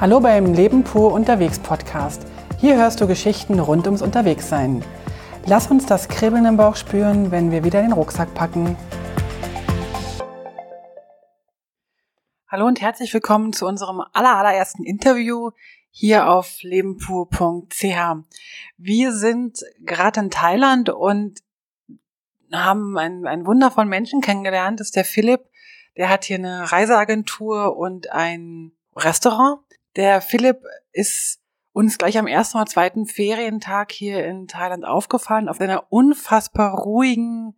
Hallo 0.00 0.18
beim 0.18 0.54
Leben 0.54 0.82
pur 0.82 1.12
unterwegs 1.12 1.58
Podcast. 1.58 2.26
Hier 2.58 2.76
hörst 2.76 3.02
du 3.02 3.06
Geschichten 3.06 3.60
rund 3.60 3.84
ums 3.84 4.00
Unterwegssein. 4.00 4.82
Lass 5.44 5.70
uns 5.70 5.84
das 5.84 6.08
Kribbeln 6.08 6.46
im 6.46 6.56
Bauch 6.56 6.74
spüren, 6.76 7.30
wenn 7.30 7.50
wir 7.50 7.64
wieder 7.64 7.82
den 7.82 7.92
Rucksack 7.92 8.32
packen. 8.32 8.78
Hallo 12.48 12.66
und 12.66 12.80
herzlich 12.80 13.12
willkommen 13.12 13.52
zu 13.52 13.66
unserem 13.66 14.02
allerersten 14.14 14.84
Interview 14.84 15.50
hier 15.90 16.30
auf 16.30 16.62
lebenpur.ch. 16.62 17.84
Wir 18.78 19.12
sind 19.12 19.60
gerade 19.80 20.20
in 20.20 20.30
Thailand 20.30 20.88
und 20.88 21.40
haben 22.50 22.96
einen, 22.96 23.26
einen 23.26 23.44
wundervollen 23.44 23.90
Menschen 23.90 24.22
kennengelernt. 24.22 24.80
Das 24.80 24.86
ist 24.86 24.96
der 24.96 25.04
Philipp. 25.04 25.42
Der 25.98 26.08
hat 26.08 26.24
hier 26.24 26.38
eine 26.38 26.72
Reiseagentur 26.72 27.76
und 27.76 28.10
ein 28.12 28.72
Restaurant. 28.96 29.60
Der 29.96 30.20
Philipp 30.20 30.62
ist 30.92 31.40
uns 31.72 31.98
gleich 31.98 32.18
am 32.18 32.26
ersten 32.26 32.58
oder 32.58 32.66
zweiten 32.66 33.06
Ferientag 33.06 33.92
hier 33.92 34.24
in 34.24 34.48
Thailand 34.48 34.84
aufgefallen, 34.84 35.48
auf 35.48 35.60
einer 35.60 35.92
unfassbar 35.92 36.78
ruhigen, 36.78 37.54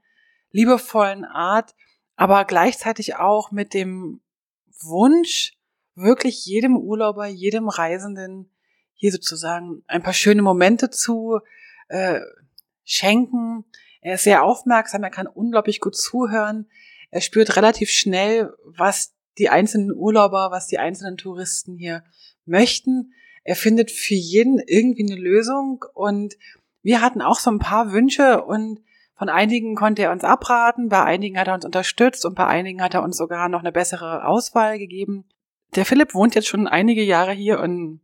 liebevollen 0.50 1.24
Art, 1.24 1.74
aber 2.16 2.44
gleichzeitig 2.44 3.16
auch 3.16 3.50
mit 3.50 3.74
dem 3.74 4.20
Wunsch, 4.80 5.54
wirklich 5.94 6.46
jedem 6.46 6.76
Urlauber, 6.76 7.26
jedem 7.26 7.68
Reisenden 7.68 8.50
hier 8.94 9.12
sozusagen 9.12 9.82
ein 9.86 10.02
paar 10.02 10.12
schöne 10.12 10.42
Momente 10.42 10.90
zu 10.90 11.40
äh, 11.88 12.20
schenken. 12.84 13.64
Er 14.00 14.14
ist 14.14 14.24
sehr 14.24 14.42
aufmerksam, 14.42 15.02
er 15.02 15.10
kann 15.10 15.26
unglaublich 15.26 15.80
gut 15.80 15.96
zuhören. 15.96 16.68
Er 17.10 17.20
spürt 17.20 17.56
relativ 17.56 17.90
schnell, 17.90 18.54
was 18.64 19.14
die 19.38 19.48
einzelnen 19.48 19.92
Urlauber, 19.92 20.50
was 20.50 20.66
die 20.66 20.78
einzelnen 20.78 21.16
Touristen 21.16 21.76
hier 21.76 22.04
möchten. 22.44 23.12
Er 23.44 23.56
findet 23.56 23.90
für 23.90 24.14
jeden 24.14 24.58
irgendwie 24.58 25.10
eine 25.10 25.20
Lösung 25.20 25.84
und 25.94 26.36
wir 26.82 27.00
hatten 27.00 27.22
auch 27.22 27.38
so 27.38 27.50
ein 27.50 27.58
paar 27.58 27.92
Wünsche 27.92 28.42
und 28.44 28.80
von 29.14 29.28
einigen 29.28 29.76
konnte 29.76 30.02
er 30.02 30.10
uns 30.10 30.24
abraten, 30.24 30.88
bei 30.88 31.02
einigen 31.04 31.38
hat 31.38 31.46
er 31.46 31.54
uns 31.54 31.64
unterstützt 31.64 32.24
und 32.26 32.34
bei 32.34 32.46
einigen 32.46 32.82
hat 32.82 32.94
er 32.94 33.02
uns 33.02 33.16
sogar 33.16 33.48
noch 33.48 33.60
eine 33.60 33.72
bessere 33.72 34.26
Auswahl 34.26 34.78
gegeben. 34.78 35.24
Der 35.76 35.84
Philipp 35.84 36.14
wohnt 36.14 36.34
jetzt 36.34 36.48
schon 36.48 36.66
einige 36.66 37.02
Jahre 37.02 37.32
hier 37.32 37.62
in 37.62 38.00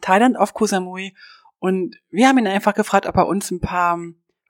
Thailand 0.00 0.36
auf 0.36 0.52
Koh 0.52 0.66
Samui 0.66 1.14
und 1.60 1.96
wir 2.10 2.28
haben 2.28 2.38
ihn 2.38 2.46
einfach 2.46 2.74
gefragt, 2.74 3.06
ob 3.06 3.16
er 3.16 3.26
uns 3.26 3.50
ein 3.50 3.60
paar 3.60 3.98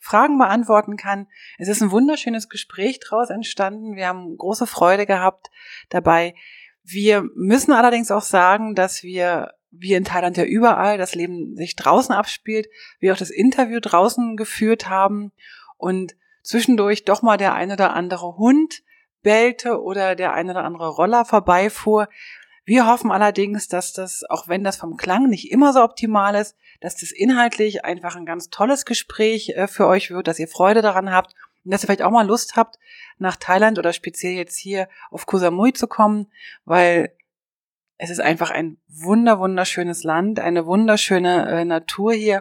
Fragen 0.05 0.37
beantworten 0.37 0.99
kann. 0.99 1.29
Es 1.57 1.67
ist 1.67 1.81
ein 1.81 1.91
wunderschönes 1.91 2.51
Gespräch 2.51 3.01
daraus 3.01 3.31
entstanden. 3.31 3.97
Wir 3.97 4.09
haben 4.09 4.37
große 4.37 4.67
Freude 4.67 5.07
gehabt 5.07 5.51
dabei. 5.89 6.35
Wir 6.83 7.23
müssen 7.35 7.73
allerdings 7.73 8.11
auch 8.11 8.23
sagen, 8.23 8.75
dass 8.75 9.03
wir, 9.03 9.55
wie 9.71 9.95
in 9.95 10.05
Thailand 10.05 10.37
ja 10.37 10.45
überall, 10.45 10.99
das 10.99 11.15
Leben 11.15 11.57
sich 11.57 11.75
draußen 11.75 12.15
abspielt, 12.15 12.69
wir 13.01 13.15
auch 13.15 13.19
das 13.19 13.31
Interview 13.31 13.81
draußen 13.81 14.37
geführt 14.37 14.91
haben 14.91 15.33
und 15.79 16.15
zwischendurch 16.43 17.07
doch 17.07 17.23
mal 17.23 17.39
der 17.39 17.55
ein 17.55 17.73
oder 17.73 17.95
andere 17.95 18.37
Hund 18.37 18.83
bellte 19.23 19.81
oder 19.83 20.17
der 20.17 20.35
ein 20.35 20.51
oder 20.51 20.65
andere 20.65 20.89
Roller 20.91 21.25
vorbeifuhr. 21.25 22.11
Wir 22.67 22.87
hoffen 22.87 23.11
allerdings, 23.11 23.69
dass 23.69 23.95
das, 23.95 24.23
auch 24.29 24.49
wenn 24.49 24.65
das 24.65 24.77
vom 24.77 24.99
Klang 24.99 25.31
nicht 25.31 25.51
immer 25.51 25.73
so 25.73 25.83
optimal 25.83 26.35
ist, 26.35 26.59
dass 26.85 26.97
das 26.97 27.13
inhaltlich 27.13 27.83
einfach 27.83 28.15
ein 28.15 28.27
ganz 28.27 28.51
tolles 28.51 28.85
Gespräch 28.85 29.49
äh, 29.57 29.67
für 29.69 29.87
euch 29.87 30.11
wird, 30.11 30.29
dass 30.29 30.39
ihr 30.39 30.49
Freude 30.49 30.83
daran 30.83 31.11
habt 31.11 31.35
und 31.65 31.73
dass 31.73 31.83
ihr 31.83 31.87
vielleicht 31.87 32.03
auch 32.03 32.11
mal 32.11 32.27
Lust 32.27 32.57
habt, 32.57 32.79
nach 33.17 33.37
Thailand 33.37 33.79
oder 33.79 33.95
speziell 33.95 34.35
jetzt 34.35 34.59
hier 34.59 34.87
auf 35.11 35.25
Koh 35.25 35.39
Samui 35.39 35.73
zu 35.73 35.87
kommen, 35.87 36.31
weil 36.67 37.17
es 37.97 38.11
ist 38.11 38.21
einfach 38.21 38.51
ein 38.51 38.77
wunder, 38.87 39.39
wunderschönes 39.39 40.05
Land, 40.05 40.41
eine 40.41 40.67
wunderschöne 40.67 41.49
äh, 41.49 41.65
Natur 41.65 42.13
hier 42.13 42.41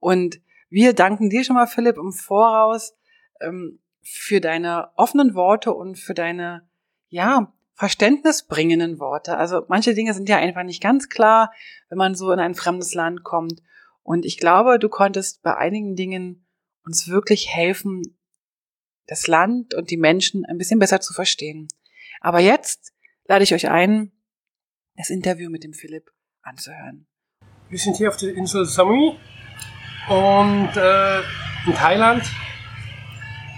und 0.00 0.38
wir 0.68 0.92
danken 0.92 1.30
dir 1.30 1.42
schon 1.42 1.56
mal, 1.56 1.66
Philipp, 1.66 1.96
im 1.96 2.12
Voraus 2.12 2.94
ähm, 3.40 3.80
für 4.02 4.42
deine 4.42 4.90
offenen 4.96 5.34
Worte 5.34 5.72
und 5.72 5.98
für 5.98 6.12
deine, 6.12 6.68
ja, 7.08 7.54
verständnisbringenden 7.72 8.98
Worte. 8.98 9.38
Also 9.38 9.62
manche 9.68 9.94
Dinge 9.94 10.12
sind 10.12 10.28
ja 10.28 10.36
einfach 10.36 10.64
nicht 10.64 10.82
ganz 10.82 11.08
klar, 11.08 11.52
wenn 11.88 11.96
man 11.96 12.16
so 12.16 12.30
in 12.32 12.40
ein 12.40 12.54
fremdes 12.54 12.92
Land 12.92 13.24
kommt. 13.24 13.62
Und 14.08 14.24
ich 14.24 14.38
glaube, 14.38 14.78
du 14.78 14.88
konntest 14.88 15.42
bei 15.42 15.54
einigen 15.58 15.94
Dingen 15.94 16.48
uns 16.82 17.08
wirklich 17.08 17.54
helfen, 17.54 18.18
das 19.06 19.26
Land 19.26 19.74
und 19.74 19.90
die 19.90 19.98
Menschen 19.98 20.46
ein 20.46 20.56
bisschen 20.56 20.78
besser 20.78 21.02
zu 21.02 21.12
verstehen. 21.12 21.68
Aber 22.22 22.38
jetzt 22.38 22.94
lade 23.26 23.44
ich 23.44 23.52
euch 23.52 23.68
ein, 23.68 24.10
das 24.96 25.10
Interview 25.10 25.50
mit 25.50 25.62
dem 25.62 25.74
Philipp 25.74 26.10
anzuhören. 26.40 27.06
Wir 27.68 27.78
sind 27.78 27.98
hier 27.98 28.08
auf 28.08 28.16
der 28.16 28.32
Insel 28.32 28.64
Samui 28.64 29.14
und 30.08 30.70
äh, 30.74 31.18
in 31.66 31.74
Thailand 31.74 32.24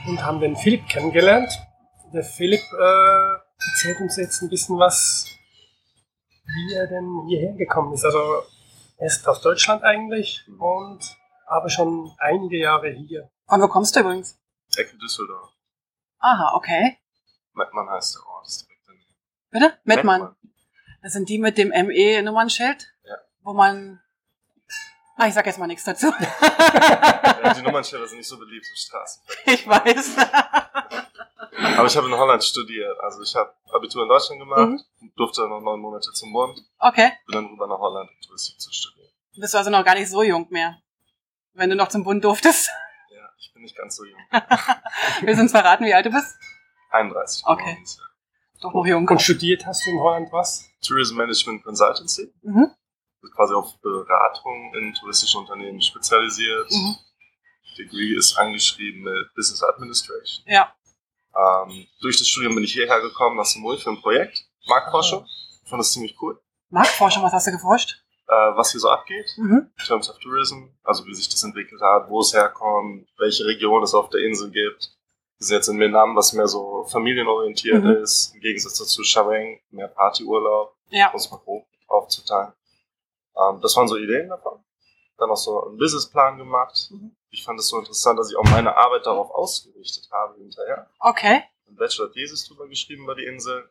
und 0.08 0.20
haben 0.20 0.40
den 0.40 0.56
Philipp 0.56 0.84
kennengelernt. 0.88 1.52
Der 2.12 2.24
Philipp 2.24 2.64
äh, 2.72 3.68
erzählt 3.70 4.00
uns 4.00 4.16
jetzt 4.16 4.42
ein 4.42 4.48
bisschen 4.48 4.76
was, 4.80 5.26
wie 6.44 6.74
er 6.74 6.88
denn 6.88 7.24
hierher 7.28 7.52
gekommen 7.52 7.92
ist. 7.92 8.04
Also 8.04 8.18
ist 9.00 9.26
aus 9.26 9.40
Deutschland 9.40 9.82
eigentlich 9.82 10.44
und 10.58 11.00
aber 11.46 11.68
schon 11.68 12.14
einige 12.18 12.58
Jahre 12.58 12.90
hier. 12.90 13.30
Von 13.48 13.60
wo 13.60 13.68
kommst 13.68 13.96
du 13.96 14.00
übrigens? 14.00 14.38
Ecke 14.76 14.96
Düsseldorf. 14.98 15.50
Aha, 16.18 16.54
okay. 16.54 16.98
Mettmann 17.54 17.88
heißt 17.88 18.14
der 18.14 18.26
Ort. 18.26 18.46
Ist 18.46 18.66
direkt 18.66 18.82
daneben. 18.86 19.14
Bitte? 19.50 19.78
Mettmann. 19.84 20.36
Das 21.02 21.12
sind 21.12 21.28
die 21.28 21.38
mit 21.38 21.58
dem 21.58 21.68
ME-Nummernschild? 21.68 22.92
Ja. 23.04 23.16
Wo 23.42 23.54
man. 23.54 24.00
Ah, 25.16 25.26
ich 25.26 25.34
sag 25.34 25.46
jetzt 25.46 25.58
mal 25.58 25.66
nichts 25.66 25.84
dazu. 25.84 26.06
ja, 26.20 27.54
die 27.54 27.62
Nummernschilder 27.62 28.06
sind 28.06 28.18
nicht 28.18 28.28
so 28.28 28.38
beliebt 28.38 28.66
im 28.70 28.76
Straßen. 28.76 29.22
Ich 29.46 29.66
weiß. 29.66 30.16
Aber 31.76 31.86
ich 31.86 31.96
habe 31.96 32.06
in 32.06 32.14
Holland 32.14 32.44
studiert. 32.44 32.98
Also 33.00 33.22
ich 33.22 33.34
habe 33.34 33.52
Abitur 33.72 34.02
in 34.02 34.08
Deutschland 34.08 34.40
gemacht, 34.40 34.68
mhm. 34.68 34.99
Durfte 35.20 35.46
noch 35.48 35.60
neun 35.60 35.80
Monate 35.80 36.10
zum 36.12 36.32
Bund. 36.32 36.58
Okay. 36.78 37.12
Bin 37.26 37.34
dann 37.34 37.46
rüber 37.46 37.66
nach 37.66 37.78
Holland, 37.78 38.10
um 38.10 38.20
Touristik 38.22 38.58
zu 38.58 38.72
studieren. 38.72 39.10
Bist 39.36 39.52
du 39.54 39.58
also 39.58 39.70
noch 39.70 39.84
gar 39.84 39.94
nicht 39.94 40.08
so 40.08 40.22
jung 40.22 40.46
mehr, 40.50 40.80
wenn 41.52 41.68
du 41.68 41.76
noch 41.76 41.88
zum 41.88 42.02
Bund 42.04 42.24
durftest? 42.24 42.70
Ja, 43.10 43.28
ich 43.38 43.52
bin 43.52 43.62
nicht 43.62 43.76
ganz 43.76 43.96
so 43.96 44.04
jung. 44.04 44.20
Wir 45.22 45.36
sind 45.36 45.50
verraten, 45.50 45.84
wie 45.84 45.92
alt 45.92 46.06
du 46.06 46.10
bist? 46.10 46.36
31. 46.90 47.42
Okay. 47.44 47.76
Ja. 47.84 48.04
Doch 48.62 48.72
noch 48.72 48.86
jung. 48.86 49.06
Und 49.08 49.20
studiert 49.20 49.66
hast 49.66 49.84
du 49.84 49.90
in 49.90 49.98
Holland 49.98 50.32
was? 50.32 50.70
Tourism 50.86 51.16
Management 51.16 51.64
Consultancy. 51.64 52.32
Mhm. 52.42 52.70
Quasi 53.34 53.52
auf 53.52 53.76
Beratung 53.80 54.72
in 54.74 54.94
touristischen 54.94 55.40
Unternehmen 55.40 55.82
spezialisiert. 55.82 56.70
Mhm. 56.70 56.96
Degree 57.76 58.14
ist 58.16 58.36
angeschrieben 58.36 59.02
mit 59.02 59.34
Business 59.34 59.62
Administration. 59.62 60.44
Ja. 60.46 60.72
Ähm, 61.34 61.86
durch 62.00 62.18
das 62.18 62.28
Studium 62.28 62.54
bin 62.54 62.64
ich 62.64 62.72
hierher 62.72 63.00
gekommen 63.00 63.36
nach 63.36 63.44
Samui 63.44 63.78
für 63.78 63.90
ein 63.90 64.00
Projekt, 64.00 64.46
Marktforschung. 64.66 65.26
Ich 65.64 65.68
fand 65.68 65.80
das 65.80 65.92
ziemlich 65.92 66.16
cool. 66.20 66.40
Marktforschung, 66.70 67.22
was 67.22 67.32
hast 67.32 67.46
du 67.46 67.52
geforscht? 67.52 68.02
Äh, 68.28 68.32
was 68.56 68.70
hier 68.70 68.80
so 68.80 68.90
abgeht, 68.90 69.26
mhm. 69.36 69.70
in 69.76 69.84
terms 69.84 70.08
of 70.08 70.18
tourism, 70.18 70.68
also 70.84 71.04
wie 71.06 71.14
sich 71.14 71.28
das 71.28 71.42
entwickelt 71.42 71.80
hat, 71.80 72.08
wo 72.08 72.20
es 72.20 72.32
herkommt, 72.32 73.08
welche 73.18 73.44
Region 73.44 73.82
es 73.82 73.92
auf 73.92 74.08
der 74.10 74.20
Insel 74.20 74.50
gibt. 74.50 74.92
Wir 75.38 75.46
sind 75.46 75.56
jetzt 75.56 75.68
in 75.68 75.80
Vietnam, 75.80 76.14
was 76.14 76.32
mehr 76.32 76.46
so 76.46 76.84
familienorientiert 76.84 77.82
mhm. 77.82 77.90
ist, 78.02 78.34
im 78.34 78.40
Gegensatz 78.40 78.78
dazu 78.78 79.02
Chaweng, 79.02 79.60
mehr 79.70 79.88
Partyurlaub, 79.88 80.76
ja. 80.90 81.10
um 81.10 81.16
es 81.16 81.30
mal 81.30 81.38
grob 81.38 81.66
aufzuteilen. 81.88 82.52
Ähm, 83.36 83.60
das 83.60 83.76
waren 83.76 83.88
so 83.88 83.96
Ideen 83.96 84.28
davon. 84.28 84.62
Dann 85.16 85.28
noch 85.28 85.36
so 85.36 85.66
einen 85.66 85.78
Businessplan 85.78 86.38
gemacht. 86.38 86.88
Mhm 86.90 87.16
ich 87.30 87.44
fand 87.44 87.58
es 87.58 87.68
so 87.68 87.78
interessant, 87.78 88.18
dass 88.18 88.30
ich 88.30 88.36
auch 88.36 88.44
meine 88.44 88.76
Arbeit 88.76 89.06
darauf 89.06 89.30
ausgerichtet 89.30 90.08
habe 90.10 90.36
hinterher. 90.38 90.90
Okay. 90.98 91.42
Ein 91.68 91.76
Bachelor-Thesis 91.76 92.46
drüber 92.46 92.68
geschrieben 92.68 93.04
über 93.04 93.14
die 93.14 93.24
Insel. 93.24 93.70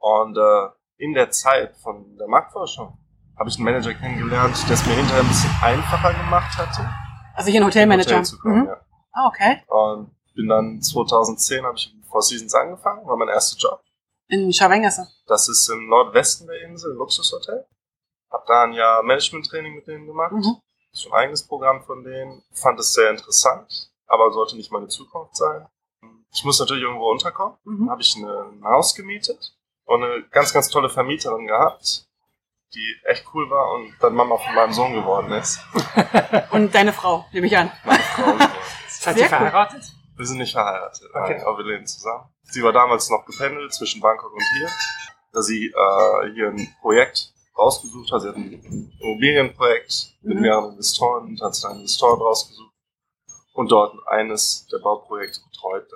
Und 0.00 0.36
äh, 0.36 0.68
in 0.96 1.14
der 1.14 1.30
Zeit 1.30 1.76
von 1.76 2.16
der 2.16 2.26
Marktforschung 2.26 2.98
habe 3.38 3.48
ich 3.48 3.56
einen 3.56 3.64
Manager 3.64 3.94
kennengelernt, 3.94 4.56
der 4.68 4.74
es 4.74 4.84
mir 4.84 4.94
hinterher 4.94 5.22
ein 5.22 5.28
bisschen 5.28 5.54
einfacher 5.62 6.12
gemacht 6.12 6.58
hatte. 6.58 6.90
Also 7.34 7.50
hier 7.50 7.60
ein 7.60 7.66
Hotelmanager. 7.66 8.16
Hotel 8.16 8.24
zu 8.24 8.38
kommen, 8.38 8.62
mhm. 8.62 8.66
ja. 8.66 8.80
Ah, 9.12 9.28
okay. 9.28 9.62
Und 9.68 10.10
bin 10.34 10.48
dann 10.48 10.82
2010 10.82 11.64
habe 11.64 11.76
ich 11.76 11.94
Four 12.10 12.22
Seasons 12.22 12.54
angefangen, 12.54 13.06
war 13.06 13.16
mein 13.16 13.28
erster 13.28 13.56
Job. 13.56 13.80
In 14.28 14.52
Scharwengasse. 14.52 15.06
Das 15.26 15.48
ist 15.48 15.68
im 15.68 15.88
Nordwesten 15.88 16.48
der 16.48 16.62
Insel, 16.62 16.92
ein 16.92 16.98
Luxushotel. 16.98 17.66
Hab 18.30 18.46
da 18.46 18.64
ein 18.64 18.72
Jahr 18.72 19.02
Management-Training 19.02 19.74
mit 19.76 19.86
denen 19.86 20.06
gemacht. 20.06 20.32
Mhm 20.32 20.60
ist 20.92 21.06
ein 21.06 21.12
eigenes 21.12 21.46
Programm 21.46 21.82
von 21.82 22.02
denen. 22.04 22.42
Fand 22.52 22.78
es 22.80 22.92
sehr 22.92 23.10
interessant, 23.10 23.90
aber 24.06 24.30
sollte 24.32 24.56
nicht 24.56 24.72
meine 24.72 24.88
Zukunft 24.88 25.36
sein. 25.36 25.66
Ich 26.32 26.44
muss 26.44 26.60
natürlich 26.60 26.82
irgendwo 26.82 27.10
unterkommen. 27.10 27.56
Mhm. 27.64 27.90
Habe 27.90 28.02
ich 28.02 28.16
eine, 28.16 28.50
ein 28.52 28.64
Haus 28.64 28.94
gemietet 28.94 29.56
und 29.90 30.04
eine 30.04 30.22
ganz, 30.30 30.52
ganz 30.52 30.68
tolle 30.68 30.88
Vermieterin 30.88 31.48
gehabt, 31.48 32.06
die 32.74 32.96
echt 33.06 33.24
cool 33.34 33.50
war 33.50 33.72
und 33.74 33.92
dann 34.00 34.14
Mama 34.14 34.36
von 34.36 34.54
meinem 34.54 34.72
Sohn 34.72 34.92
geworden 34.94 35.32
ist. 35.32 35.58
und 36.52 36.72
deine 36.72 36.92
Frau, 36.92 37.26
nehme 37.32 37.48
ich 37.48 37.56
an. 37.56 37.72
Meine 37.84 37.98
Frau. 37.98 38.34
Seid 38.88 39.16
ihr 39.16 39.26
verheiratet? 39.26 39.82
Wir 40.16 40.26
sind 40.26 40.38
nicht 40.38 40.52
verheiratet, 40.52 41.02
okay. 41.12 41.34
nein, 41.38 41.42
aber 41.44 41.58
wir 41.58 41.64
leben 41.64 41.86
zusammen. 41.86 42.28
Sie 42.42 42.62
war 42.62 42.72
damals 42.72 43.10
noch 43.10 43.24
gependelt 43.26 43.74
zwischen 43.74 44.00
Bangkok 44.00 44.32
und 44.32 44.44
hier, 44.58 44.68
da 45.32 45.42
sie 45.42 45.66
äh, 45.66 46.32
hier 46.34 46.48
ein 46.50 46.72
Projekt 46.80 47.32
rausgesucht 47.58 48.12
hat. 48.12 48.22
Sie 48.22 48.28
hat 48.28 48.36
ein 48.36 48.92
Immobilienprojekt 49.00 50.14
mit 50.22 50.36
Mhm. 50.36 50.42
mehreren 50.42 50.70
Investoren 50.72 51.24
und 51.30 51.42
hat 51.42 51.56
sich 51.56 51.64
einen 51.64 51.80
Investoren 51.80 52.20
rausgesucht 52.20 52.74
und 53.54 53.72
dort 53.72 53.96
eines 54.06 54.68
der 54.70 54.78
Bauprojekte 54.78 55.40
betreut. 55.50 55.90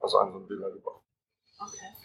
Also 0.00 0.18
ein 0.18 0.32
so 0.32 0.38
ein 0.38 0.48
Villa-Gebäude. 0.48 0.98
Okay. 1.60 1.99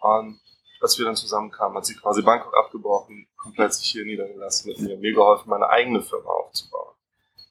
Und 0.00 0.40
als 0.80 0.98
wir 0.98 1.04
dann 1.04 1.16
zusammenkamen, 1.16 1.76
hat 1.76 1.86
sie 1.86 1.94
quasi 1.94 2.22
Bangkok 2.22 2.56
abgebrochen, 2.56 3.26
komplett 3.36 3.74
sich 3.74 3.86
hier 3.86 4.04
niedergelassen 4.04 4.68
mit 4.70 4.80
mir, 4.80 4.96
mir 4.98 5.12
geholfen, 5.14 5.48
meine 5.50 5.68
eigene 5.68 6.02
Firma 6.02 6.30
aufzubauen, 6.30 6.94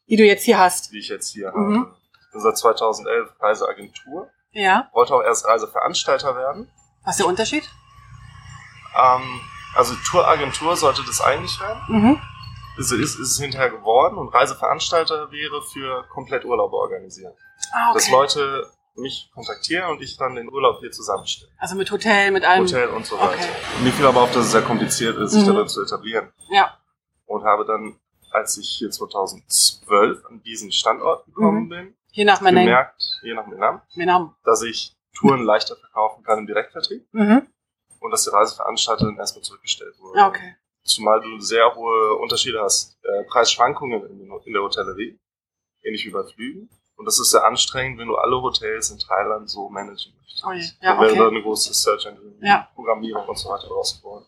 Die 0.07 0.15
du 0.17 0.23
jetzt 0.25 0.43
hier 0.43 0.57
hast. 0.59 0.91
die 0.91 0.99
ich 0.99 1.09
jetzt 1.09 1.29
hier 1.29 1.51
Mhm. 1.55 1.79
habe. 1.81 1.95
Ich 2.25 2.31
bin 2.33 2.41
seit 2.41 2.57
2011 2.57 3.29
Reiseagentur, 3.39 4.29
Ja. 4.51 4.89
wollte 4.93 5.13
auch 5.15 5.21
erst 5.23 5.45
Reiseveranstalter 5.47 6.35
werden. 6.35 6.71
Was 7.05 7.15
ist 7.15 7.19
der 7.19 7.27
Unterschied? 7.27 7.69
Ähm, 8.95 9.41
also 9.75 9.93
Touragentur 10.09 10.75
sollte 10.75 11.03
das 11.05 11.21
eigentlich 11.21 11.59
werden. 11.59 11.81
Mhm. 11.87 12.21
Ist, 12.77 12.91
ist, 12.91 13.15
ist 13.19 13.31
es 13.31 13.39
hinterher 13.39 13.69
geworden 13.69 14.17
und 14.17 14.29
Reiseveranstalter 14.33 15.31
wäre 15.31 15.61
für 15.73 16.03
komplett 16.13 16.45
Urlaube 16.45 16.75
organisieren. 16.77 17.33
Ah, 17.73 17.93
Dass 17.93 18.03
okay. 18.05 18.11
Leute 18.13 18.71
mich 18.99 19.29
kontaktieren 19.33 19.89
und 19.91 20.01
ich 20.01 20.17
dann 20.17 20.35
den 20.35 20.49
Urlaub 20.51 20.79
hier 20.79 20.91
zusammenstelle. 20.91 21.51
Also 21.57 21.75
mit 21.75 21.89
Hotel, 21.91 22.31
mit 22.31 22.43
allem. 22.43 22.63
Hotel 22.65 22.87
und 22.89 23.05
so 23.05 23.17
weiter. 23.17 23.33
Okay. 23.33 23.83
Mir 23.83 23.91
fiel 23.91 24.05
aber 24.05 24.21
auf, 24.23 24.31
dass 24.31 24.45
es 24.45 24.51
sehr 24.51 24.61
kompliziert 24.61 25.17
ist, 25.17 25.31
sich 25.31 25.43
Mhm. 25.43 25.47
darin 25.53 25.67
zu 25.67 25.81
etablieren. 25.83 26.31
Ja. 26.49 26.77
Und 27.25 27.43
habe 27.43 27.65
dann, 27.65 27.95
als 28.31 28.57
ich 28.57 28.67
hier 28.69 28.89
2012 28.91 30.25
an 30.25 30.41
diesen 30.43 30.71
Standort 30.71 31.25
gekommen 31.25 31.65
Mhm. 31.65 31.69
bin, 31.69 31.95
Je 32.11 32.25
nach 32.25 32.39
gemerkt, 32.39 33.03
je 33.21 33.33
nach 33.35 33.45
Menam, 33.47 33.81
Menam. 33.95 34.35
dass 34.43 34.63
ich 34.63 34.95
Touren 35.15 35.43
leichter 35.43 35.75
verkaufen 35.75 36.23
kann 36.23 36.39
im 36.39 36.47
Direktvertrieb 36.47 37.05
Mhm. 37.11 37.47
und 37.99 38.11
dass 38.11 38.23
die 38.23 38.29
Reiseveranstalter 38.31 39.05
dann 39.05 39.17
erstmal 39.17 39.43
zurückgestellt 39.43 39.93
wurden. 39.99 40.17
Ja, 40.17 40.27
okay. 40.27 40.55
Zumal 40.83 41.21
du 41.21 41.39
sehr 41.39 41.75
hohe 41.75 42.15
Unterschiede 42.15 42.61
hast. 42.61 42.97
Äh, 43.03 43.23
Preisschwankungen 43.25 44.01
in, 44.09 44.31
in 44.45 44.53
der 44.53 44.61
Hotellerie, 44.63 45.19
ähnlich 45.83 46.05
wie 46.05 46.09
bei 46.09 46.23
Flügen. 46.23 46.69
Und 46.99 47.05
das 47.05 47.17
ist 47.19 47.31
sehr 47.31 47.45
anstrengend, 47.45 47.97
wenn 47.97 48.07
du 48.07 48.15
alle 48.17 48.41
Hotels 48.41 48.89
in 48.91 48.99
Thailand 48.99 49.49
so 49.49 49.69
managen 49.69 50.11
möchtest. 50.17 50.43
Oh 50.45 50.51
je. 50.51 50.61
Ja, 50.81 50.93
Dann 50.95 50.99
wäre 51.01 51.15
da 51.15 51.21
okay. 51.27 51.35
eine 51.35 51.41
große 51.43 51.73
Search 51.73 52.05
Engine, 52.05 52.33
Ja. 52.41 52.67
Programmierung 52.75 53.25
und 53.25 53.37
so 53.37 53.49
weiter 53.49 53.67
draus 53.67 53.97
geworden. 53.97 54.25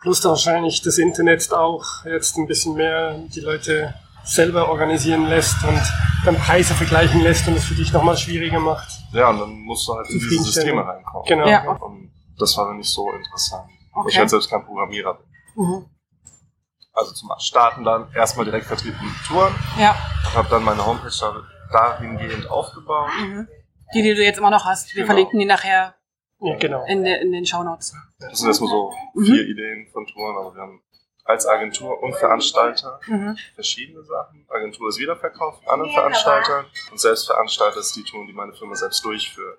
Plus 0.00 0.20
da 0.20 0.28
wahrscheinlich 0.28 0.82
das 0.82 0.98
Internet 0.98 1.50
auch 1.52 1.82
jetzt 2.04 2.36
ein 2.36 2.46
bisschen 2.46 2.74
mehr 2.74 3.14
die 3.34 3.40
Leute 3.40 3.94
selber 4.22 4.68
organisieren 4.68 5.26
lässt 5.28 5.56
und 5.64 5.80
dann 6.26 6.36
Preise 6.36 6.74
vergleichen 6.74 7.20
lässt 7.22 7.48
und 7.48 7.54
es 7.56 7.64
für 7.64 7.74
dich 7.74 7.90
nochmal 7.92 8.16
schwieriger 8.18 8.60
macht. 8.60 8.88
Ja, 9.12 9.30
und 9.30 9.40
dann 9.40 9.50
musst 9.60 9.88
du 9.88 9.94
halt 9.94 10.08
in 10.10 10.18
diese. 10.18 10.42
Systeme 10.42 10.86
reinkommen. 10.86 11.26
Genau. 11.26 11.46
Ja. 11.48 11.70
Und 11.72 12.10
das 12.38 12.54
war 12.58 12.66
dann 12.66 12.76
nicht 12.76 12.90
so 12.90 13.10
interessant. 13.12 13.68
Okay. 13.94 14.08
Ich 14.10 14.18
halt 14.18 14.28
selbst 14.30 14.50
kein 14.50 14.64
Programmierer 14.64 15.14
bin. 15.14 15.26
Mhm. 15.64 15.86
Also 16.92 17.12
zum 17.12 17.30
Starten 17.38 17.82
dann 17.84 18.12
erstmal 18.14 18.44
Direktvertrieb 18.44 18.94
in 19.00 19.14
Touren, 19.26 19.54
Ja. 19.78 19.96
habe 20.34 20.48
dann 20.50 20.62
meine 20.64 20.84
Homepage 20.84 21.10
da- 21.20 21.42
dahingehend 21.74 22.48
aufgebaut. 22.50 23.10
Mhm. 23.20 23.48
Die, 23.94 24.02
die 24.02 24.14
du 24.14 24.22
jetzt 24.22 24.38
immer 24.38 24.50
noch 24.50 24.64
hast. 24.64 24.88
Wir 24.94 25.02
Genau. 25.02 25.06
verlinken 25.06 25.38
die 25.38 25.44
nachher 25.46 25.94
Ja, 26.40 26.56
genau. 26.56 26.84
in, 26.86 27.04
de, 27.04 27.20
in 27.22 27.32
den 27.32 27.46
Shownotes. 27.46 27.94
Das 28.18 28.38
sind 28.38 28.48
erstmal 28.48 28.70
so 28.70 28.92
Mhm. 29.14 29.24
vier 29.24 29.46
Ideen 29.46 29.88
von 29.92 30.06
Touren, 30.06 30.36
aber 30.36 30.54
wir 30.54 30.62
haben 30.62 30.80
als 31.24 31.46
Agentur 31.46 32.02
und 32.02 32.14
Veranstalter 32.16 33.00
Mhm. 33.06 33.36
verschiedene 33.54 34.02
Sachen. 34.04 34.46
Agentur 34.50 34.88
ist 34.88 34.98
Wiederverkauf 34.98 35.58
von 35.62 35.68
anderen 35.72 35.92
Veranstaltern 35.92 36.66
und 36.90 37.00
Selbstveranstalter 37.00 37.80
ist 37.80 37.94
die 37.96 38.04
Touren, 38.04 38.26
die 38.26 38.32
meine 38.32 38.52
Firma 38.52 38.74
selbst 38.74 39.04
durchführt. 39.04 39.58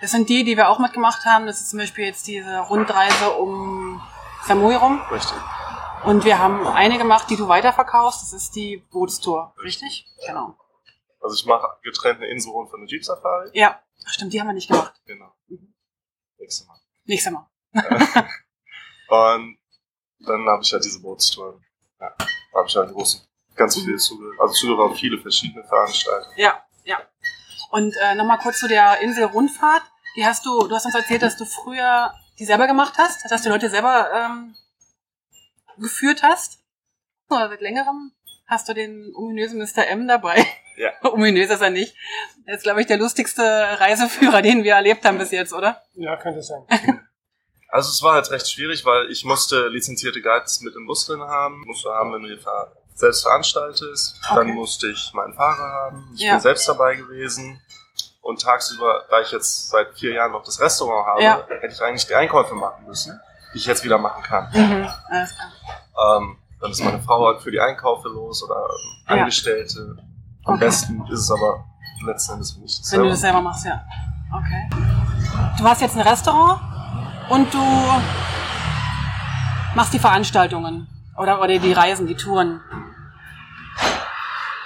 Das 0.00 0.10
sind 0.10 0.28
die, 0.28 0.44
die 0.44 0.56
wir 0.56 0.68
auch 0.68 0.78
mitgemacht 0.78 1.24
haben. 1.24 1.46
Das 1.46 1.60
ist 1.60 1.70
zum 1.70 1.78
Beispiel 1.78 2.04
jetzt 2.06 2.26
diese 2.26 2.58
Rundreise 2.60 3.30
um 3.32 4.00
Samui 4.46 4.74
rum. 4.74 5.00
Richtig. 5.10 5.36
Und 6.04 6.24
wir 6.24 6.38
haben 6.38 6.66
eine 6.66 6.98
gemacht, 6.98 7.30
die 7.30 7.36
du 7.36 7.48
weiterverkaufst. 7.48 8.20
Das 8.22 8.32
ist 8.32 8.54
die 8.56 8.82
Bootstour. 8.90 9.54
Richtig? 9.62 10.06
Genau. 10.26 10.54
Also 11.26 11.34
ich 11.34 11.44
mache 11.44 11.66
getrennt 11.82 12.18
eine 12.18 12.28
Inselrunde 12.30 12.70
von 12.70 12.80
der 12.80 12.88
Jeep 12.88 13.04
Safari. 13.04 13.50
Ja. 13.52 13.82
Stimmt, 14.06 14.32
die 14.32 14.40
haben 14.40 14.46
wir 14.46 14.52
nicht 14.52 14.68
gemacht. 14.68 14.94
Genau. 15.06 15.34
Mhm. 15.48 15.74
Nächstes 16.38 16.68
Mal. 16.68 16.78
Nächstes 17.04 17.32
Mal. 17.32 17.48
Und 19.08 19.58
dann 20.20 20.46
habe 20.46 20.62
ich 20.62 20.72
halt 20.72 20.84
diese 20.84 21.02
Bootstouren. 21.02 21.64
Ja, 22.00 22.14
da 22.16 22.58
habe 22.58 22.68
ich 22.68 22.76
halt 22.76 22.92
großen, 22.92 23.26
ganz 23.56 23.74
viel 23.74 23.98
Zugriff, 23.98 24.38
also 24.38 24.54
Zugriff 24.54 24.78
auf 24.78 24.96
viele 24.96 25.18
verschiedene 25.18 25.64
Veranstalter. 25.64 26.30
Ja, 26.36 26.64
ja. 26.84 27.02
Und 27.70 27.96
äh, 27.96 28.14
nochmal 28.14 28.38
kurz 28.38 28.60
zu 28.60 28.68
der 28.68 29.00
Insel-Rundfahrt. 29.00 29.82
Die 30.16 30.24
hast 30.24 30.46
du, 30.46 30.68
du 30.68 30.76
hast 30.76 30.86
uns 30.86 30.94
erzählt, 30.94 31.22
dass 31.22 31.36
du 31.36 31.44
früher 31.44 32.14
die 32.38 32.44
selber 32.44 32.68
gemacht 32.68 32.94
hast, 32.98 33.28
dass 33.28 33.42
du 33.42 33.48
Leute 33.48 33.68
selber 33.68 34.12
ähm, 34.14 34.54
geführt 35.78 36.22
hast. 36.22 36.62
Oder 37.28 37.48
seit 37.48 37.62
längerem 37.62 38.12
hast 38.46 38.68
du 38.68 38.74
den 38.74 39.12
ominösen 39.16 39.58
Mr. 39.58 39.88
M 39.88 40.06
dabei. 40.06 40.46
Ja. 40.76 40.90
Ominös 41.12 41.50
ist 41.50 41.60
er 41.62 41.70
nicht. 41.70 41.94
Er 42.44 42.56
ist, 42.56 42.62
glaube 42.62 42.80
ich, 42.80 42.86
der 42.86 42.98
lustigste 42.98 43.42
Reiseführer, 43.42 44.42
den 44.42 44.62
wir 44.64 44.74
erlebt 44.74 45.04
haben 45.04 45.18
bis 45.18 45.30
jetzt, 45.30 45.52
oder? 45.52 45.82
Ja, 45.94 46.16
könnte 46.16 46.42
sein. 46.42 46.62
Also 47.68 47.90
es 47.90 48.00
war 48.00 48.14
halt 48.14 48.30
recht 48.30 48.48
schwierig, 48.48 48.86
weil 48.86 49.10
ich 49.10 49.24
musste 49.24 49.66
lizenzierte 49.68 50.22
Guides 50.22 50.60
mit 50.60 50.74
im 50.76 50.86
Bus 50.86 51.04
drin 51.04 51.20
haben, 51.20 51.62
musste 51.66 51.90
haben, 51.90 52.12
wenn 52.14 52.22
du 52.22 52.28
hier 52.28 52.38
selbst 52.94 53.22
veranstaltest. 53.24 54.16
Okay. 54.24 54.34
Dann 54.36 54.48
musste 54.54 54.86
ich 54.88 55.10
meinen 55.12 55.34
Fahrer 55.34 55.68
haben. 55.72 56.10
Ich 56.14 56.22
Ja. 56.22 56.34
bin 56.34 56.40
selbst 56.40 56.66
dabei 56.68 56.94
gewesen. 56.94 57.60
Und 58.22 58.40
tagsüber, 58.40 59.04
da 59.10 59.20
ich 59.20 59.32
jetzt 59.32 59.68
seit 59.70 59.92
vier 59.98 60.12
Jahren 60.14 60.32
noch 60.32 60.44
das 60.44 60.60
Restaurant 60.60 61.06
habe, 61.06 61.22
Ja. 61.22 61.46
hätte 61.60 61.74
ich 61.74 61.82
eigentlich 61.82 62.06
die 62.06 62.14
Einkäufe 62.14 62.54
machen 62.54 62.86
müssen, 62.86 63.20
die 63.52 63.58
ich 63.58 63.66
jetzt 63.66 63.84
wieder 63.84 63.98
machen 63.98 64.22
kann. 64.22 64.48
Mhm. 64.54 64.88
Alles 65.10 65.34
klar. 65.34 66.16
Ähm, 66.18 66.38
dann 66.60 66.70
ist 66.70 66.80
meine 66.82 67.02
Frau 67.02 67.26
halt 67.26 67.42
für 67.42 67.50
die 67.50 67.60
Einkäufe 67.60 68.08
los 68.08 68.42
oder 68.44 68.68
ähm, 69.08 69.18
Ja. 69.18 69.24
Am 70.46 70.54
Okay. 70.54 70.64
besten 70.66 71.04
ist 71.08 71.20
es 71.20 71.30
aber 71.30 71.64
letzten 72.06 72.34
Endes, 72.34 72.58
das 72.62 72.92
Wenn 72.92 73.02
du 73.02 73.08
das 73.08 73.20
selber 73.20 73.40
machst, 73.40 73.66
ja. 73.66 73.84
Okay. 74.32 74.70
Du 75.58 75.64
hast 75.64 75.80
jetzt 75.80 75.96
ein 75.96 76.06
Restaurant 76.06 76.60
und 77.28 77.52
du 77.52 77.62
machst 79.74 79.92
die 79.92 79.98
Veranstaltungen 79.98 80.86
oder, 81.18 81.40
oder 81.40 81.58
die 81.58 81.72
Reisen, 81.72 82.06
die 82.06 82.14
Touren. 82.14 82.60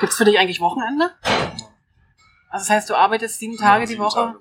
Gibt's 0.00 0.16
für 0.16 0.24
dich 0.24 0.38
eigentlich 0.38 0.60
Wochenende? 0.60 1.10
Also 2.50 2.66
das 2.66 2.70
heißt, 2.70 2.90
du 2.90 2.94
arbeitest 2.94 3.38
sieben 3.38 3.56
Tage 3.56 3.82
die 3.86 3.92
sieben 3.92 4.02
Woche. 4.02 4.20
Tage. 4.20 4.38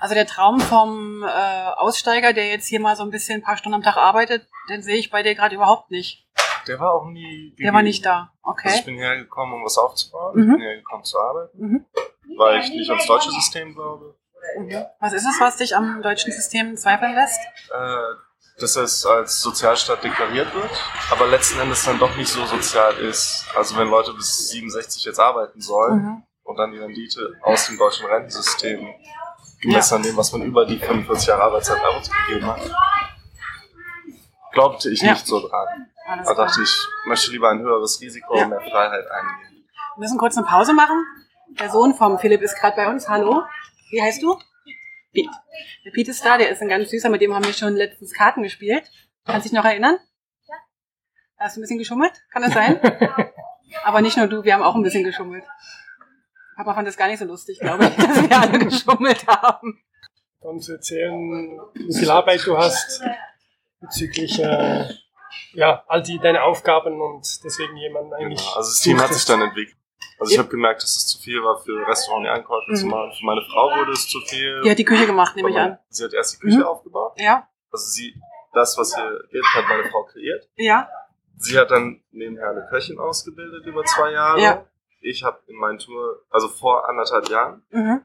Also 0.00 0.14
der 0.14 0.26
Traum 0.26 0.60
vom 0.60 1.22
äh, 1.22 1.70
Aussteiger, 1.76 2.32
der 2.32 2.48
jetzt 2.48 2.66
hier 2.66 2.80
mal 2.80 2.96
so 2.96 3.02
ein 3.02 3.10
bisschen 3.10 3.40
ein 3.40 3.42
paar 3.44 3.56
Stunden 3.56 3.74
am 3.76 3.82
Tag 3.82 3.96
arbeitet, 3.96 4.46
den 4.68 4.82
sehe 4.82 4.96
ich 4.96 5.10
bei 5.10 5.22
dir 5.22 5.34
gerade 5.34 5.54
überhaupt 5.54 5.90
nicht. 5.90 6.26
Der 6.66 6.78
war 6.80 6.92
auch 6.94 7.06
nie. 7.06 7.54
Der 7.58 7.72
war 7.72 7.82
nicht 7.82 8.04
da. 8.04 8.32
Also 8.42 8.58
ich 8.64 8.72
Okay. 8.72 8.82
bin 8.84 8.96
hergekommen, 8.96 9.54
um 9.54 9.64
was 9.64 9.78
aufzubauen. 9.78 10.34
Mhm. 10.36 10.42
Ich 10.42 10.48
bin 10.56 10.60
hergekommen 10.60 11.04
zu 11.04 11.18
arbeiten, 11.18 11.58
Mhm. 11.58 11.86
weil 12.36 12.60
ich 12.60 12.70
nicht 12.70 12.90
ans 12.90 13.06
deutsche 13.06 13.30
System 13.30 13.74
glaube. 13.74 14.14
Mhm. 14.58 14.84
Was 15.00 15.12
ist 15.12 15.26
es, 15.26 15.40
was 15.40 15.56
dich 15.56 15.76
am 15.76 16.02
deutschen 16.02 16.32
System 16.32 16.76
zweifeln 16.76 17.14
lässt? 17.14 17.40
Äh, 17.72 18.60
dass 18.60 18.76
es 18.76 19.06
als 19.06 19.40
Sozialstaat 19.40 20.04
deklariert 20.04 20.54
wird, 20.54 20.70
aber 21.10 21.26
letzten 21.28 21.58
Endes 21.60 21.82
dann 21.84 21.98
doch 21.98 22.14
nicht 22.16 22.28
so 22.28 22.44
sozial 22.44 22.94
ist. 22.98 23.46
Also 23.56 23.76
wenn 23.78 23.88
Leute 23.88 24.12
bis 24.12 24.50
67 24.50 25.04
jetzt 25.04 25.18
arbeiten 25.18 25.60
sollen 25.60 26.02
Mhm. 26.02 26.22
und 26.44 26.56
dann 26.56 26.72
die 26.72 26.78
Rendite 26.78 27.34
aus 27.42 27.66
dem 27.68 27.78
deutschen 27.78 28.06
Rentensystem 28.06 28.86
gemessen 29.62 29.94
an 29.96 30.02
dem, 30.02 30.16
was 30.16 30.32
man 30.32 30.42
über 30.42 30.66
die 30.66 30.78
45 30.78 31.28
Jahre 31.28 31.42
Arbeitszeit 31.44 31.80
ausgegeben 31.84 32.46
hat, 32.46 32.60
glaubte 34.52 34.90
ich 34.90 35.00
Ja. 35.00 35.12
nicht 35.12 35.26
so 35.26 35.46
dran. 35.48 35.86
Alles 36.10 36.24
klar. 36.26 36.46
dachte 36.46 36.62
ich, 36.62 36.68
ich 36.68 37.06
möchte 37.08 37.30
lieber 37.30 37.50
ein 37.50 37.60
höheres 37.60 38.00
Risiko 38.00 38.36
Ja. 38.36 38.44
und 38.44 38.50
mehr 38.50 38.60
Freiheit 38.60 39.04
eingehen. 39.10 39.64
Wir 39.96 40.00
müssen 40.00 40.18
kurz 40.18 40.36
eine 40.36 40.46
Pause 40.46 40.72
machen. 40.74 41.04
Der 41.58 41.70
Sohn 41.70 41.94
vom 41.94 42.18
Philipp 42.18 42.42
ist 42.42 42.56
gerade 42.58 42.76
bei 42.76 42.88
uns. 42.88 43.08
Hallo. 43.08 43.42
Wie 43.90 44.02
heißt 44.02 44.22
du? 44.22 44.36
Pete. 45.12 45.30
Der 45.84 45.90
Pete 45.90 46.10
ist 46.12 46.24
da, 46.24 46.38
der 46.38 46.50
ist 46.50 46.62
ein 46.62 46.68
ganz 46.68 46.90
süßer, 46.90 47.08
mit 47.10 47.20
dem 47.20 47.34
haben 47.34 47.44
wir 47.44 47.52
schon 47.52 47.74
letztens 47.74 48.12
Karten 48.12 48.42
gespielt. 48.42 48.84
Kannst 49.24 49.44
dich 49.46 49.52
noch 49.52 49.64
erinnern? 49.64 49.98
Ja. 50.48 50.54
Hast 51.38 51.56
du 51.56 51.60
ein 51.60 51.62
bisschen 51.62 51.78
geschummelt? 51.78 52.12
Kann 52.32 52.42
das 52.42 52.54
sein? 52.54 52.80
Aber 53.84 54.00
nicht 54.00 54.16
nur 54.16 54.26
du, 54.26 54.42
wir 54.44 54.54
haben 54.54 54.62
auch 54.62 54.74
ein 54.74 54.82
bisschen 54.82 55.04
geschummelt. 55.04 55.44
Papa 56.56 56.74
fand 56.74 56.86
das 56.88 56.96
gar 56.96 57.06
nicht 57.08 57.18
so 57.18 57.24
lustig, 57.24 57.58
glaube 57.60 57.86
ich, 57.86 57.96
dass 58.04 58.28
wir 58.28 58.38
alle 58.40 58.58
geschummelt 58.58 59.26
haben. 59.26 59.80
Dann 60.40 60.60
zu 60.60 60.72
erzählen, 60.72 61.58
wie 61.74 61.98
viel 61.98 62.10
Arbeit 62.10 62.44
du 62.46 62.56
hast 62.56 63.02
bezüglich 63.80 64.38
äh, 64.42 64.88
ja, 65.52 65.84
all 65.88 66.02
die 66.02 66.18
deine 66.18 66.42
Aufgaben 66.42 67.00
und 67.00 67.26
deswegen 67.44 67.76
jemanden 67.76 68.12
eigentlich. 68.14 68.38
Genau. 68.40 68.56
Also 68.56 68.70
das 68.70 68.80
Team 68.80 69.00
hat 69.00 69.12
sich 69.12 69.24
dann 69.24 69.40
entwickelt. 69.42 69.76
Also 70.18 70.32
ich 70.32 70.38
habe 70.38 70.48
gemerkt, 70.48 70.82
dass 70.82 70.96
es 70.96 71.06
zu 71.06 71.18
viel 71.18 71.42
war 71.42 71.58
für 71.58 71.86
Restaurant 71.86 72.24
die 72.26 72.28
Einkäufe 72.30 72.74
zu 72.74 72.84
Mhm. 72.84 72.90
machen. 72.90 73.12
Für 73.18 73.24
meine 73.24 73.42
Frau 73.42 73.70
wurde 73.78 73.92
es 73.92 74.06
zu 74.08 74.20
viel. 74.20 74.60
Die 74.62 74.70
hat 74.70 74.78
die 74.78 74.84
Küche 74.84 75.06
gemacht, 75.06 75.34
nehme 75.36 75.50
ich 75.50 75.56
an. 75.56 75.78
Sie 75.88 76.04
hat 76.04 76.12
erst 76.12 76.34
die 76.34 76.38
Küche 76.38 76.58
Mhm. 76.58 76.64
aufgebaut. 76.64 77.12
Ja? 77.16 77.48
Also 77.70 77.86
sie, 77.86 78.14
das, 78.52 78.76
was 78.76 78.94
hier 78.94 79.18
geht, 79.30 79.44
hat 79.54 79.64
meine 79.68 79.84
Frau 79.90 80.04
kreiert. 80.04 80.48
Ja? 80.56 80.88
Sie 81.38 81.56
hat 81.58 81.70
dann 81.70 82.02
nebenher 82.10 82.50
eine 82.50 82.66
Köchin 82.68 82.98
ausgebildet 82.98 83.64
über 83.66 83.82
zwei 83.84 84.10
Jahre. 84.12 84.40
Ja. 84.40 84.66
Ich 85.00 85.24
habe 85.24 85.40
in 85.46 85.56
meinen 85.56 85.78
Tour, 85.78 86.22
also 86.28 86.48
vor 86.48 86.86
anderthalb 86.86 87.28
Jahren, 87.30 87.62
Mhm. 87.70 88.02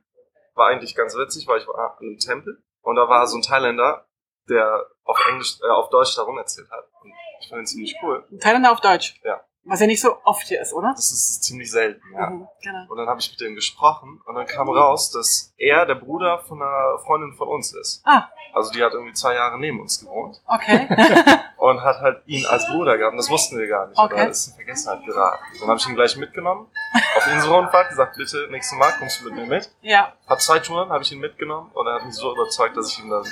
war 0.53 0.67
eigentlich 0.70 0.96
ganz 0.96 1.15
witzig, 1.17 1.46
weil 1.48 1.60
ich 1.60 1.67
war 1.67 1.98
an 1.98 2.05
einem 2.05 2.17
Tempel 2.17 2.63
und 2.82 2.96
da 2.96 3.10
war 3.10 3.27
so 3.27 3.38
ein 3.38 3.41
Thailänder, 3.41 4.08
der 4.48 4.86
auf 5.06 5.18
Englisch, 5.30 5.58
äh, 5.64 5.70
auf 5.72 5.90
Deutsch 5.90 6.16
darum 6.16 6.38
erzählt 6.38 6.70
hat. 6.70 6.86
Und 7.02 7.14
ich 7.40 7.48
fand 7.50 7.62
ihn 7.62 7.66
ziemlich 7.66 7.96
cool. 8.04 8.24
Thailänder 8.42 8.72
auf 8.72 8.82
Deutsch. 8.82 9.20
Ja. 9.24 9.42
Was 9.68 9.80
ja 9.80 9.88
nicht 9.88 10.02
so 10.02 10.16
oft 10.26 10.44
hier 10.48 10.62
ist, 10.62 10.74
oder? 10.74 10.92
Das 10.96 11.12
ist 11.12 11.44
ziemlich 11.44 11.72
selten, 11.72 12.00
ja. 12.14 12.30
Mhm, 12.30 12.48
genau. 12.62 12.86
Und 12.88 12.98
dann 12.98 13.08
habe 13.08 13.20
ich 13.20 13.32
mit 13.32 13.42
dem 13.42 13.56
gesprochen 13.56 14.22
und 14.28 14.36
dann 14.36 14.46
kam 14.46 14.70
raus, 14.70 15.10
dass 15.10 15.56
er 15.58 15.88
der 15.88 15.96
Bruder 15.96 16.38
von 16.48 16.62
einer 16.62 17.00
Freundin 17.00 17.34
von 17.34 17.48
uns 17.48 17.74
ist. 17.76 18.04
Ah, 18.06 18.30
Also 18.54 18.72
die 18.72 18.84
hat 18.84 18.94
irgendwie 18.94 19.14
zwei 19.14 19.34
Jahre 19.34 19.58
neben 19.60 19.80
uns 19.82 20.00
gewohnt 20.00 20.40
okay. 20.46 20.88
und 21.58 21.82
hat 21.82 22.00
halt 22.00 22.22
ihn 22.28 22.46
als 22.46 22.68
Bruder 22.68 22.96
gehabt. 23.00 23.14
Und 23.14 23.18
das 23.18 23.30
wussten 23.32 23.58
wir 23.58 23.68
gar 23.68 23.88
nicht. 23.88 23.98
Okay. 23.98 24.14
Oder 24.14 24.28
ist 24.30 24.50
in 24.50 24.54
Vergessenheit 24.54 25.04
geraten. 25.04 25.44
Dann 25.60 25.70
habe 25.70 25.80
ich 25.80 25.88
ihn 25.90 25.96
gleich 25.96 26.16
mitgenommen 26.16 26.70
auf 27.18 27.26
Inselrundfahrt, 27.26 27.90
gesagt, 27.90 28.18
bitte 28.18 28.48
nächstes 28.52 28.78
Mal 28.78 28.92
kommst 29.00 29.20
du 29.22 29.26
mit 29.26 29.34
mir 29.34 29.46
mit. 29.48 29.72
ja. 29.82 30.14
Hab 30.28 30.42
zwei 30.42 30.60
Touren, 30.60 30.90
habe 30.90 31.02
ich 31.04 31.12
ihn 31.12 31.20
mitgenommen 31.20 31.72
und 31.74 31.88
er 31.88 31.96
hat 31.96 32.06
mich 32.06 32.14
so 32.14 32.32
überzeugt, 32.32 32.78
dass 32.78 32.92
ich 32.92 33.00
ihm 33.04 33.10
dann 33.10 33.26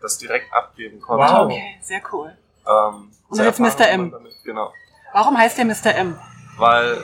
das 0.00 0.18
direkt 0.18 0.52
abgeben 0.52 1.00
konnte. 1.00 1.26
Wow. 1.26 1.46
Okay, 1.46 1.76
sehr 1.80 2.00
cool. 2.12 2.36
Ähm, 2.66 3.10
Und 3.28 3.38
jetzt 3.38 3.60
Mr. 3.60 3.88
M. 3.88 4.10
Damit, 4.10 4.34
genau. 4.44 4.72
Warum 5.12 5.36
heißt 5.38 5.58
der 5.58 5.64
Mr. 5.64 5.94
M? 5.94 6.18
Weil, 6.56 6.98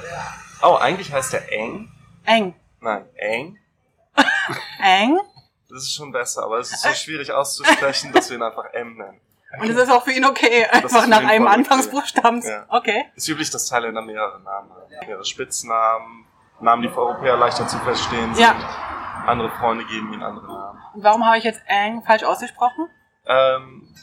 oh, 0.62 0.76
eigentlich 0.76 1.12
heißt 1.12 1.34
er 1.34 1.50
Eng. 1.52 1.90
Eng. 2.24 2.54
Nein, 2.80 3.06
Eng. 3.16 3.58
Eng? 4.82 5.18
Das 5.68 5.82
ist 5.82 5.94
schon 5.94 6.12
besser, 6.12 6.44
aber 6.44 6.58
es 6.58 6.70
ist 6.70 6.82
so 6.82 6.90
schwierig 6.90 7.32
auszusprechen, 7.32 8.12
dass 8.12 8.30
wir 8.30 8.36
ihn 8.36 8.42
einfach 8.42 8.72
M 8.72 8.96
nennen. 8.96 9.20
Und 9.60 9.70
es 9.70 9.76
ist 9.76 9.90
auch 9.90 10.02
für 10.04 10.12
ihn 10.12 10.24
okay, 10.24 10.62
ist 10.62 10.72
einfach 10.72 11.06
nach 11.06 11.18
einem 11.18 11.44
Fall 11.44 11.52
okay. 11.52 11.54
Anfangsbuchstaben. 11.54 12.42
Ja. 12.42 12.66
Okay. 12.68 13.04
Es 13.16 13.24
ist 13.24 13.28
üblich, 13.28 13.50
dass 13.50 13.68
Thailänder 13.68 14.02
mehrere 14.02 14.40
Namen 14.40 14.70
haben. 14.70 15.06
Mehrere 15.06 15.24
Spitznamen, 15.24 16.26
Namen, 16.60 16.82
die 16.82 16.88
für 16.88 17.00
Europäer 17.00 17.36
leichter 17.36 17.66
zu 17.66 17.78
verstehen 17.78 18.34
sind. 18.34 18.42
Ja. 18.42 18.54
Andere 19.26 19.50
Freunde 19.50 19.84
geben 19.86 20.12
ihnen 20.12 20.22
andere 20.22 20.46
Namen. 20.46 20.80
Und 20.94 21.02
warum 21.02 21.24
habe 21.24 21.38
ich 21.38 21.44
jetzt 21.44 21.60
Eng 21.66 22.02
falsch 22.02 22.22
ausgesprochen? 22.24 22.88
Ähm, 23.26 23.94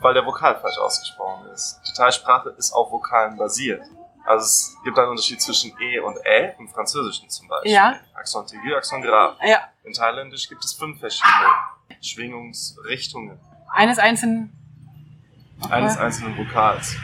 weil 0.00 0.14
der 0.14 0.24
Vokal 0.26 0.56
falsch 0.60 0.78
ausgesprochen 0.78 1.46
ist. 1.48 1.80
Die 1.88 1.92
Thai-Sprache 1.94 2.50
ist 2.58 2.72
auf 2.72 2.90
Vokalen 2.92 3.36
basiert. 3.36 3.82
Also 4.24 4.44
es 4.44 4.76
gibt 4.84 4.98
einen 4.98 5.10
Unterschied 5.10 5.40
zwischen 5.40 5.72
E 5.80 6.00
und 6.00 6.16
Ä 6.26 6.54
im 6.58 6.68
Französischen 6.68 7.28
zum 7.30 7.46
Beispiel. 7.48 7.72
Ja. 7.72 7.94
Accent 8.14 8.52
aigu, 8.52 8.74
Accent 8.76 9.04
grave. 9.04 9.36
Ja. 9.46 9.58
In 9.84 9.92
Thailändisch 9.92 10.48
gibt 10.48 10.64
es 10.64 10.72
fünf 10.74 10.98
verschiedene 10.98 11.48
Schwingungsrichtungen 12.02 13.38
Eines 13.72 13.98
einzelnen. 13.98 14.52
Okay. 15.62 15.72
eines 15.72 15.96
einzelnen 15.96 16.36
Vokals. 16.36 16.96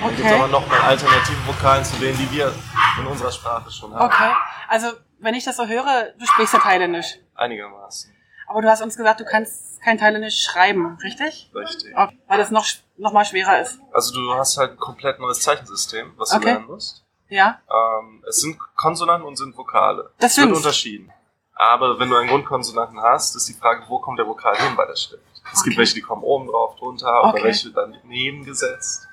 Dann 0.00 0.08
gibt 0.10 0.20
es 0.20 0.24
Okay. 0.26 0.34
aber 0.40 0.48
noch 0.48 0.66
mal 0.68 0.80
alternative 0.80 1.46
Vokalen 1.46 1.84
zu 1.84 1.96
denen, 1.96 2.16
die 2.18 2.30
wir 2.30 2.52
in 2.98 3.06
unserer 3.06 3.30
Sprache 3.32 3.70
schon 3.70 3.92
haben. 3.94 4.06
Okay. 4.06 4.32
Also, 4.68 4.88
wenn 5.24 5.34
ich 5.34 5.44
das 5.44 5.56
so 5.56 5.66
höre, 5.66 6.12
du 6.18 6.26
sprichst 6.26 6.54
ja 6.54 6.60
Thailändisch. 6.60 7.18
Einigermaßen. 7.34 8.12
Aber 8.46 8.62
du 8.62 8.68
hast 8.68 8.82
uns 8.82 8.96
gesagt, 8.96 9.20
du 9.20 9.24
kannst 9.24 9.80
kein 9.82 9.98
Thailändisch 9.98 10.42
schreiben, 10.42 10.98
richtig? 11.02 11.50
Richtig. 11.54 11.96
Okay. 11.96 12.18
Weil 12.28 12.38
das 12.38 12.50
noch, 12.50 12.66
noch 12.96 13.12
mal 13.12 13.24
schwerer 13.24 13.60
ist. 13.60 13.78
Also 13.92 14.14
du 14.14 14.34
hast 14.34 14.56
halt 14.58 14.72
ein 14.72 14.76
komplett 14.78 15.18
neues 15.18 15.40
Zeichensystem, 15.40 16.12
was 16.16 16.30
du 16.30 16.36
Okay. 16.36 16.44
lernen 16.46 16.66
musst. 16.66 17.04
Ja? 17.28 17.60
Ähm, 17.70 18.22
es 18.28 18.36
sind 18.36 18.58
Konsonanten 18.76 19.26
und 19.26 19.36
sind 19.36 19.56
Vokale. 19.56 20.10
Das 20.18 20.32
es 20.32 20.38
wird 20.38 20.52
unterschieden. 20.52 21.10
Aber 21.54 21.98
wenn 21.98 22.10
du 22.10 22.16
einen 22.16 22.28
Grundkonsonanten 22.28 23.00
hast, 23.00 23.34
ist 23.36 23.48
die 23.48 23.54
Frage, 23.54 23.84
wo 23.88 23.98
kommt 23.98 24.18
der 24.18 24.26
Vokal 24.26 24.56
hin 24.56 24.76
bei 24.76 24.86
der 24.86 24.96
Schrift? 24.96 25.22
Es 25.52 25.62
gibt 25.62 25.74
Okay. 25.74 25.78
welche, 25.78 25.94
die 25.94 26.00
kommen 26.02 26.22
oben 26.22 26.48
drauf, 26.48 26.76
drunter, 26.76 27.22
oder 27.22 27.42
welche 27.42 27.70
dann 27.70 27.96
nebengesetzt. 28.04 29.06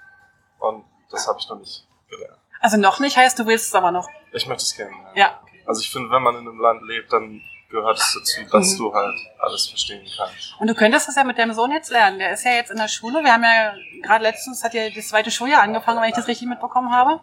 Und 0.59 0.85
das 1.09 1.27
habe 1.27 1.39
ich 1.39 1.47
noch 1.49 1.59
nicht 1.59 1.87
gelernt. 2.09 2.37
Also 2.59 2.77
noch 2.77 2.99
nicht 2.99 3.17
heißt, 3.17 3.37
du 3.39 3.45
willst 3.45 3.67
es 3.67 3.75
aber 3.75 3.91
noch. 3.91 4.07
Ich 4.31 4.45
möchte 4.47 4.63
es 4.63 4.75
kennenlernen. 4.75 5.15
Ja. 5.15 5.39
Also 5.71 5.79
ich 5.83 5.89
finde, 5.89 6.09
wenn 6.11 6.21
man 6.21 6.35
in 6.35 6.41
einem 6.49 6.59
Land 6.59 6.81
lebt, 6.83 7.13
dann 7.13 7.41
gehört 7.69 7.97
es 7.97 8.13
dazu, 8.13 8.41
dass 8.51 8.73
Mhm. 8.73 8.77
du 8.77 8.93
halt 8.93 9.17
alles 9.39 9.67
verstehen 9.67 10.05
kannst. 10.17 10.53
Und 10.59 10.67
du 10.67 10.75
könntest 10.75 11.07
das 11.07 11.15
ja 11.15 11.23
mit 11.23 11.37
deinem 11.37 11.53
Sohn 11.53 11.71
jetzt 11.71 11.89
lernen. 11.91 12.19
Der 12.19 12.33
ist 12.33 12.43
ja 12.43 12.51
jetzt 12.51 12.71
in 12.71 12.75
der 12.77 12.89
Schule. 12.89 13.23
Wir 13.23 13.31
haben 13.31 13.43
ja 13.43 13.73
gerade 14.03 14.21
letztens 14.21 14.65
hat 14.65 14.73
ja 14.73 14.89
das 14.89 15.07
zweite 15.07 15.31
Schuljahr 15.31 15.61
angefangen, 15.61 16.01
wenn 16.01 16.09
ich 16.09 16.15
das 16.15 16.27
richtig 16.27 16.49
mitbekommen 16.49 16.91
habe. 16.91 17.21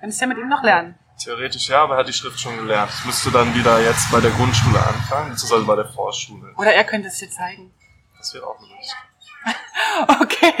Könntest 0.00 0.20
ja 0.20 0.26
mit 0.26 0.38
ihm 0.38 0.48
noch 0.48 0.64
lernen. 0.64 0.98
Theoretisch 1.22 1.68
ja, 1.68 1.84
aber 1.84 1.94
er 1.94 2.00
hat 2.00 2.08
die 2.08 2.12
Schrift 2.12 2.40
schon 2.40 2.56
gelernt. 2.56 2.90
Ich 2.98 3.04
müsste 3.04 3.30
dann 3.30 3.54
wieder 3.54 3.80
jetzt 3.80 4.10
bei 4.10 4.18
der 4.20 4.32
Grundschule 4.32 4.84
anfangen, 4.84 5.30
beziehungsweise 5.30 5.64
bei 5.64 5.76
der 5.76 5.86
Vorschule. 5.86 6.52
Oder 6.56 6.74
er 6.74 6.82
könnte 6.82 7.06
es 7.06 7.18
dir 7.18 7.30
zeigen. 7.30 7.72
Das 8.16 8.34
wäre 8.34 8.44
auch 8.44 8.58
Möglichkeit. 8.60 9.04
Okay. 10.20 10.54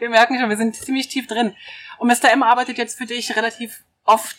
Wir 0.00 0.08
merken 0.10 0.38
schon, 0.40 0.48
wir 0.50 0.56
sind 0.56 0.74
ziemlich 0.74 1.06
tief 1.06 1.28
drin. 1.28 1.54
Und 1.98 2.08
Mr. 2.08 2.30
M 2.32 2.42
arbeitet 2.42 2.78
jetzt 2.78 2.98
für 2.98 3.06
dich 3.06 3.36
relativ 3.36 3.84
oft. 4.04 4.36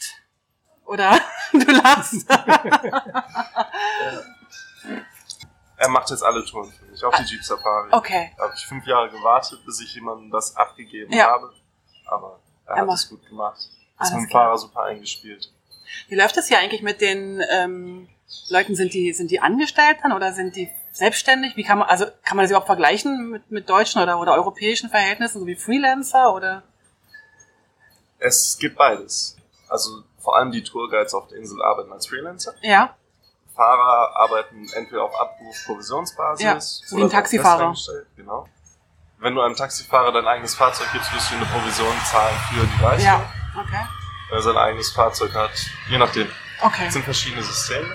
Oder? 0.86 1.20
Du 1.54 1.72
lachst. 1.72 2.26
Er 5.78 5.90
macht 5.90 6.10
jetzt 6.12 6.24
alle 6.24 6.46
Touren 6.46 6.72
für 6.72 6.86
mich, 6.86 7.04
auch 7.04 7.14
die 7.18 7.24
Jeep 7.24 7.44
Safari. 7.44 7.90
Okay. 7.92 8.32
Da 8.38 8.44
habe 8.44 8.54
ich 8.56 8.66
fünf 8.66 8.86
Jahre 8.86 9.10
gewartet, 9.10 9.60
bis 9.66 9.82
ich 9.82 9.94
jemandem 9.96 10.32
das 10.32 10.56
abgegeben 10.56 11.12
Ja. 11.12 11.28
habe. 11.32 11.52
Aber 12.06 12.40
er 12.66 12.76
Er 12.76 12.82
hat 12.82 12.88
macht- 12.88 13.00
es 13.00 13.10
gut 13.10 13.28
gemacht. 13.28 13.60
Ist 14.02 14.14
mit 14.14 14.24
dem. 14.24 14.30
Fahrer 14.30 14.58
super 14.58 14.84
eingespielt. 14.84 15.52
Wie 16.08 16.16
läuft 16.16 16.38
das 16.38 16.48
hier 16.48 16.60
eigentlich 16.60 16.82
mit 16.84 17.02
den 17.02 17.42
ähm, 17.52 18.08
Leuten? 18.50 18.76
Sind 18.76 18.94
die, 18.94 19.12
sind 19.14 19.30
die 19.32 19.42
angestellt 19.42 19.98
dann 20.04 20.14
oder 20.14 20.32
sind 20.34 20.56
die 20.56 20.70
selbstständig? 20.92 21.56
Wie 21.58 21.64
kann 21.64 21.80
man, 21.80 21.90
also 21.90 22.06
kann 22.24 22.38
man 22.38 22.44
das 22.44 22.52
überhaupt 22.52 22.68
vergleichen 22.68 23.30
mit, 23.30 23.52
mit 23.52 23.70
deutschen 23.70 24.02
oder, 24.02 24.20
oder 24.20 24.34
europäischen 24.34 24.90
Verhältnissen, 24.90 25.40
so 25.42 25.48
wie 25.48 25.56
Freelancer 25.56 26.34
oder? 26.34 26.64
Es 28.20 28.58
gibt 28.58 28.78
beides. 28.78 29.36
Also 29.68 30.04
vor 30.24 30.38
allem 30.38 30.52
die 30.52 30.64
Tourguides 30.64 31.14
auf 31.14 31.28
der 31.28 31.38
Insel 31.38 31.62
arbeiten 31.62 31.92
als 31.92 32.08
Freelancer. 32.08 32.54
Ja. 32.62 32.96
Fahrer 33.54 34.16
arbeiten 34.16 34.68
entweder 34.74 35.04
auf 35.04 35.14
Abruf, 35.20 35.56
Provisionsbasis 35.66 36.44
Ja, 36.44 36.60
so 36.60 36.98
wie 36.98 37.04
ein 37.04 37.10
Taxifahrer. 37.10 37.76
Genau. 38.16 38.48
Wenn 39.20 39.36
du 39.36 39.42
einem 39.42 39.56
Taxifahrer 39.56 40.12
dein 40.12 40.26
eigenes 40.26 40.56
Fahrzeug 40.56 40.88
gibst, 40.92 41.14
wirst 41.14 41.32
du 41.32 41.36
eine 41.36 41.46
Provision 41.46 41.94
zahlen 42.06 42.36
für 42.50 42.66
die 42.66 42.84
Leistung. 42.84 43.06
Ja. 43.06 43.34
Okay. 43.60 43.86
Wenn 44.30 44.38
er 44.40 44.42
sein 44.42 44.58
eigenes 44.58 44.92
Fahrzeug 44.92 45.34
hat, 45.36 45.52
je 45.90 45.98
nachdem. 45.98 46.28
Okay. 46.62 46.86
Es 46.88 46.94
sind 46.94 47.04
verschiedene 47.04 47.44
Systeme. 47.44 47.88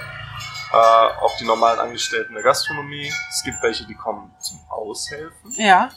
Äh, 0.71 0.77
auch 0.77 1.37
die 1.39 1.45
normalen 1.45 1.81
Angestellten 1.81 2.35
der 2.35 2.43
Gastronomie. 2.43 3.11
Es 3.31 3.43
gibt 3.43 3.63
welche, 3.63 3.87
die 3.87 3.95
kommen 3.95 4.35
zum 4.39 4.61
Aushelfen. 4.69 5.51
Ja. 5.57 5.89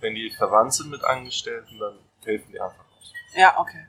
Wenn 0.00 0.14
die 0.14 0.30
verwandt 0.36 0.74
sind 0.74 0.90
mit 0.90 1.02
Angestellten, 1.04 1.78
dann 1.78 1.98
helfen 2.24 2.50
die 2.52 2.60
einfach 2.60 2.84
aus. 2.98 3.12
Ja, 3.34 3.58
okay. 3.58 3.86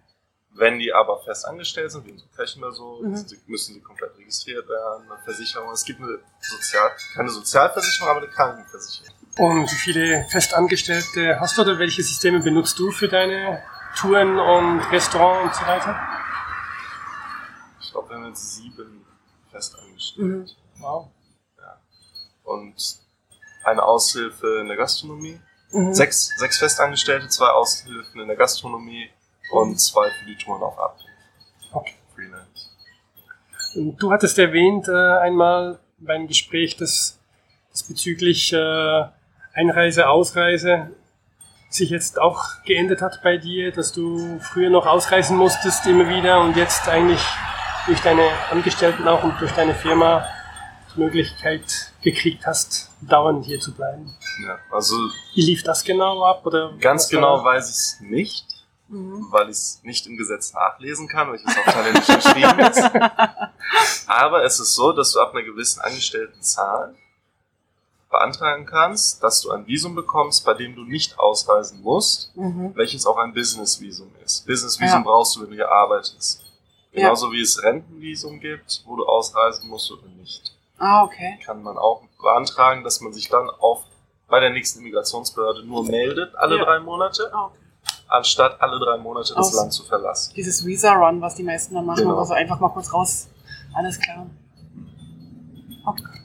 Wenn 0.57 0.79
die 0.79 0.91
aber 0.91 1.19
fest 1.23 1.45
angestellt 1.45 1.91
sind, 1.91 2.05
wie 2.05 2.11
unsere 2.11 2.29
Köchen 2.31 2.63
oder 2.63 2.73
so, 2.73 2.99
Mhm. 3.03 3.25
müssen 3.45 3.75
sie 3.75 3.81
komplett 3.81 4.17
registriert 4.17 4.67
werden, 4.67 5.09
eine 5.11 5.21
Versicherung. 5.23 5.71
Es 5.71 5.85
gibt 5.85 6.01
eine 6.01 6.17
Sozial 6.41 6.91
keine 7.13 7.29
Sozialversicherung, 7.29 8.09
aber 8.09 8.21
eine 8.21 8.29
Krankenversicherung. 8.29 9.13
Und 9.37 9.71
wie 9.71 9.75
viele 9.75 10.25
Festangestellte 10.31 11.39
hast 11.39 11.57
du 11.57 11.61
oder 11.61 11.77
welche 11.77 12.01
Systeme 12.01 12.39
benutzt 12.39 12.79
du 12.79 12.89
für 12.91 13.07
deine 13.07 13.61
Touren 13.95 14.39
und 14.39 14.79
Restaurant 14.91 15.45
und 15.45 15.53
so 15.55 15.61
weiter? 15.61 15.95
Ich 17.81 17.91
glaube, 17.91 18.09
wir 18.09 18.15
haben 18.17 18.25
jetzt 18.27 18.55
sieben 18.55 19.05
festangestellt. 19.51 20.27
Mhm. 20.75 20.81
Wow. 20.81 21.09
Und 22.43 22.75
eine 23.63 23.83
Aushilfe 23.83 24.59
in 24.61 24.67
der 24.69 24.77
Gastronomie. 24.77 25.39
Mhm. 25.71 25.93
Sechs, 25.93 26.31
sechs 26.37 26.57
Festangestellte, 26.57 27.27
zwei 27.27 27.49
Aushilfen 27.49 28.21
in 28.21 28.27
der 28.27 28.37
Gastronomie 28.37 29.09
und 29.51 29.79
zwei 29.79 30.09
für 30.09 30.25
die 30.25 30.35
Touren 30.37 30.61
auf 30.63 30.77
Abruf. 30.77 31.01
Okay. 31.73 31.93
Freelance. 32.15 32.69
Und 33.75 33.97
du 33.97 34.11
hattest 34.11 34.37
erwähnt 34.39 34.87
äh, 34.87 35.17
einmal 35.19 35.79
beim 35.99 36.27
Gespräch, 36.27 36.77
dass, 36.77 37.19
dass 37.71 37.83
bezüglich 37.83 38.53
äh, 38.53 39.03
Einreise, 39.53 40.07
Ausreise 40.09 40.91
sich 41.69 41.89
jetzt 41.89 42.19
auch 42.19 42.43
geändert 42.65 43.01
hat 43.01 43.19
bei 43.23 43.37
dir, 43.37 43.71
dass 43.71 43.91
du 43.91 44.39
früher 44.39 44.69
noch 44.69 44.85
ausreisen 44.85 45.35
musstest 45.37 45.85
immer 45.85 46.07
wieder 46.07 46.41
und 46.41 46.55
jetzt 46.55 46.87
eigentlich 46.87 47.21
durch 47.87 47.99
deine 48.01 48.23
Angestellten 48.51 49.07
auch 49.07 49.23
und 49.23 49.39
durch 49.41 49.51
deine 49.51 49.73
Firma 49.75 50.25
die 50.95 50.99
Möglichkeit 51.01 51.63
gekriegt 52.01 52.45
hast, 52.45 52.89
dauernd 53.01 53.45
hier 53.45 53.59
zu 53.59 53.73
bleiben. 53.73 54.15
Ja, 54.45 54.57
also 54.71 54.95
Wie 55.35 55.41
lief 55.41 55.63
das 55.63 55.83
genau 55.83 56.23
ab? 56.23 56.45
Oder 56.45 56.73
ganz 56.79 57.09
genau 57.09 57.37
war- 57.37 57.43
weiß 57.55 57.69
ich 57.69 57.75
es 57.75 57.97
nicht, 58.01 58.45
Mhm. 58.89 59.27
weil 59.31 59.45
ich 59.49 59.57
es 59.57 59.79
nicht 59.83 60.07
im 60.07 60.15
Gesetz 60.17 60.53
nachlesen 60.53 61.07
kann, 61.07 61.27
weil 61.27 61.35
ich 61.35 61.45
es 61.45 61.57
auf 61.57 61.65
Thailändisch 61.65 62.07
geschrieben 62.07 62.59
ist. 62.59 62.81
Aber 64.07 64.43
es 64.43 64.59
ist 64.59 64.75
so, 64.75 64.93
dass 64.93 65.11
du 65.11 65.19
ab 65.19 65.33
einer 65.33 65.43
gewissen 65.43 65.81
Angestelltenzahl 65.81 66.95
beantragen 68.09 68.65
kannst, 68.65 69.21
dass 69.21 69.41
du 69.41 69.51
ein 69.51 69.67
Visum 69.67 69.93
bekommst, 69.95 70.45
bei 70.45 70.53
dem 70.53 70.75
du 70.75 70.83
nicht 70.83 71.19
ausreisen 71.19 71.81
musst, 71.81 72.31
Mhm. 72.37 72.71
welches 72.75 73.05
auch 73.05 73.17
ein 73.17 73.33
Business-Visum 73.33 74.09
ist. 74.23 74.45
Business-Visum 74.47 74.99
Ja. 74.99 75.03
brauchst 75.03 75.35
du, 75.35 75.41
wenn 75.41 75.49
du 75.49 75.55
hier 75.55 75.69
arbeitest. 75.69 76.41
Ja. 76.93 77.01
Genauso 77.01 77.31
wie 77.33 77.41
es 77.41 77.61
Rentenvisum 77.61 78.39
gibt, 78.39 78.81
wo 78.85 78.95
du 78.95 79.05
ausreisen 79.05 79.69
musst 79.69 79.91
oder 79.91 80.07
nicht. 80.17 80.53
Ah, 80.79 81.03
okay. 81.03 81.37
Kann 81.45 81.61
man 81.61 81.77
auch 81.77 82.03
beantragen, 82.21 82.83
dass 82.83 83.01
man 83.01 83.11
sich 83.11 83.27
dann 83.29 83.49
auf 83.49 83.83
bei 84.29 84.39
der 84.39 84.51
nächsten 84.51 84.79
Immigrationsbehörde 84.79 85.63
nur 85.65 85.83
meldet, 85.83 86.35
alle 86.35 86.57
Ja. 86.57 86.63
drei 86.65 86.79
Monate, 86.79 87.29
Ah, 87.33 87.45
okay. 87.45 87.57
Anstatt 88.07 88.61
alle 88.61 88.79
drei 88.79 88.97
Monate 88.97 89.33
das 89.35 89.47
Aus- 89.47 89.55
Land 89.55 89.73
zu 89.73 89.83
verlassen. 89.83 90.33
Dieses 90.35 90.65
Visa-Run, 90.65 91.21
was 91.21 91.35
die 91.35 91.43
meisten 91.43 91.75
dann 91.75 91.85
machen, 91.85 92.03
Genau. 92.03 92.17
also 92.17 92.33
einfach 92.33 92.59
mal 92.59 92.69
kurz 92.69 92.93
raus. 92.93 93.29
Alles 93.73 93.99
klar. 93.99 94.27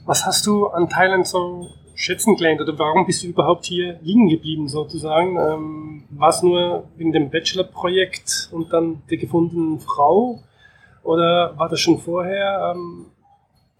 Was 0.05 0.25
hast 0.25 0.45
du 0.45 0.67
an 0.67 0.89
Thailand 0.89 1.25
so 1.27 1.69
schätzen 1.95 2.35
gelernt 2.35 2.59
oder 2.59 2.77
warum 2.77 3.05
bist 3.05 3.23
du 3.23 3.27
überhaupt 3.27 3.65
hier 3.65 3.97
liegen 4.01 4.27
geblieben 4.27 4.67
sozusagen? 4.67 5.37
Ähm, 5.37 6.03
war 6.09 6.29
es 6.29 6.41
nur 6.41 6.85
wegen 6.97 7.11
dem 7.13 7.29
Bachelor-Projekt 7.29 8.49
und 8.51 8.73
dann 8.73 9.01
der 9.09 9.17
gefundenen 9.17 9.79
Frau 9.79 10.41
oder 11.03 11.57
war 11.57 11.69
das 11.69 11.79
schon 11.79 11.99
vorher? 11.99 12.73
Ähm, 12.75 13.05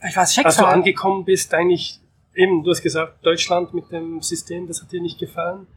Ich 0.07 0.15
weiß, 0.15 0.37
als 0.45 0.57
du 0.57 0.65
angekommen 0.65 1.25
bist, 1.25 1.53
eigentlich 1.53 1.99
eben, 2.33 2.63
du 2.63 2.69
hast 2.71 2.81
gesagt, 2.81 3.25
Deutschland 3.25 3.73
mit 3.73 3.91
dem 3.91 4.21
System, 4.21 4.67
das 4.67 4.81
hat 4.81 4.91
dir 4.91 5.01
nicht 5.01 5.19
gefallen. 5.19 5.67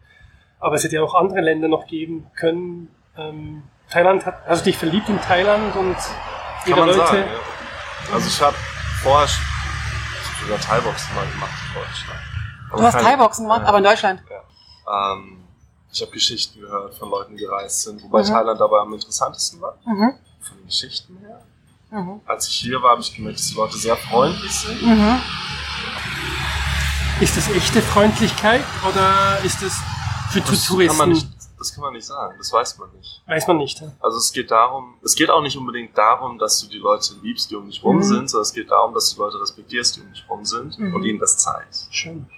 Aber 0.59 0.75
es 0.77 0.85
hätte 0.85 0.97
ja 0.97 1.03
auch 1.03 1.15
andere 1.15 1.41
Länder 1.41 1.69
noch 1.69 1.87
geben 1.87 2.31
können. 2.37 2.89
Ähm, 3.17 3.63
Thailand 3.91 4.25
hat, 4.27 4.43
hast 4.47 4.61
du 4.61 4.65
dich 4.71 4.79
verliebt 4.79 5.09
in 5.09 5.21
Thailand 5.21 5.75
und 5.77 5.97
man 6.67 6.79
Leute? 6.79 6.95
sagen, 6.99 7.19
ja. 7.19 8.15
Also 8.15 8.29
ich 8.29 8.41
habe 8.41 8.57
vorher 9.03 9.29
sogar 10.43 10.59
Thai-Boxen 10.61 11.15
mal 11.15 11.27
gemacht 11.27 11.51
in 11.69 11.75
Deutschland. 11.81 12.21
Aber 12.71 12.81
Du 12.81 12.87
hast 12.87 13.01
Thai-Boxen 13.01 13.45
gemacht, 13.45 13.63
Ja. 13.63 13.69
aber 13.69 13.79
in 13.79 13.85
Deutschland. 13.85 14.23
Ähm, 14.89 15.45
ich 15.93 16.01
habe 16.03 16.11
Geschichten 16.13 16.61
gehört 16.61 16.95
von 16.95 17.11
Leuten, 17.11 17.37
die 17.37 17.45
gereist 17.45 17.83
sind, 17.83 18.03
wobei 18.03 18.23
Mhm. 18.23 18.27
Thailand 18.27 18.61
aber 18.61 18.81
am 18.83 18.93
interessantesten 18.93 19.61
war, 19.61 19.77
Mhm. 19.85 20.13
von 20.41 20.57
den 20.59 20.67
Geschichten 20.67 21.19
her. 21.19 21.41
Mhm. 21.91 22.21
Als 22.27 22.49
ich 22.49 22.55
hier 22.57 22.83
war, 22.83 22.91
habe 22.93 23.01
ich 23.01 23.15
gemerkt, 23.15 23.39
dass 23.39 23.47
die 23.49 23.55
Leute 23.55 23.77
sehr 23.79 23.97
freundlich 23.97 24.53
sind. 24.53 24.83
Mhm. 24.83 25.21
Ist 27.21 27.37
das 27.37 27.49
echte 27.51 27.81
Freundlichkeit 27.81 28.65
oder 28.89 29.39
ist 29.43 29.63
das 29.63 29.81
für 30.45 30.52
Das 30.52 30.66
Touristen? 30.66 30.99
kann, 30.99 31.09
man 31.09 31.09
nicht, 31.16 31.26
das 31.59 31.73
kann 31.75 31.83
man 31.85 31.93
nicht 31.95 32.07
sagen, 32.07 32.35
das 32.38 32.52
weiß 32.52 32.78
man 32.78 32.90
nicht. 32.93 33.23
Weiß 33.26 33.47
man 33.47 33.57
nicht. 33.59 33.81
ja? 33.81 33.93
Also 34.00 34.19
es 34.19 34.33
geht 34.33 34.50
darum, 34.50 34.95
es 35.02 35.14
geht 35.14 35.31
auch 35.31 35.43
nicht 35.43 35.57
unbedingt 35.57 35.97
darum, 35.97 36.38
dass 36.38 36.61
du 36.61 36.69
die 36.69 36.78
Leute 36.78 37.14
liebst, 37.23 37.50
die 37.50 37.57
um 37.57 37.66
dich 37.66 37.83
rum 37.83 37.97
Mhm. 37.97 38.02
sind, 38.02 38.28
sondern 38.31 38.43
es 38.43 38.52
geht 38.52 38.71
darum, 38.71 38.93
dass 38.95 39.09
du 39.11 39.14
die 39.16 39.21
Leute 39.21 39.40
respektierst, 39.40 39.97
die 39.97 40.00
um 40.02 40.12
dich 40.12 40.25
rum 40.28 40.45
sind 40.45 40.78
Mhm. 40.78 40.95
und 40.95 41.05
ihnen 41.05 41.19
das 41.19 41.38
zeigst. 41.38 41.95
Schön. 41.95 42.28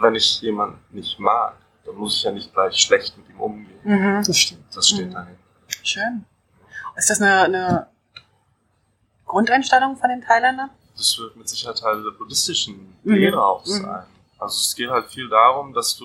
Wenn 0.00 0.14
ich 0.14 0.40
jemanden 0.42 0.78
nicht 0.90 1.18
mag, 1.18 1.56
dann 1.84 1.94
muss 1.96 2.16
ich 2.16 2.22
ja 2.24 2.32
nicht 2.32 2.52
gleich 2.52 2.76
schlecht 2.80 3.16
mit 3.18 3.28
ihm 3.28 3.40
umgehen. 3.40 3.78
Mhm. 3.84 4.24
Das 4.26 4.36
stimmt. 4.38 4.64
Das 4.74 4.88
steht 4.88 5.08
Mhm. 5.08 5.14
dahin. 5.14 5.36
Schön. 5.82 6.24
Ist 6.96 7.08
das 7.10 7.20
eine, 7.20 7.42
eine 7.42 7.86
Grundeinstellung 9.26 9.96
von 9.96 10.08
den 10.10 10.20
Thailändern? 10.22 10.70
Das 10.96 11.16
wird 11.18 11.36
mit 11.36 11.48
Sicherheit 11.48 11.78
Teil 11.78 12.02
der 12.02 12.10
buddhistischen 12.10 12.96
Mhm. 13.02 13.14
Lehre 13.14 13.44
auch 13.44 13.64
Mhm. 13.64 13.70
sein. 13.70 14.06
Also 14.38 14.56
es 14.60 14.74
geht 14.74 14.90
halt 14.90 15.06
viel 15.10 15.28
darum, 15.28 15.72
dass 15.72 15.96
du, 15.96 16.04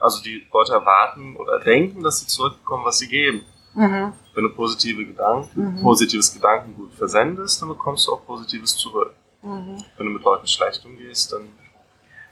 also 0.00 0.22
die 0.22 0.46
Leute 0.52 0.72
erwarten 0.72 1.36
oder 1.36 1.58
denken, 1.60 2.02
dass 2.02 2.20
sie 2.20 2.26
zurückbekommen, 2.26 2.84
was 2.84 2.98
sie 2.98 3.08
geben. 3.08 3.44
Mhm. 3.74 4.12
Wenn 4.34 4.44
du 4.44 4.50
positive 4.54 5.04
Gedanken, 5.04 5.76
Mhm. 5.76 5.82
positives 5.82 6.32
Gedankengut 6.34 6.92
versendest, 6.94 7.60
dann 7.62 7.68
bekommst 7.68 8.06
du 8.06 8.12
auch 8.14 8.24
Positives 8.26 8.76
zurück. 8.76 9.14
Mhm. 9.42 9.82
Wenn 9.96 10.06
du 10.06 10.12
mit 10.12 10.22
Leuten 10.22 10.46
schlecht 10.46 10.84
umgehst, 10.84 11.32
dann 11.32 11.48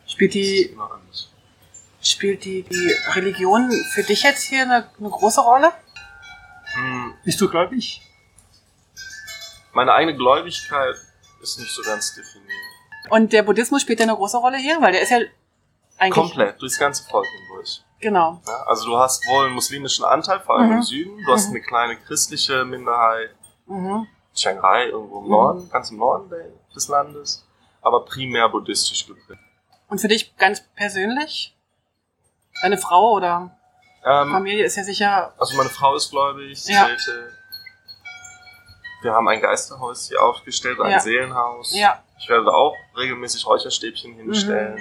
Spielt 0.07 0.35
ist 0.35 0.43
es 0.43 0.49
die, 0.51 0.63
immer 0.73 0.91
anders. 0.93 1.31
spielt 2.03 2.45
die, 2.45 2.63
die 2.63 2.95
Religion 3.15 3.71
für 3.93 4.03
dich 4.03 4.23
jetzt 4.23 4.45
hier 4.45 4.63
eine, 4.63 4.89
eine 4.99 5.11
große 5.11 5.41
Rolle? 5.41 5.73
Hm, 6.75 7.15
Bist 7.25 7.41
du 7.41 7.49
gläubig? 7.49 8.03
Meine 9.73 9.93
eigene 9.93 10.17
Gläubigkeit 10.17 10.97
ist 11.43 11.59
nicht 11.61 11.71
so 11.71 11.83
ganz 11.83 12.15
definiert. 12.15 12.53
Und 13.11 13.33
der 13.33 13.43
Buddhismus 13.43 13.83
spielt 13.83 14.01
ja 14.01 14.07
eine 14.07 14.17
große 14.17 14.37
Rolle 14.39 14.57
hier, 14.59 14.81
weil 14.81 14.93
der 14.93 15.03
ist 15.03 15.11
ja 15.11 15.19
eigentlich. 15.99 16.15
Komplett, 16.15 16.61
durchs 16.63 16.79
ganze 16.79 17.05
Volk 17.09 17.27
hindurch. 17.27 17.83
Genau. 18.01 18.41
Ja, 18.47 18.63
also 18.67 18.87
du 18.87 18.97
hast 18.99 19.27
wohl 19.27 19.47
einen 19.47 19.55
muslimischen 19.55 20.05
Anteil, 20.05 20.41
vor 20.41 20.57
allem 20.57 20.69
Mhm. 20.71 20.77
im 20.77 20.83
Süden. 20.83 21.25
Du 21.25 21.33
hast 21.33 21.49
Mhm. 21.49 21.57
eine 21.57 21.61
kleine 21.65 21.97
christliche 21.97 22.65
Minderheit, 22.65 23.31
Mhm. 23.67 24.07
Chiang 24.35 24.59
Rai, 24.59 24.87
irgendwo 24.89 25.19
im 25.19 25.25
Mhm. 25.25 25.31
Norden, 25.31 25.71
ganz 25.71 25.91
im 25.91 25.99
Norden 25.99 26.31
des 26.75 26.89
Landes, 26.89 27.45
aber 27.83 28.05
primär 28.05 28.49
buddhistisch 28.49 29.07
geprägt. 29.07 29.41
Und 29.89 30.01
für 30.01 30.09
dich 30.09 30.37
ganz 30.37 30.63
persönlich? 30.77 31.57
Deine 32.63 32.79
Frau 32.79 33.13
oder 33.13 33.51
Ähm, 34.05 34.31
Familie 34.31 34.65
ist 34.65 34.77
ja 34.77 34.85
sicher. 34.85 35.33
also 35.39 35.57
meine 35.57 35.69
Frau 35.71 35.95
ist 35.97 36.11
gläubig, 36.11 36.63
sie 36.63 36.73
Ja. 36.73 36.85
bete. 36.85 37.33
Wir 39.03 39.13
haben 39.13 39.29
ein 39.29 39.41
Geisterhaus 39.41 40.09
hier 40.09 40.23
aufgestellt, 40.23 40.81
ein 40.81 40.91
Ja. 40.93 41.01
Seelenhaus. 41.01 41.75
Ja. 41.77 42.03
Ich 42.19 42.29
werde 42.29 42.53
auch 42.53 42.75
regelmäßig 42.97 43.47
Räucherstäbchen 43.47 44.15
hinstellen, 44.15 44.81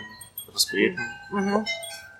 das 0.57 0.65
Beten. 0.67 0.99
Mhm. 1.31 1.65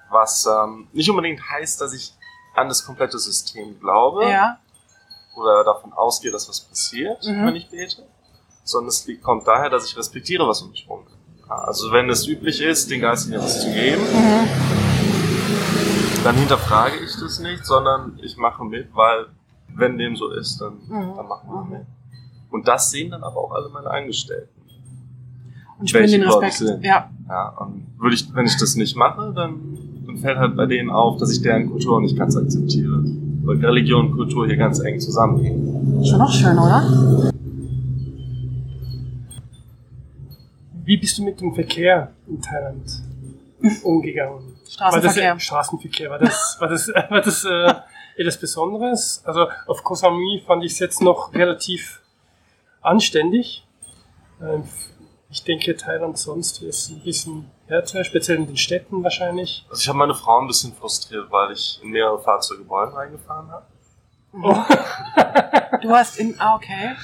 Was 0.09 0.45
ähm, 0.45 0.87
nicht 0.93 1.09
unbedingt 1.09 1.41
heißt, 1.49 1.81
dass 1.81 1.93
ich 1.93 2.13
an 2.55 2.69
das 2.69 2.85
komplette 2.85 3.19
System 3.19 3.79
glaube 3.79 4.23
Ja. 4.29 4.57
oder 5.35 5.63
davon 5.63 5.91
ausgehe, 5.93 6.31
dass 6.31 6.47
was 6.47 6.61
passiert, 6.61 7.23
Mhm. 7.25 7.45
wenn 7.47 7.55
ich 7.55 7.69
bete, 7.69 8.03
sondern 8.63 8.89
es 8.89 9.05
kommt 9.21 9.47
daher, 9.47 9.69
dass 9.69 9.85
ich 9.85 9.97
respektiere, 9.97 10.47
was 10.47 10.61
um 10.61 10.69
mich 10.71 10.85
herum 10.87 11.05
ist. 11.07 11.15
Also 11.49 11.91
wenn 11.91 12.09
es 12.09 12.27
üblich 12.27 12.61
ist, 12.61 12.89
den 12.91 13.01
Geistern 13.01 13.33
etwas 13.33 13.61
zu 13.61 13.71
geben, 13.71 14.01
Mhm. 14.01 14.47
dann 16.23 16.35
hinterfrage 16.35 16.97
ich 16.97 17.11
das 17.19 17.39
nicht, 17.39 17.65
sondern 17.65 18.19
ich 18.21 18.37
mache 18.37 18.63
mit, 18.65 18.93
weil 18.95 19.27
wenn 19.69 19.97
dem 19.97 20.15
so 20.15 20.29
ist, 20.31 20.59
dann, 20.59 20.79
Mhm. 20.87 21.15
dann 21.15 21.27
machen 21.27 21.49
wir 21.49 21.61
Mhm. 21.63 21.69
mit. 21.71 21.85
Und 22.49 22.67
das 22.67 22.89
sehen 22.91 23.11
dann 23.11 23.23
aber 23.23 23.37
auch 23.37 23.51
alle 23.51 23.69
meine 23.69 23.89
Angestellten. 23.89 24.56
Welche 25.79 26.19
den 26.19 26.27
Respekt. 26.27 26.53
sind. 26.53 26.83
Ja. 26.83 27.09
Ja, 27.29 27.49
und 27.59 27.85
würde 27.99 28.15
ich, 28.15 28.33
wenn 28.33 28.45
ich 28.45 28.57
das 28.57 28.75
nicht 28.75 28.95
mache, 28.95 29.33
dann, 29.35 29.77
dann 30.05 30.17
fällt 30.17 30.37
halt 30.37 30.55
bei 30.55 30.65
denen 30.65 30.89
auf, 30.89 31.17
dass 31.17 31.31
ich 31.31 31.41
deren 31.41 31.69
Kultur 31.69 32.01
nicht 32.01 32.17
ganz 32.17 32.35
akzeptiere. 32.35 33.03
Weil 33.43 33.57
Religion 33.63 34.07
und 34.07 34.15
Kultur 34.17 34.47
hier 34.47 34.57
ganz 34.57 34.79
eng 34.79 34.99
zusammenhängen. 34.99 36.03
Schon 36.05 36.19
noch 36.19 36.31
schön, 36.31 36.57
oder? 36.57 37.31
Wie 40.83 40.97
bist 40.97 41.17
du 41.17 41.23
mit 41.23 41.39
dem 41.41 41.53
Verkehr 41.53 42.11
in 42.27 42.41
Thailand 42.41 43.03
umgegangen? 43.83 44.55
Straßenverkehr. 44.69 45.29
War 45.29 45.33
das, 45.35 45.43
Straßenverkehr, 45.43 46.09
war 46.09 46.19
das, 46.19 46.57
war 46.59 46.67
das, 46.69 46.87
war 46.87 47.21
das 47.21 47.43
äh, 47.43 47.73
etwas 48.21 48.39
Besonderes? 48.39 49.21
Also 49.25 49.47
auf 49.67 49.83
Koh 49.83 49.95
Samui 49.95 50.41
fand 50.45 50.63
ich 50.63 50.73
es 50.73 50.79
jetzt 50.79 51.01
noch 51.01 51.33
relativ 51.33 52.01
anständig. 52.81 53.65
Ähm, 54.41 54.63
ich 55.37 55.43
denke, 55.43 55.75
Thailand 55.77 56.17
sonst 56.17 56.61
ist 56.63 56.89
ein 56.89 56.99
bisschen 57.03 57.51
härter, 57.67 58.03
speziell 58.03 58.37
in 58.37 58.47
den 58.47 58.57
Städten 58.57 59.03
wahrscheinlich. 59.03 59.65
Also 59.69 59.81
ich 59.81 59.87
habe 59.87 59.99
meine 59.99 60.15
Frau 60.15 60.39
ein 60.39 60.47
bisschen 60.47 60.73
frustriert, 60.73 61.29
weil 61.31 61.51
ich 61.51 61.79
in 61.83 61.89
mehrere 61.91 62.19
Fahrzeuge 62.19 62.63
Bäume 62.63 62.93
reingefahren 62.95 63.51
habe. 63.51 63.65
Oh. 64.33 64.55
Du 65.81 65.91
hast 65.91 66.17
in. 66.17 66.33
Ah, 66.39 66.55
okay. 66.55 66.95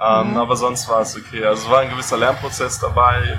Ähm, 0.00 0.32
Mhm. 0.32 0.36
Aber 0.36 0.56
sonst 0.56 0.88
war 0.88 1.00
es 1.00 1.16
okay. 1.16 1.44
Also 1.44 1.64
es 1.64 1.70
war 1.70 1.80
ein 1.80 1.90
gewisser 1.90 2.16
Lernprozess 2.18 2.78
dabei. 2.80 3.38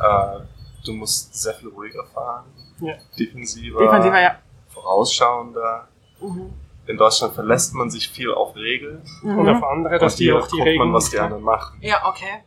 Äh, 0.00 0.40
du 0.84 0.92
musst 0.94 1.34
sehr 1.40 1.54
viel 1.54 1.68
ruhiger 1.68 2.04
fahren, 2.06 2.46
Ja. 2.80 2.94
defensiver, 3.18 3.78
Defensiver, 3.78 4.20
ja. 4.20 4.36
vorausschauender. 4.70 5.86
Mhm. 6.20 6.52
In 6.86 6.96
Deutschland 6.96 7.34
verlässt 7.34 7.74
man 7.74 7.90
sich 7.90 8.08
viel 8.08 8.32
auf 8.32 8.56
Regeln. 8.56 9.02
Und 9.22 9.36
Mhm. 9.44 9.48
auf 9.50 9.62
andere, 9.62 9.98
dass 9.98 10.14
und 10.14 10.20
die 10.20 10.32
auch 10.32 10.46
die 10.48 10.56
guckt 10.56 10.66
Regeln. 10.66 10.78
man, 10.88 10.94
was 10.94 11.10
die 11.10 11.18
anderen 11.20 11.42
machen. 11.44 11.78
Ja, 11.80 12.08
okay. 12.08 12.42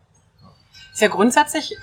Ist 0.96 1.02
ja 1.02 1.10
grundsätzlich 1.10 1.76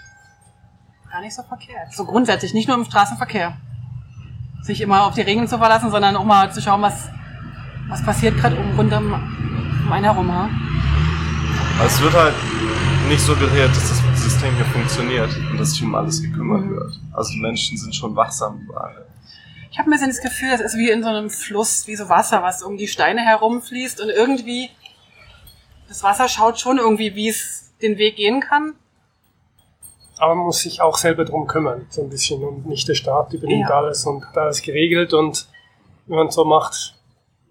gar 1.10 1.20
nicht 1.20 1.34
so 1.34 1.42
verkehrt. 1.42 1.92
So 1.92 2.06
grundsätzlich, 2.06 2.54
nicht 2.54 2.66
nur 2.66 2.78
im 2.78 2.86
Straßenverkehr. 2.86 3.58
Sich 4.62 4.80
immer 4.80 5.04
auf 5.04 5.12
die 5.12 5.20
Regeln 5.20 5.46
zu 5.46 5.58
verlassen, 5.58 5.90
sondern 5.90 6.16
auch 6.16 6.24
mal 6.24 6.50
zu 6.50 6.62
schauen, 6.62 6.80
was, 6.80 7.10
was 7.88 8.02
passiert 8.02 8.38
gerade 8.38 8.56
um, 8.56 8.74
rund 8.74 8.90
um, 8.90 9.12
um 9.84 9.92
einen 9.92 10.04
herum. 10.04 10.32
Ha? 10.32 10.48
Also 11.78 11.94
es 11.96 12.00
wird 12.00 12.14
halt 12.14 12.34
nicht 13.10 13.20
suggeriert, 13.20 13.68
dass 13.68 13.90
das 13.90 14.22
System 14.22 14.54
hier 14.56 14.64
funktioniert 14.64 15.36
und 15.50 15.58
dass 15.58 15.72
sich 15.72 15.82
um 15.82 15.94
alles 15.94 16.22
gekümmert 16.22 16.62
Mhm. 16.64 16.70
wird. 16.70 16.98
Also 17.12 17.32
die 17.32 17.40
Menschen 17.40 17.76
sind 17.76 17.94
schon 17.94 18.16
wachsam 18.16 18.62
überall. 18.62 19.04
Ich 19.70 19.78
habe 19.78 19.90
ein 19.90 19.92
bisschen 19.92 20.08
das 20.08 20.22
Gefühl, 20.22 20.48
das 20.52 20.62
ist 20.62 20.78
wie 20.78 20.88
in 20.88 21.02
so 21.02 21.10
einem 21.10 21.28
Fluss, 21.28 21.86
wie 21.86 21.96
so 21.96 22.08
Wasser, 22.08 22.42
was 22.42 22.62
um 22.62 22.78
die 22.78 22.88
Steine 22.88 23.20
herumfließt 23.20 24.00
und 24.00 24.08
irgendwie 24.08 24.70
das 25.88 26.02
Wasser 26.02 26.30
schaut 26.30 26.58
schon 26.58 26.78
irgendwie, 26.78 27.14
wie 27.14 27.28
es 27.28 27.74
den 27.82 27.98
Weg 27.98 28.16
gehen 28.16 28.40
kann. 28.40 28.72
Aber 30.22 30.36
man 30.36 30.44
muss 30.46 30.60
sich 30.60 30.80
auch 30.80 30.98
selber 30.98 31.24
drum 31.24 31.48
kümmern, 31.48 31.84
so 31.90 32.00
ein 32.00 32.08
bisschen. 32.08 32.44
Und 32.44 32.64
nicht 32.64 32.86
der 32.86 32.94
Staat 32.94 33.32
übernimmt 33.32 33.68
Ja. 33.68 33.78
alles 33.78 34.06
und 34.06 34.24
hat 34.24 34.38
alles 34.38 34.62
geregelt. 34.62 35.12
Und 35.14 35.48
wenn 36.06 36.14
man 36.16 36.30
so 36.30 36.44
macht, 36.44 36.94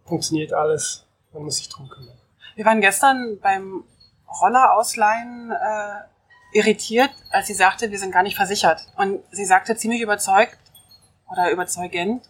funktioniert 0.06 0.54
alles. 0.54 1.06
Man 1.34 1.44
muss 1.44 1.58
sich 1.58 1.68
drum 1.68 1.90
kümmern. 1.90 2.18
Wir 2.56 2.64
waren 2.64 2.80
gestern 2.80 3.40
beim 3.42 3.84
Roller 4.42 4.74
ausleihen 4.78 5.52
äh, 5.52 6.58
irritiert, 6.58 7.12
als 7.32 7.48
sie 7.48 7.56
sagte, 7.56 7.92
wir 7.92 8.00
sind 8.00 8.14
gar 8.14 8.24
nicht 8.24 8.38
versichert. 8.38 8.88
Und 8.96 9.20
sie 9.32 9.44
sagte 9.44 9.76
ziemlich 9.76 10.00
überzeugt 10.00 10.58
oder 11.30 11.52
überzeugend, 11.52 12.24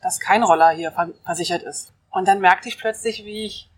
dass 0.00 0.20
kein 0.20 0.44
Roller 0.44 0.70
hier 0.70 0.92
ver 0.92 1.08
versichert 1.24 1.64
ist. 1.64 1.92
Und 2.12 2.28
dann 2.28 2.38
merkte 2.40 2.68
ich 2.68 2.78
plötzlich, 2.78 3.24
wie 3.24 3.46
ich, 3.46 3.68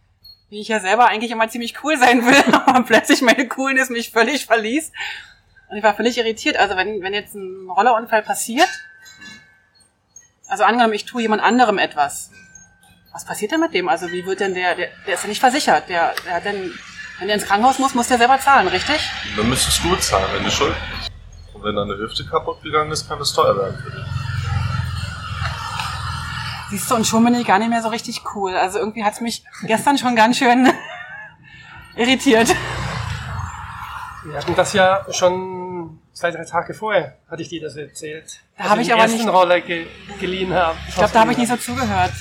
wie 0.50 0.60
ich 0.60 0.68
ja 0.68 0.80
selber 0.80 1.06
eigentlich 1.06 1.30
immer 1.30 1.48
ziemlich 1.48 1.82
cool 1.82 1.96
sein 1.96 2.26
will, 2.26 2.54
aber 2.66 2.82
plötzlich 2.82 3.22
meine 3.22 3.48
Coolness 3.48 3.88
mich 3.88 4.10
völlig 4.10 4.44
verließ. 4.44 4.92
Und 5.74 5.78
ich 5.78 5.84
war 5.84 5.94
völlig 5.94 6.16
irritiert. 6.16 6.56
Also 6.56 6.76
wenn, 6.76 7.02
wenn 7.02 7.12
jetzt 7.12 7.34
ein 7.34 7.68
Rollerunfall 7.68 8.22
passiert, 8.22 8.68
also 10.46 10.62
angenommen, 10.62 10.92
ich 10.92 11.04
tue 11.04 11.22
jemand 11.22 11.42
anderem 11.42 11.78
etwas, 11.78 12.30
was 13.12 13.24
passiert 13.24 13.50
denn 13.50 13.58
mit 13.58 13.74
dem? 13.74 13.88
Also 13.88 14.08
wie 14.12 14.24
wird 14.24 14.38
denn 14.38 14.54
der, 14.54 14.76
der, 14.76 14.90
der 15.04 15.14
ist 15.14 15.24
ja 15.24 15.28
nicht 15.28 15.40
versichert, 15.40 15.88
der, 15.88 16.14
der 16.24 16.34
hat 16.34 16.44
denn, 16.44 16.72
wenn 17.18 17.26
der 17.26 17.34
ins 17.34 17.44
Krankenhaus 17.46 17.80
muss, 17.80 17.92
muss 17.92 18.06
der 18.06 18.18
selber 18.18 18.38
zahlen, 18.38 18.68
richtig? 18.68 19.00
Dann 19.36 19.48
müsstest 19.48 19.82
du 19.82 19.96
zahlen, 19.96 20.28
wenn 20.34 20.44
du 20.44 20.50
schuld 20.52 20.76
bist. 20.96 21.10
Und 21.54 21.64
wenn 21.64 21.74
deine 21.74 21.96
Hüfte 21.96 22.24
kaputt 22.24 22.62
gegangen 22.62 22.92
ist, 22.92 23.08
kann 23.08 23.18
das 23.18 23.32
teuer 23.32 23.56
werden 23.56 23.76
für 23.76 23.90
dich. 23.90 24.04
Siehst 26.70 26.88
du, 26.88 26.94
und 26.94 27.04
schon 27.04 27.24
bin 27.24 27.34
ich 27.34 27.48
gar 27.48 27.58
nicht 27.58 27.70
mehr 27.70 27.82
so 27.82 27.88
richtig 27.88 28.22
cool. 28.36 28.54
Also 28.54 28.78
irgendwie 28.78 29.02
hat's 29.02 29.20
mich 29.20 29.42
gestern 29.64 29.98
schon 29.98 30.14
ganz 30.14 30.38
schön 30.38 30.72
irritiert. 31.96 32.54
Wir 34.26 34.38
hatten 34.38 34.54
das 34.54 34.72
ja 34.72 35.04
schon 35.10 35.63
zwei, 36.14 36.30
drei 36.30 36.44
Tage 36.44 36.72
vorher, 36.74 37.16
hatte 37.30 37.42
ich 37.42 37.48
dir 37.48 37.60
das 37.60 37.76
erzählt. 37.76 38.40
Da 38.56 38.64
habe 38.70 38.80
ich 38.80 38.86
die 38.86 38.92
aber 38.94 39.06
nicht- 39.06 39.28
Roller 39.28 39.60
ge 39.60 39.86
geliehen 40.20 40.52
habe. 40.54 40.76
Ich 40.88 40.94
glaube, 40.94 41.12
da 41.12 41.20
habe 41.20 41.32
ich 41.32 41.38
nicht 41.38 41.48
so 41.50 41.56
zugehört. 41.56 42.12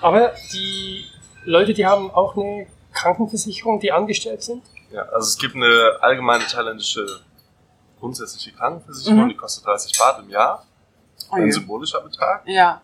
Aber 0.00 0.32
die 0.52 1.04
Leute, 1.44 1.72
die 1.74 1.86
haben 1.86 2.10
auch 2.10 2.36
eine 2.36 2.66
Krankenversicherung, 2.92 3.78
die 3.80 3.92
angestellt 3.92 4.42
sind. 4.42 4.64
Ja, 4.90 5.02
also 5.02 5.26
es 5.28 5.38
gibt 5.38 5.54
eine 5.54 5.98
allgemeine 6.00 6.44
thailändische 6.46 7.06
grundsätzliche 8.00 8.52
Krankenversicherung, 8.56 9.24
Mhm. 9.24 9.28
die 9.30 9.36
kostet 9.36 9.66
30 9.66 9.98
Baht 9.98 10.18
im 10.20 10.30
Jahr. 10.30 10.64
Oh 11.30 11.34
Ein 11.34 11.50
symbolischer 11.52 12.00
Betrag. 12.00 12.42
Ja, 12.46 12.80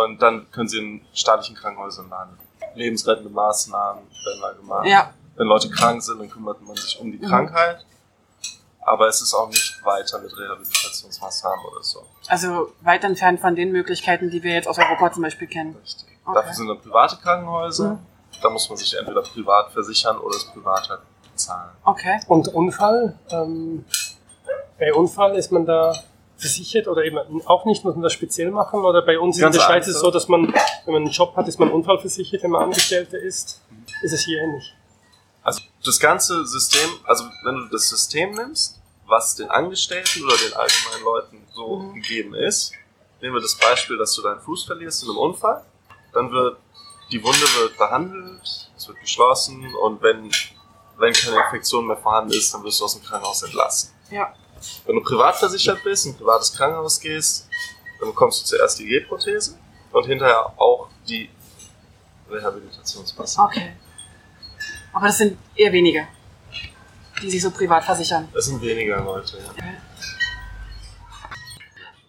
Und 0.00 0.22
dann 0.22 0.50
können 0.50 0.68
sie 0.68 0.78
in 0.78 1.02
staatlichen 1.12 1.54
Krankenhäusern 1.54 2.08
landen. 2.08 2.38
Lebensrettende 2.74 3.28
Maßnahmen 3.30 4.02
werden 4.04 4.40
da 4.40 4.52
gemacht. 4.52 4.86
ja. 4.86 5.12
Wenn 5.36 5.48
Leute 5.48 5.68
krank 5.68 6.02
sind, 6.02 6.18
dann 6.18 6.30
kümmert 6.30 6.62
man 6.62 6.74
sich 6.76 6.98
um 6.98 7.12
die 7.12 7.18
Mhm. 7.18 7.26
Krankheit. 7.28 7.84
Aber 8.86 9.08
es 9.08 9.20
ist 9.20 9.34
auch 9.34 9.48
nicht 9.48 9.84
weiter 9.84 10.20
mit 10.20 10.36
Rehabilitationsmaßnahmen 10.38 11.66
oder 11.66 11.82
so. 11.82 12.06
Also 12.28 12.72
weit 12.82 13.02
entfernt 13.02 13.40
von 13.40 13.56
den 13.56 13.72
Möglichkeiten, 13.72 14.30
die 14.30 14.44
wir 14.44 14.52
jetzt 14.52 14.68
aus 14.68 14.78
Europa 14.78 15.12
zum 15.12 15.24
Beispiel 15.24 15.48
kennen. 15.48 15.76
Richtig. 15.82 16.06
Okay. 16.24 16.34
Dafür 16.34 16.54
sind 16.54 16.68
dann 16.68 16.80
private 16.80 17.16
Krankenhäuser. 17.16 17.94
Mhm. 17.94 17.98
Da 18.40 18.48
muss 18.48 18.68
man 18.68 18.78
sich 18.78 18.96
entweder 18.96 19.22
privat 19.22 19.72
versichern 19.72 20.18
oder 20.18 20.36
es 20.36 20.44
privat 20.44 20.88
halt 20.88 21.00
bezahlen. 21.32 21.70
Okay. 21.84 22.20
Und 22.28 22.46
Unfall, 22.48 23.18
ähm, 23.30 23.84
bei 24.78 24.94
Unfall 24.94 25.36
ist 25.36 25.50
man 25.50 25.66
da 25.66 25.92
versichert 26.36 26.86
oder 26.86 27.02
eben 27.02 27.18
auch 27.46 27.64
nicht, 27.64 27.84
muss 27.84 27.94
man 27.94 28.02
das 28.02 28.12
speziell 28.12 28.52
machen? 28.52 28.84
Oder 28.84 29.02
bei 29.02 29.18
uns 29.18 29.38
Ganz 29.38 29.56
in 29.56 29.60
der 29.60 29.66
Schweiz 29.66 29.88
ist 29.88 29.96
es 29.96 30.00
so, 30.00 30.12
dass 30.12 30.28
man, 30.28 30.52
wenn 30.84 30.94
man 30.94 31.02
einen 31.02 31.10
Job 31.10 31.34
hat, 31.34 31.48
ist 31.48 31.58
man 31.58 31.72
unfallversichert, 31.72 32.42
wenn 32.44 32.50
man 32.50 32.62
Angestellter 32.62 33.18
ist. 33.18 33.62
Ist 34.02 34.12
es 34.12 34.20
hier 34.20 34.38
ähnlich? 34.40 34.76
Das 35.86 36.00
ganze 36.00 36.46
System, 36.46 36.90
also 37.04 37.24
wenn 37.44 37.54
du 37.56 37.64
das 37.68 37.88
System 37.88 38.32
nimmst, 38.34 38.80
was 39.06 39.36
den 39.36 39.48
Angestellten 39.50 40.24
oder 40.24 40.36
den 40.36 40.52
allgemeinen 40.54 41.04
Leuten 41.04 41.46
so 41.54 41.78
Mhm. 41.78 41.94
gegeben 41.94 42.34
ist, 42.34 42.72
nehmen 43.20 43.34
wir 43.34 43.40
das 43.42 43.54
Beispiel, 43.56 43.96
dass 43.96 44.12
du 44.14 44.22
deinen 44.22 44.40
Fuß 44.40 44.64
verlierst 44.64 45.02
in 45.04 45.10
einem 45.10 45.18
Unfall, 45.18 45.64
dann 46.12 46.30
wird 46.32 46.58
die 47.12 47.22
Wunde 47.22 47.38
wird 47.58 47.78
behandelt, 47.78 48.68
es 48.76 48.88
wird 48.88 48.98
geschlossen 49.00 49.74
und 49.76 50.02
wenn, 50.02 50.30
wenn 50.98 51.12
keine 51.12 51.36
Infektion 51.36 51.86
mehr 51.86 51.96
vorhanden 51.96 52.32
ist, 52.32 52.52
dann 52.52 52.64
wirst 52.64 52.80
du 52.80 52.84
aus 52.84 52.94
dem 52.94 53.04
Krankenhaus 53.04 53.42
entlassen. 53.42 53.92
Ja. 54.10 54.34
Wenn 54.86 54.96
du 54.96 55.02
privat 55.02 55.36
versichert 55.36 55.84
bist, 55.84 56.06
in 56.06 56.12
ein 56.12 56.16
privates 56.16 56.52
Krankenhaus 56.52 56.98
gehst, 56.98 57.48
dann 58.00 58.08
bekommst 58.08 58.40
du 58.42 58.46
zuerst 58.46 58.78
die 58.80 58.86
G-Prothese 58.86 59.56
und 59.92 60.04
hinterher 60.06 60.52
auch 60.58 60.88
die 61.08 61.30
Rehabilitationsmasse. 62.28 63.40
Okay. 63.40 63.76
Aber 64.96 65.08
das 65.08 65.18
sind 65.18 65.36
eher 65.54 65.70
wenige, 65.72 66.08
die 67.20 67.30
sich 67.30 67.42
so 67.42 67.50
privat 67.50 67.84
versichern. 67.84 68.28
Es 68.34 68.46
sind 68.46 68.62
weniger 68.62 68.98
Leute, 69.04 69.36
ja. 69.36 69.64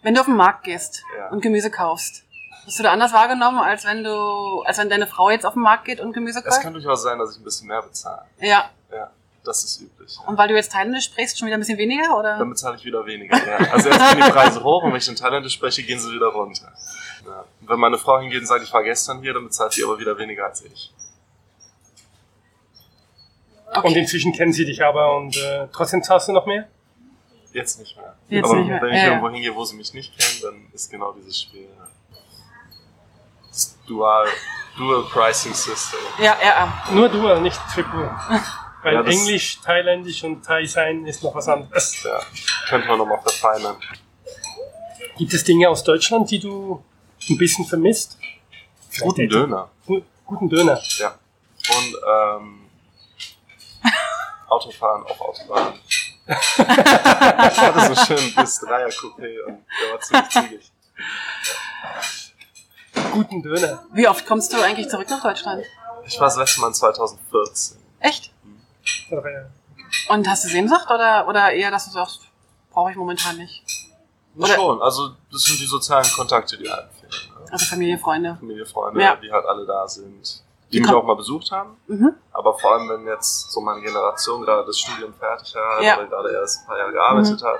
Wenn 0.02 0.14
du 0.14 0.20
auf 0.20 0.26
den 0.26 0.36
Markt 0.36 0.64
gehst 0.64 1.02
Ja. 1.18 1.28
und 1.28 1.42
Gemüse 1.42 1.70
kaufst, 1.70 2.24
bist 2.64 2.78
du 2.78 2.82
da 2.82 2.92
anders 2.92 3.12
wahrgenommen, 3.12 3.58
als 3.58 3.84
wenn 3.84 4.04
du, 4.04 4.62
als 4.62 4.78
wenn 4.78 4.88
deine 4.88 5.06
Frau 5.06 5.28
jetzt 5.28 5.44
auf 5.44 5.52
den 5.52 5.62
Markt 5.62 5.84
geht 5.84 6.00
und 6.00 6.14
Gemüse 6.14 6.38
Es 6.38 6.44
kauft? 6.46 6.62
kann 6.62 6.72
durchaus 6.72 7.02
sein, 7.02 7.18
dass 7.18 7.32
ich 7.32 7.40
ein 7.40 7.44
bisschen 7.44 7.68
mehr 7.68 7.82
bezahle. 7.82 8.22
Ja. 8.40 8.70
Ja, 8.90 9.10
das 9.44 9.64
ist 9.64 9.82
üblich. 9.82 10.16
Ja. 10.16 10.26
Und 10.26 10.38
weil 10.38 10.48
du 10.48 10.54
jetzt 10.54 10.72
Thailändisch 10.72 11.04
sprichst, 11.04 11.38
schon 11.38 11.44
wieder 11.46 11.58
ein 11.58 11.60
bisschen 11.60 11.76
weniger, 11.76 12.16
oder? 12.18 12.38
Dann 12.38 12.48
bezahle 12.48 12.76
ich 12.76 12.84
wieder 12.86 13.04
weniger. 13.04 13.36
Ja. 13.36 13.70
Also 13.70 13.90
erst 13.90 14.14
gehen 14.16 14.24
die 14.24 14.30
Preise 14.32 14.62
hoch 14.64 14.82
und 14.82 14.92
wenn 14.92 14.98
ich 14.98 15.08
in 15.08 15.14
Thailändisch 15.16 15.52
spreche, 15.52 15.82
gehen 15.82 15.98
sie 16.00 16.10
wieder 16.10 16.28
runter. 16.28 16.72
Ja. 17.26 17.44
Wenn 17.60 17.78
meine 17.80 17.98
Frau 17.98 18.18
hingeht 18.18 18.40
und 18.40 18.46
sagt, 18.46 18.62
ich 18.64 18.72
war 18.72 18.82
gestern 18.82 19.20
hier, 19.20 19.34
dann 19.34 19.44
bezahlt 19.44 19.74
sie 19.74 19.84
aber 19.84 19.98
wieder 19.98 20.16
weniger 20.16 20.46
als 20.46 20.62
ich. 20.64 20.90
Und 23.82 23.96
inzwischen 23.96 24.32
kennen 24.32 24.52
sie 24.52 24.64
dich 24.64 24.82
aber 24.82 25.16
und 25.16 25.36
äh, 25.36 25.68
trotzdem 25.72 26.02
zahlst 26.02 26.28
du 26.28 26.32
noch 26.32 26.46
mehr? 26.46 26.66
Jetzt 27.52 27.78
nicht 27.78 27.96
mehr. 27.96 28.14
Jetzt 28.28 28.44
aber 28.46 28.56
nicht 28.56 28.68
mehr. 28.68 28.80
wenn 28.82 28.88
ich 28.90 28.96
Ja, 28.96 29.00
ja. 29.02 29.08
irgendwo 29.08 29.30
hingehe, 29.30 29.54
wo 29.54 29.64
sie 29.64 29.76
mich 29.76 29.92
nicht 29.94 30.16
kennen, 30.18 30.38
dann 30.42 30.72
ist 30.74 30.90
genau 30.90 31.12
dieses 31.12 31.40
Spiel. 31.42 31.62
Ja. 31.78 31.88
Das 33.48 33.76
Dual, 33.86 34.26
Dual 34.76 35.02
Pricing 35.04 35.54
System. 35.54 35.98
Ja, 36.18 36.36
ja, 36.40 36.48
ja. 36.48 36.84
Nur 36.92 37.08
Dual, 37.08 37.40
nicht 37.40 37.58
Triple. 37.74 38.10
Weil 38.82 38.94
Ja, 38.94 39.02
Englisch, 39.02 39.60
Thailändisch 39.60 40.22
und 40.24 40.44
Thai 40.44 40.64
sein 40.66 41.04
ist 41.06 41.22
noch 41.24 41.34
was 41.34 41.48
anderes. 41.48 42.02
Ja, 42.04 42.20
könnte 42.68 42.86
man 42.86 42.98
nochmal 42.98 43.20
verfeinern. 43.20 43.76
Gibt 45.16 45.32
es 45.34 45.42
Dinge 45.42 45.68
aus 45.68 45.82
Deutschland, 45.82 46.30
die 46.30 46.38
du 46.38 46.82
ein 47.28 47.36
bisschen 47.38 47.64
vermisst? 47.66 48.18
Guten 49.00 49.28
Döner. 49.28 49.68
Gu- 49.84 50.02
Guten 50.24 50.48
Döner. 50.48 50.80
Ja. 50.98 51.14
Und 51.76 51.96
ähm, 52.40 52.57
Autofahren 54.48 55.04
auf 55.04 55.20
Autobahn. 55.20 55.74
ich 56.26 57.58
hatte 57.58 57.94
so 57.94 58.04
schön 58.04 58.34
bis 58.34 58.60
Dreier-Coupé 58.60 59.44
und 59.46 59.64
der 59.80 59.92
war 59.92 60.00
ziemlich 60.00 60.28
zügig. 60.30 60.72
Guten 63.12 63.42
Döner. 63.42 63.84
Wie 63.92 64.08
oft 64.08 64.26
kommst 64.26 64.52
du 64.52 64.60
eigentlich 64.60 64.88
zurück 64.88 65.08
nach 65.08 65.22
Deutschland? 65.22 65.64
Ich 66.06 66.18
war 66.18 66.26
das 66.28 66.36
letzte 66.36 66.60
Mal 66.60 66.68
in 66.68 66.74
2014. 66.74 67.78
Echt? 68.00 68.32
Oder, 69.10 69.50
Und 70.08 70.28
hast 70.28 70.44
du 70.44 70.48
Sehnsucht 70.48 70.86
oder, 70.90 71.26
oder 71.28 71.52
eher, 71.52 71.70
dass 71.70 71.86
du 71.86 71.90
sagst, 71.92 72.20
brauche 72.70 72.90
ich 72.90 72.96
momentan 72.96 73.36
nicht? 73.36 73.62
Oder- 74.36 74.54
Schon, 74.54 74.82
also 74.82 75.10
das 75.32 75.42
sind 75.42 75.58
die 75.60 75.66
sozialen 75.66 76.06
Kontakte, 76.12 76.56
die 76.58 76.68
einem 76.70 76.88
fehlen. 76.90 77.32
Ne? 77.44 77.46
Also 77.52 77.66
Familie, 77.66 77.98
Freunde. 77.98 78.36
Familie, 78.38 78.66
Freunde, 78.66 79.00
Ja. 79.02 79.16
die 79.16 79.30
halt 79.32 79.44
alle 79.46 79.66
da 79.66 79.86
sind. 79.88 80.42
Die 80.72 80.80
mich 80.80 80.90
auch 80.90 81.04
mal 81.04 81.16
besucht 81.16 81.50
haben. 81.50 81.76
Mhm. 81.86 82.14
Aber 82.32 82.58
vor 82.58 82.74
allem, 82.74 82.88
wenn 82.90 83.06
jetzt 83.06 83.50
so 83.50 83.60
meine 83.60 83.80
Generation 83.80 84.42
gerade 84.42 84.66
das 84.66 84.78
Studium 84.78 85.14
fertig 85.14 85.54
hat 85.54 85.82
Ja. 85.82 85.96
oder 85.98 86.06
gerade 86.06 86.32
erst 86.32 86.60
ein 86.62 86.66
paar 86.66 86.78
Jahre 86.78 86.92
gearbeitet 86.92 87.42
hat, 87.42 87.58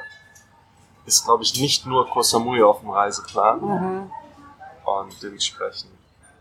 ist, 1.07 1.25
glaube 1.25 1.43
ich, 1.43 1.59
nicht 1.59 1.87
nur 1.87 2.09
Koh 2.11 2.21
Samui 2.23 2.63
auf 2.63 2.81
dem 2.81 2.91
Reiseplan. 2.91 3.61
Mhm. 3.61 4.11
Und 4.85 5.23
dementsprechend 5.23 5.91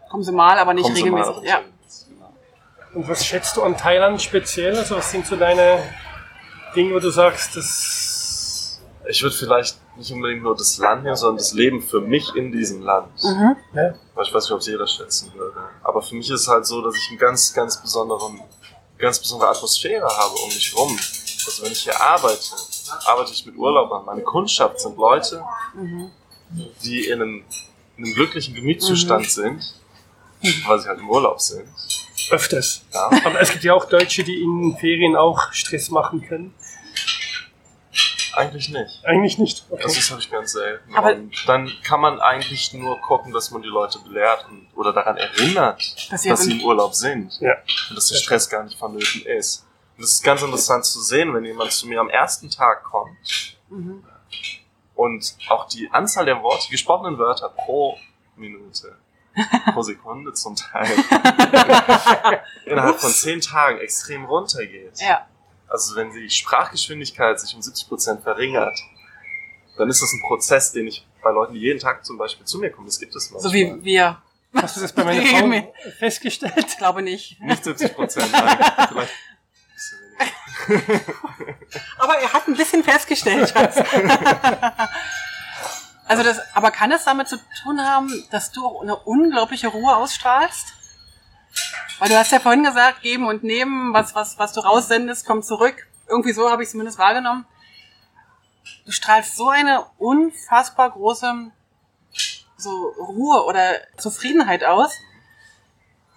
Kommen 0.09 0.23
sie 0.23 0.31
mal, 0.31 0.57
aber 0.57 0.73
nicht 0.73 0.85
sie 0.85 0.91
mal, 0.91 0.97
regelmäßig. 0.97 1.29
aber 1.29 1.41
nicht 1.41 1.49
ja. 1.49 1.57
regelmäßig, 1.57 2.07
genau. 2.09 2.33
Und 2.93 3.09
was 3.09 3.25
schätzt 3.25 3.55
du 3.57 3.63
an 3.63 3.77
Thailand 3.77 4.21
speziell? 4.21 4.75
Also 4.77 4.95
was 4.97 5.11
sind 5.11 5.25
so 5.25 5.35
deine 5.35 5.79
Dinge, 6.75 6.95
wo 6.95 6.99
du 6.99 7.09
sagst, 7.09 7.55
das 7.55 8.81
Ich 9.09 9.21
würde 9.23 9.35
vielleicht 9.35 9.77
nicht 9.97 10.11
unbedingt 10.11 10.43
nur 10.43 10.55
das 10.55 10.77
Land 10.77 11.03
nehmen, 11.03 11.15
sondern 11.15 11.37
das 11.37 11.53
Leben 11.53 11.81
für 11.81 12.01
mich 12.01 12.35
in 12.35 12.51
diesem 12.51 12.81
Land. 12.81 13.07
Mhm. 13.23 13.55
ja, 13.73 13.93
Weil 14.15 14.25
ich 14.25 14.33
weiß 14.33 14.43
nicht, 14.43 14.51
ob 14.51 14.59
es 14.59 14.67
jeder 14.67 14.87
schätzen 14.87 15.31
würde. 15.35 15.57
Aber 15.83 16.01
für 16.01 16.15
mich 16.15 16.29
ist 16.29 16.41
es 16.41 16.47
halt 16.47 16.65
so, 16.65 16.81
dass 16.81 16.95
ich 16.95 17.09
eine 17.09 17.17
ganz, 17.17 17.53
ganz 17.53 17.81
besonderen, 17.81 18.41
ganz 18.97 19.19
besondere 19.19 19.49
Atmosphäre 19.49 20.05
habe 20.07 20.33
um 20.43 20.47
mich 20.49 20.73
rum. 20.75 20.97
Also 21.45 21.63
wenn 21.63 21.71
ich 21.71 21.79
hier 21.83 21.99
arbeite, 22.01 22.39
arbeite 23.05 23.31
ich 23.31 23.45
mit 23.45 23.55
Urlaubern. 23.55 24.05
Meine 24.05 24.21
Kundschaft 24.21 24.79
sind 24.79 24.97
Leute, 24.97 25.43
Mhm. 25.73 26.11
die 26.83 27.07
in 27.07 27.21
einem, 27.21 27.43
in 27.97 28.03
einem 28.05 28.13
glücklichen 28.13 28.53
Gemütszustand 28.55 29.29
sind, 29.29 29.61
weil 30.67 30.79
sie 30.79 30.87
halt 30.87 30.99
im 30.99 31.09
Urlaub 31.09 31.39
sind. 31.41 31.67
öfters. 32.31 32.81
Ja. 32.93 33.09
Aber 33.25 33.39
es 33.39 33.51
gibt 33.51 33.63
ja 33.63 33.73
auch 33.73 33.85
Deutsche, 33.85 34.23
die 34.23 34.41
in 34.41 34.75
Ferien 34.79 35.15
auch 35.15 35.51
Stress 35.53 35.89
machen 35.89 36.21
können. 36.27 36.53
Eigentlich 38.37 38.69
nicht. 38.69 39.03
Eigentlich 39.05 39.37
nicht. 39.37 39.65
Okay. 39.69 39.81
Das 39.83 39.97
ist 39.97 40.09
habe 40.11 40.21
ich 40.21 40.29
ganz 40.31 40.51
selten. 40.51 40.93
Aber- 40.95 41.13
und 41.13 41.33
dann 41.47 41.69
kann 41.83 41.99
man 41.99 42.19
eigentlich 42.21 42.71
nur 42.73 42.99
gucken, 43.01 43.33
dass 43.33 43.51
man 43.51 43.61
die 43.61 43.67
Leute 43.67 43.99
belehrt 43.99 44.45
und, 44.49 44.67
oder 44.75 44.93
daran 44.93 45.17
erinnert, 45.17 45.81
Dass 46.11 46.21
sie 46.21 46.29
dass 46.29 46.41
sie 46.43 46.51
in- 46.53 46.59
im 46.59 46.65
Urlaub 46.65 46.93
sind. 46.93 47.33
Ja. 47.41 47.55
Und 47.89 47.95
dass 47.97 48.07
der 48.09 48.15
Stress 48.17 48.49
gar 48.49 48.63
nicht 48.63 48.77
vonnöten 48.77 49.21
ist. 49.25 49.65
Und 49.95 50.03
das 50.03 50.11
ist 50.11 50.23
ganz 50.23 50.41
interessant 50.43 50.85
zu 50.85 51.01
sehen, 51.01 51.33
wenn 51.33 51.43
jemand 51.45 51.71
zu 51.71 51.87
mir 51.87 51.99
am 51.99 52.09
ersten 52.09 52.49
Tag 52.49 52.83
kommt 52.83 53.57
Mhm. 53.69 54.03
und 54.95 55.35
auch 55.49 55.67
die 55.67 55.89
Anzahl 55.91 56.25
der 56.25 56.41
Worte, 56.43 56.69
gesprochenen 56.69 57.17
Wörter 57.17 57.49
pro 57.49 57.97
Minute, 58.35 58.95
pro 59.73 59.81
Sekunde 59.81 60.33
zum 60.33 60.55
Teil, 60.55 60.87
innerhalb 62.65 62.99
von 62.99 63.09
zehn 63.09 63.41
Tagen 63.41 63.79
extrem 63.79 64.25
runtergeht. 64.25 64.99
Ja. 64.99 65.27
Also 65.67 65.95
wenn 65.95 66.11
die 66.11 66.29
Sprachgeschwindigkeit 66.29 67.39
sich 67.39 67.55
um 67.55 67.61
70% 67.61 68.21
verringert, 68.21 68.77
dann 69.77 69.89
ist 69.89 70.01
das 70.01 70.11
ein 70.11 70.21
Prozess, 70.27 70.71
den 70.71 70.87
ich 70.87 71.05
bei 71.21 71.31
Leuten, 71.31 71.53
die 71.53 71.59
jeden 71.59 71.79
Tag 71.79 72.05
zum 72.05 72.17
Beispiel 72.17 72.45
zu 72.45 72.57
mir 72.59 72.71
kommen, 72.71 72.87
das 72.87 72.99
gibt 72.99 73.15
es 73.15 73.31
manchmal. 73.31 73.51
So 73.51 73.53
wie 73.53 73.83
wir. 73.83 74.21
Hast 74.55 74.77
du 74.77 74.81
das 74.81 74.93
bei 74.93 75.03
meiner 75.03 75.21
Frau 75.25 75.73
festgestellt? 75.99 76.53
Ich 76.57 76.77
glaube 76.77 77.01
nicht. 77.01 77.39
Nicht 77.41 77.63
70%, 77.63 78.25
nein, 78.31 78.57
vielleicht 78.89 79.11
ein 79.11 79.73
bisschen 79.73 80.89
weniger. 80.89 81.53
Aber 81.99 82.17
er 82.17 82.33
hat 82.33 82.47
ein 82.47 82.55
bisschen 82.55 82.83
festgestellt, 82.83 83.49
Schatz. 83.49 83.77
Also 86.07 86.23
das, 86.23 86.39
aber 86.53 86.71
kann 86.71 86.91
es 86.93 87.03
damit 87.03 87.27
zu 87.27 87.37
tun 87.63 87.81
haben, 87.81 88.25
dass 88.31 88.51
du 88.51 88.65
auch 88.65 88.81
eine 88.81 88.95
unglaubliche 88.95 89.67
Ruhe 89.67 89.93
ausstrahlst? 89.93 90.73
Weil 91.99 92.09
du 92.09 92.17
hast 92.17 92.31
ja 92.31 92.39
vorhin 92.39 92.63
gesagt, 92.63 93.01
geben 93.01 93.27
und 93.27 93.43
nehmen, 93.43 93.93
was, 93.93 94.13
was, 94.15 94.37
was 94.37 94.53
du 94.53 94.59
raussendest, 94.61 95.25
kommt 95.25 95.45
zurück. 95.45 95.87
Irgendwie 96.07 96.31
so 96.31 96.49
habe 96.49 96.61
ich 96.63 96.67
es 96.67 96.71
zumindest 96.71 96.99
wahrgenommen. 96.99 97.45
du 98.85 98.91
strahlst 98.91 99.35
so 99.35 99.49
eine 99.49 99.85
unfassbar 99.97 100.91
große 100.91 101.51
so 102.59 102.71
Ruhe 102.99 103.45
oder 103.45 103.61
Zufriedenheit 103.97 104.63
aus, 104.63 104.91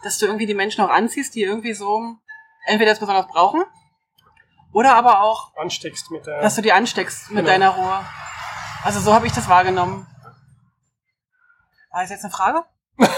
dass 0.03 0.19
du 0.19 0.27
irgendwie 0.27 0.47
die 0.47 0.55
Menschen 0.55 0.83
auch 0.83 0.89
anziehst, 0.91 1.35
die 1.35 1.43
irgendwie 1.43 1.75
so 1.75 2.17
entweder 2.65 2.93
das 2.93 3.01
besonders 3.01 3.27
brauchen 3.27 3.63
oder 4.73 4.95
aber 4.95 5.21
auch, 5.23 5.55
Ansteckst 5.57 6.11
mit 6.11 6.27
der. 6.27 6.41
dass 6.41 6.55
du 6.55 6.63
die 6.63 6.73
ansteckst 6.73 7.31
mit 7.31 7.45
Genau. 7.45 7.49
deiner 7.51 7.69
Ruhe. 7.71 8.05
Also 8.85 9.01
so 9.01 9.13
habe 9.13 9.27
ich 9.27 9.33
das 9.33 9.49
wahrgenommen. 9.49 10.07
War 11.91 12.03
das 12.03 12.11
jetzt 12.11 12.25
eine 12.25 12.33
Frage? 12.33 12.65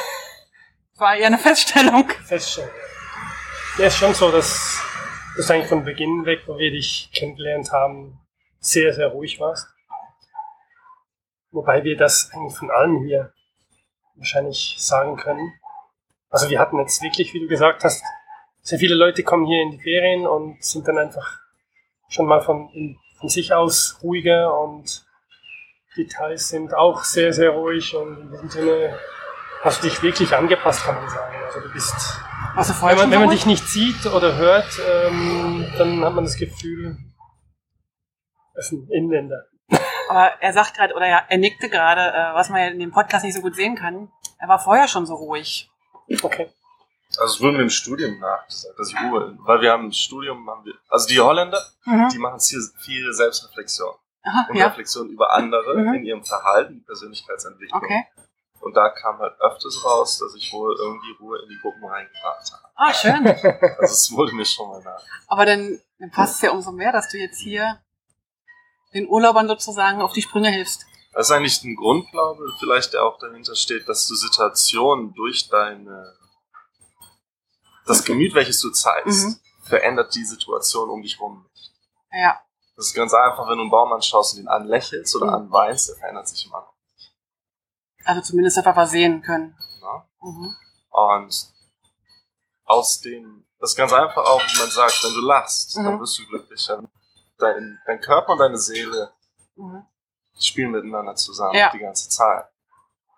War 0.96 1.16
eher 1.16 1.26
eine 1.26 1.38
Feststellung. 1.38 2.08
feststellen. 2.24 2.70
Ja, 3.78 3.86
ist 3.86 3.96
schon 3.96 4.14
so, 4.14 4.30
dass 4.30 4.80
das 5.36 5.50
eigentlich 5.50 5.68
von 5.68 5.84
Beginn 5.84 6.26
weg, 6.26 6.42
wo 6.46 6.58
wir 6.58 6.70
dich 6.70 7.10
kennengelernt 7.14 7.72
haben, 7.72 8.20
sehr, 8.60 8.92
sehr 8.92 9.08
ruhig 9.08 9.40
warst. 9.40 9.66
Wobei 11.50 11.82
wir 11.84 11.96
das 11.96 12.30
eigentlich 12.32 12.56
von 12.56 12.70
allen 12.70 13.04
hier 13.04 13.32
wahrscheinlich 14.16 14.76
sagen 14.78 15.16
können. 15.16 15.52
Also 16.30 16.48
wir 16.50 16.58
hatten 16.58 16.78
jetzt 16.78 17.02
wirklich, 17.02 17.32
wie 17.34 17.40
du 17.40 17.46
gesagt 17.46 17.84
hast, 17.84 18.02
sehr 18.62 18.78
viele 18.78 18.94
Leute 18.94 19.22
kommen 19.22 19.46
hier 19.46 19.62
in 19.62 19.70
die 19.72 19.80
Ferien 19.80 20.26
und 20.26 20.62
sind 20.62 20.86
dann 20.86 20.98
einfach 20.98 21.40
schon 22.08 22.26
mal 22.26 22.40
von, 22.40 22.70
in, 22.74 22.98
von 23.18 23.28
sich 23.28 23.52
aus 23.52 23.98
ruhiger 24.02 24.58
und 24.60 25.04
Details 25.96 26.48
sind 26.48 26.74
auch 26.74 27.04
sehr, 27.04 27.32
sehr 27.32 27.50
ruhig 27.50 27.94
und 27.94 28.18
in 28.18 28.30
diesem 28.30 28.50
Sinne 28.50 28.98
hast 29.62 29.82
du 29.82 29.88
dich 29.88 30.02
wirklich 30.02 30.34
angepasst, 30.36 30.84
kann 30.84 30.96
man 30.96 31.08
sagen. 31.08 31.34
Also 31.44 31.60
du 31.60 31.72
bist 31.72 31.94
vorher 31.94 32.64
wenn 32.80 32.96
man, 32.96 32.98
schon 32.98 33.10
wenn 33.12 33.20
man 33.20 33.30
dich 33.30 33.46
nicht 33.46 33.66
sieht 33.66 34.04
oder 34.06 34.36
hört, 34.36 34.68
ähm, 34.86 35.66
dann 35.78 36.04
hat 36.04 36.14
man 36.14 36.24
das 36.24 36.36
Gefühl, 36.36 36.96
es 38.54 38.66
ist 38.66 38.72
ein 38.72 38.88
Inländer. 38.90 39.44
Aber 40.10 40.32
er 40.42 40.52
sagt 40.52 40.74
gerade, 40.76 40.94
oder 40.94 41.08
ja, 41.08 41.22
er 41.28 41.38
nickte 41.38 41.70
gerade, 41.70 42.00
äh, 42.02 42.34
was 42.34 42.50
man 42.50 42.60
ja 42.60 42.66
in 42.68 42.78
dem 42.78 42.90
Podcast 42.90 43.24
nicht 43.24 43.34
so 43.34 43.40
gut 43.40 43.54
sehen 43.54 43.76
kann. 43.76 44.10
Er 44.38 44.48
war 44.48 44.58
vorher 44.58 44.88
schon 44.88 45.06
so 45.06 45.14
ruhig. 45.14 45.70
Okay. 46.22 46.50
Also 47.18 47.34
es 47.36 47.40
wurde 47.40 47.56
mir 47.58 47.62
im 47.62 47.70
Studium 47.70 48.18
nachgesagt, 48.18 48.78
dass 48.78 48.88
ich 48.90 48.96
Ruhe, 49.00 49.36
weil 49.40 49.60
wir 49.60 49.70
haben 49.72 49.84
im 49.84 49.92
Studium, 49.92 50.48
haben 50.48 50.64
wir, 50.64 50.74
also 50.88 51.06
die 51.08 51.20
Holländer, 51.20 51.60
Mhm. 51.84 52.08
die 52.10 52.18
machen 52.18 52.40
viel, 52.40 52.60
viel 52.78 53.12
Selbstreflexion 53.12 53.94
Aha, 54.24 54.46
und 54.48 54.56
ja, 54.56 54.66
Reflexion 54.68 55.08
über 55.10 55.32
andere 55.34 55.76
Mhm. 55.78 55.94
in 55.94 56.04
ihrem 56.04 56.24
Verhalten, 56.24 56.82
Persönlichkeitsentwicklung. 56.84 57.82
okay. 57.82 58.04
Und 58.62 58.74
da 58.76 58.88
kam 58.90 59.18
halt 59.18 59.34
öfters 59.40 59.84
raus, 59.84 60.18
dass 60.18 60.34
ich 60.34 60.52
wohl 60.52 60.74
irgendwie 60.78 61.12
Ruhe 61.20 61.42
in 61.42 61.48
die 61.48 61.58
Gruppen 61.60 61.84
reingebracht 61.84 62.52
habe. 62.52 62.62
Ah, 62.76 62.92
schön. 62.94 63.26
Also 63.78 63.92
es 63.92 64.12
wurde 64.12 64.32
mir 64.34 64.44
schon 64.46 64.68
mal 64.68 64.80
nach. 64.82 65.02
Aber 65.26 65.44
dann, 65.44 65.80
dann 65.98 66.10
passt 66.10 66.36
es 66.36 66.42
ja 66.42 66.52
umso 66.52 66.70
mehr, 66.72 66.92
dass 66.92 67.08
du 67.08 67.18
jetzt 67.18 67.40
hier 67.40 67.80
den 68.94 69.08
Urlaubern 69.08 69.48
sozusagen 69.48 70.00
auf 70.00 70.12
die 70.12 70.22
Sprünge 70.22 70.50
hilfst. 70.50 70.86
Das 71.12 71.26
ist 71.26 71.32
eigentlich 71.32 71.62
ein 71.64 71.74
Grundglaube, 71.76 72.46
vielleicht 72.60 72.92
der 72.94 73.04
auch 73.04 73.18
dahinter 73.18 73.54
steht, 73.56 73.88
dass 73.88 74.06
du 74.06 74.14
Situationen 74.14 75.12
durch 75.14 75.48
deine, 75.48 76.16
das 77.86 78.04
Gemüt, 78.04 78.34
welches 78.34 78.60
du 78.60 78.70
zeigst, 78.70 79.26
Mhm. 79.26 79.40
verändert 79.64 80.14
die 80.14 80.24
Situation 80.24 80.88
um 80.88 81.02
dich 81.02 81.20
rum 81.20 81.44
nicht. 81.52 81.72
Ja, 82.12 82.40
Das 82.76 82.86
ist 82.86 82.94
ganz 82.94 83.12
einfach, 83.12 83.46
wenn 83.48 83.56
du 83.56 83.62
einen 83.62 83.70
Baum 83.70 83.92
anschaust 83.92 84.34
und 84.34 84.40
ihn 84.42 84.48
anlächelst 84.48 85.14
oder 85.16 85.26
Mhm. 85.26 85.34
anweinst, 85.34 85.88
der 85.90 85.96
verändert 85.96 86.26
sich 86.28 86.46
immer. 86.46 86.71
Also 88.04 88.20
zumindest 88.22 88.58
einfach 88.58 88.76
was 88.76 88.90
sehen 88.90 89.22
können. 89.22 89.56
Ne? 89.80 90.02
Mhm. 90.22 90.54
Und 90.90 91.52
aus 92.64 93.00
dem, 93.00 93.46
das 93.58 93.70
ist 93.70 93.76
ganz 93.76 93.92
einfach 93.92 94.24
auch, 94.24 94.40
wie 94.40 94.58
man 94.58 94.70
sagt, 94.70 95.02
wenn 95.04 95.14
du 95.14 95.20
lachst, 95.20 95.76
Mhm. 95.76 95.84
dann 95.84 96.00
wirst 96.00 96.18
du 96.18 96.26
glücklicher. 96.26 96.82
Dein, 97.38 97.80
dein 97.86 98.00
Körper 98.00 98.32
und 98.32 98.38
deine 98.38 98.58
Seele 98.58 99.12
Mhm. 99.56 99.84
spielen 100.38 100.70
miteinander 100.70 101.14
zusammen 101.14 101.54
Ja. 101.54 101.70
die 101.70 101.78
ganze 101.78 102.08
Zeit. 102.08 102.46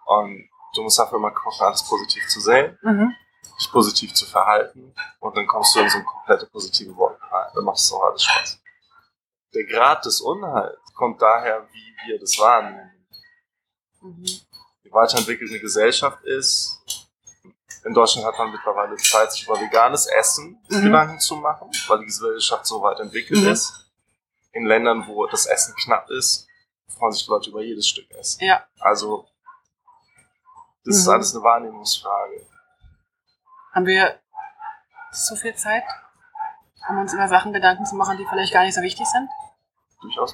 Und 0.06 0.48
du 0.74 0.82
musst 0.82 0.98
einfach 1.00 1.14
immer 1.14 1.30
gucken, 1.30 1.66
alles 1.66 1.82
positiv 1.88 2.26
zu 2.28 2.40
sehen, 2.40 2.78
Mhm. 2.82 3.14
dich 3.58 3.70
positiv 3.70 4.12
zu 4.14 4.26
verhalten 4.26 4.94
und 5.20 5.36
dann 5.36 5.46
kommst 5.46 5.74
du 5.74 5.80
in 5.80 5.88
so 5.90 5.96
eine 5.98 6.04
komplette 6.04 6.46
positive 6.46 6.94
Wolke 6.96 7.22
rein. 7.30 7.50
Dann 7.54 7.64
macht 7.64 7.78
es 7.78 7.92
auch 7.92 8.02
alles 8.02 8.22
Spaß. 8.24 8.60
Der 9.54 9.64
Grad 9.66 10.04
des 10.04 10.20
Unheils 10.20 10.76
kommt 10.94 11.22
daher, 11.22 11.68
wie 11.72 11.96
wir 12.08 12.18
das 12.18 12.36
wahrnehmen. 12.38 12.90
Mhm. 14.00 14.26
Weiterentwickelte 14.94 15.58
Gesellschaft 15.60 16.22
ist, 16.24 16.80
in 17.84 17.92
Deutschland 17.92 18.26
hat 18.26 18.38
man 18.38 18.50
mittlerweile 18.52 18.96
Zeit, 18.96 19.32
sich 19.32 19.44
über 19.44 19.60
veganes 19.60 20.06
Essen 20.06 20.58
Mhm. 20.68 20.82
Gedanken 20.84 21.20
zu 21.20 21.36
machen, 21.36 21.70
weil 21.88 21.98
die 21.98 22.06
Gesellschaft 22.06 22.64
so 22.66 22.80
weit 22.80 22.98
entwickelt 23.00 23.40
Mhm. 23.42 23.48
ist. 23.48 23.90
In 24.52 24.64
Ländern, 24.66 25.06
wo 25.06 25.26
das 25.26 25.46
Essen 25.46 25.74
knapp 25.84 26.08
ist, 26.10 26.46
freuen 26.88 27.12
sich 27.12 27.24
die 27.24 27.30
Leute 27.30 27.50
über 27.50 27.60
jedes 27.62 27.88
Stück 27.88 28.10
Essen. 28.12 28.44
Ja, 28.44 28.64
Also, 28.80 29.26
das 30.84 30.96
ist 30.96 31.06
Mhm. 31.06 31.12
alles 31.12 31.34
eine 31.34 31.44
Wahrnehmungsfrage. 31.44 32.46
haben 33.72 33.86
wir 33.86 34.20
zu 35.12 35.34
viel 35.34 35.54
Zeit, 35.56 35.82
um 36.88 36.98
uns 36.98 37.12
über 37.12 37.26
Sachen 37.28 37.52
Gedanken 37.52 37.84
zu 37.84 37.96
machen, 37.96 38.16
die 38.16 38.24
vielleicht 38.26 38.52
gar 38.52 38.62
nicht 38.62 38.74
so 38.76 38.82
wichtig 38.82 39.04
sind? 39.08 39.28
Durchaus. 40.00 40.32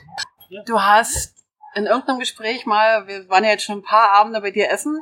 Du 0.66 0.79
hast 0.81 1.39
in 1.75 1.87
irgendeinem 1.87 2.19
Gespräch 2.19 2.67
mal, 2.67 3.07
wir 3.07 3.29
waren 3.29 3.45
ja 3.45 3.51
jetzt 3.51 3.65
schon 3.65 3.79
ein 3.79 3.83
paar 3.85 4.11
Abende 4.13 4.41
bei 4.41 4.51
dir 4.51 4.71
essen, 4.71 5.01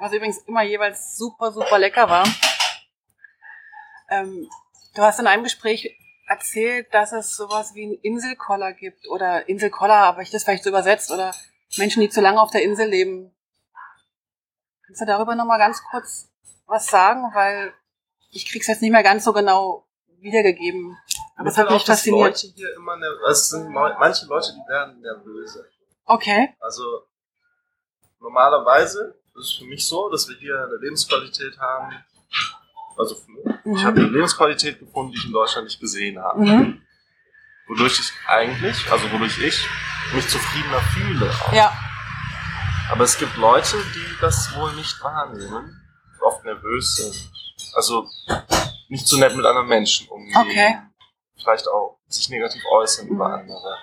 was 0.00 0.12
übrigens 0.12 0.38
immer 0.46 0.62
jeweils 0.62 1.16
super, 1.16 1.52
super 1.52 1.78
lecker 1.78 2.08
war. 2.08 2.26
Ähm, 4.10 4.48
du 4.94 5.02
hast 5.02 5.18
in 5.18 5.26
einem 5.26 5.44
Gespräch 5.44 5.96
erzählt, 6.26 6.92
dass 6.92 7.12
es 7.12 7.36
sowas 7.36 7.74
wie 7.74 7.84
einen 7.84 7.98
Inselkoller 8.02 8.72
gibt 8.72 9.08
oder 9.08 9.48
Inselkoller, 9.48 9.94
aber 9.94 10.22
ich 10.22 10.30
das 10.30 10.44
vielleicht 10.44 10.64
so 10.64 10.70
übersetzt 10.70 11.10
oder 11.10 11.34
Menschen, 11.76 12.00
die 12.00 12.08
zu 12.10 12.20
lange 12.20 12.40
auf 12.40 12.50
der 12.50 12.62
Insel 12.62 12.88
leben. 12.88 13.34
Kannst 14.86 15.00
du 15.00 15.06
darüber 15.06 15.34
nochmal 15.34 15.58
ganz 15.58 15.82
kurz 15.90 16.28
was 16.66 16.86
sagen, 16.86 17.30
weil 17.34 17.74
ich 18.30 18.50
krieg's 18.50 18.66
jetzt 18.66 18.82
nicht 18.82 18.92
mehr 18.92 19.02
ganz 19.02 19.24
so 19.24 19.32
genau 19.32 19.86
wiedergegeben. 20.20 20.96
Aber 21.36 21.48
es 21.48 21.58
hat 21.58 21.70
mich 21.70 21.84
fasziniert. 21.84 22.42
Leute 22.42 22.46
hier 22.54 22.74
immer 22.76 22.96
sind 23.34 23.70
neu- 23.70 23.94
manche 23.98 24.26
Leute, 24.26 24.52
die 24.52 24.68
werden 24.70 25.00
nervöse. 25.00 25.68
Okay. 26.06 26.54
Also 26.60 26.82
normalerweise 28.20 29.14
ist 29.36 29.44
es 29.46 29.52
für 29.54 29.64
mich 29.64 29.86
so, 29.86 30.08
dass 30.10 30.28
wir 30.28 30.36
hier 30.36 30.54
eine 30.62 30.76
Lebensqualität 30.80 31.58
haben. 31.58 31.92
Also 32.96 33.16
für 33.16 33.30
mich. 33.30 33.44
Mhm. 33.64 33.76
ich 33.76 33.84
habe 33.84 34.00
eine 34.00 34.08
Lebensqualität 34.10 34.78
gefunden, 34.78 35.12
die 35.12 35.18
ich 35.18 35.26
in 35.26 35.32
Deutschland 35.32 35.64
nicht 35.66 35.80
gesehen 35.80 36.18
habe. 36.22 36.40
Mhm. 36.40 36.82
Wodurch 37.66 37.98
ich 37.98 38.12
eigentlich, 38.28 38.90
also 38.92 39.10
wodurch 39.10 39.38
ich 39.38 39.66
mich 40.14 40.28
zufriedener 40.28 40.80
fühle. 40.80 41.30
auch. 41.30 41.52
Ja. 41.52 41.72
Aber 42.90 43.04
es 43.04 43.16
gibt 43.18 43.36
Leute, 43.36 43.78
die 43.94 44.06
das 44.20 44.54
wohl 44.54 44.72
nicht 44.74 45.02
wahrnehmen, 45.02 45.80
oft 46.20 46.44
nervös 46.44 46.96
sind. 46.96 47.30
Also 47.74 48.06
nicht 48.88 49.06
so 49.06 49.16
nett 49.16 49.34
mit 49.34 49.44
anderen 49.46 49.66
Menschen 49.68 50.06
umgehen. 50.08 50.36
Okay. 50.36 50.76
Vielleicht 51.42 51.66
auch 51.68 51.98
sich 52.08 52.28
negativ 52.28 52.62
äußern 52.70 53.08
über 53.08 53.28
Mhm. 53.28 53.34
andere. 53.34 53.78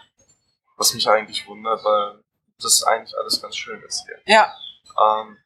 Was 0.81 0.95
mich 0.95 1.07
eigentlich 1.07 1.47
wundert, 1.47 1.83
weil 1.83 2.23
das 2.59 2.81
eigentlich 2.81 3.15
alles 3.15 3.39
ganz 3.39 3.55
schön 3.55 3.79
ist 3.83 4.03
hier. 4.03 4.17
Ja. 4.25 4.51
Ähm, 4.99 5.37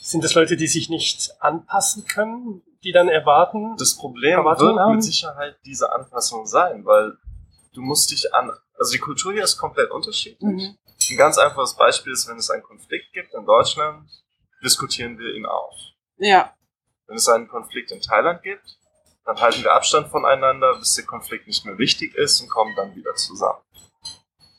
Sind 0.00 0.24
das 0.24 0.34
Leute, 0.34 0.56
die 0.56 0.66
sich 0.66 0.90
nicht 0.90 1.30
anpassen 1.40 2.04
können, 2.04 2.64
die 2.82 2.90
dann 2.90 3.08
erwarten? 3.08 3.76
das 3.76 3.94
Problem 3.94 4.38
Erwartungen 4.38 4.74
wird 4.74 4.80
haben? 4.80 4.94
mit 4.96 5.04
Sicherheit 5.04 5.56
diese 5.64 5.92
Anpassung 5.92 6.48
sein, 6.48 6.84
weil 6.84 7.16
du 7.74 7.80
musst 7.80 8.10
dich 8.10 8.34
an, 8.34 8.50
also 8.76 8.90
die 8.90 8.98
Kultur 8.98 9.32
hier 9.32 9.44
ist 9.44 9.56
komplett 9.56 9.92
unterschiedlich. 9.92 10.40
Mhm. 10.42 10.76
Ein 11.10 11.16
ganz 11.16 11.38
einfaches 11.38 11.76
Beispiel 11.76 12.12
ist, 12.12 12.28
wenn 12.28 12.38
es 12.38 12.50
einen 12.50 12.64
Konflikt 12.64 13.12
gibt 13.12 13.34
in 13.34 13.46
Deutschland, 13.46 14.10
diskutieren 14.64 15.16
wir 15.16 15.32
ihn 15.32 15.46
auf. 15.46 15.76
Ja. 16.16 16.52
Wenn 17.06 17.18
es 17.18 17.28
einen 17.28 17.46
Konflikt 17.46 17.92
in 17.92 18.00
Thailand 18.00 18.42
gibt, 18.42 18.80
dann 19.24 19.40
halten 19.40 19.62
wir 19.62 19.72
Abstand 19.72 20.08
voneinander, 20.08 20.76
bis 20.78 20.94
der 20.94 21.04
Konflikt 21.06 21.46
nicht 21.46 21.64
mehr 21.64 21.78
wichtig 21.78 22.14
ist 22.14 22.40
und 22.40 22.48
kommen 22.48 22.74
dann 22.76 22.94
wieder 22.94 23.14
zusammen. 23.14 23.60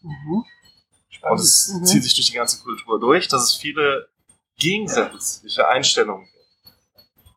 Mhm. 0.02 0.44
Und 1.22 1.40
es 1.40 1.70
Mhm. 1.74 1.86
zieht 1.86 2.04
sich 2.04 2.14
durch 2.16 2.28
die 2.28 2.34
ganze 2.38 2.62
Kultur 2.64 3.00
durch, 3.00 3.28
dass 3.28 3.44
es 3.44 3.56
viele 3.56 4.10
gegensätzliche 4.58 5.68
Einstellungen 5.68 6.26
gibt. 6.26 6.74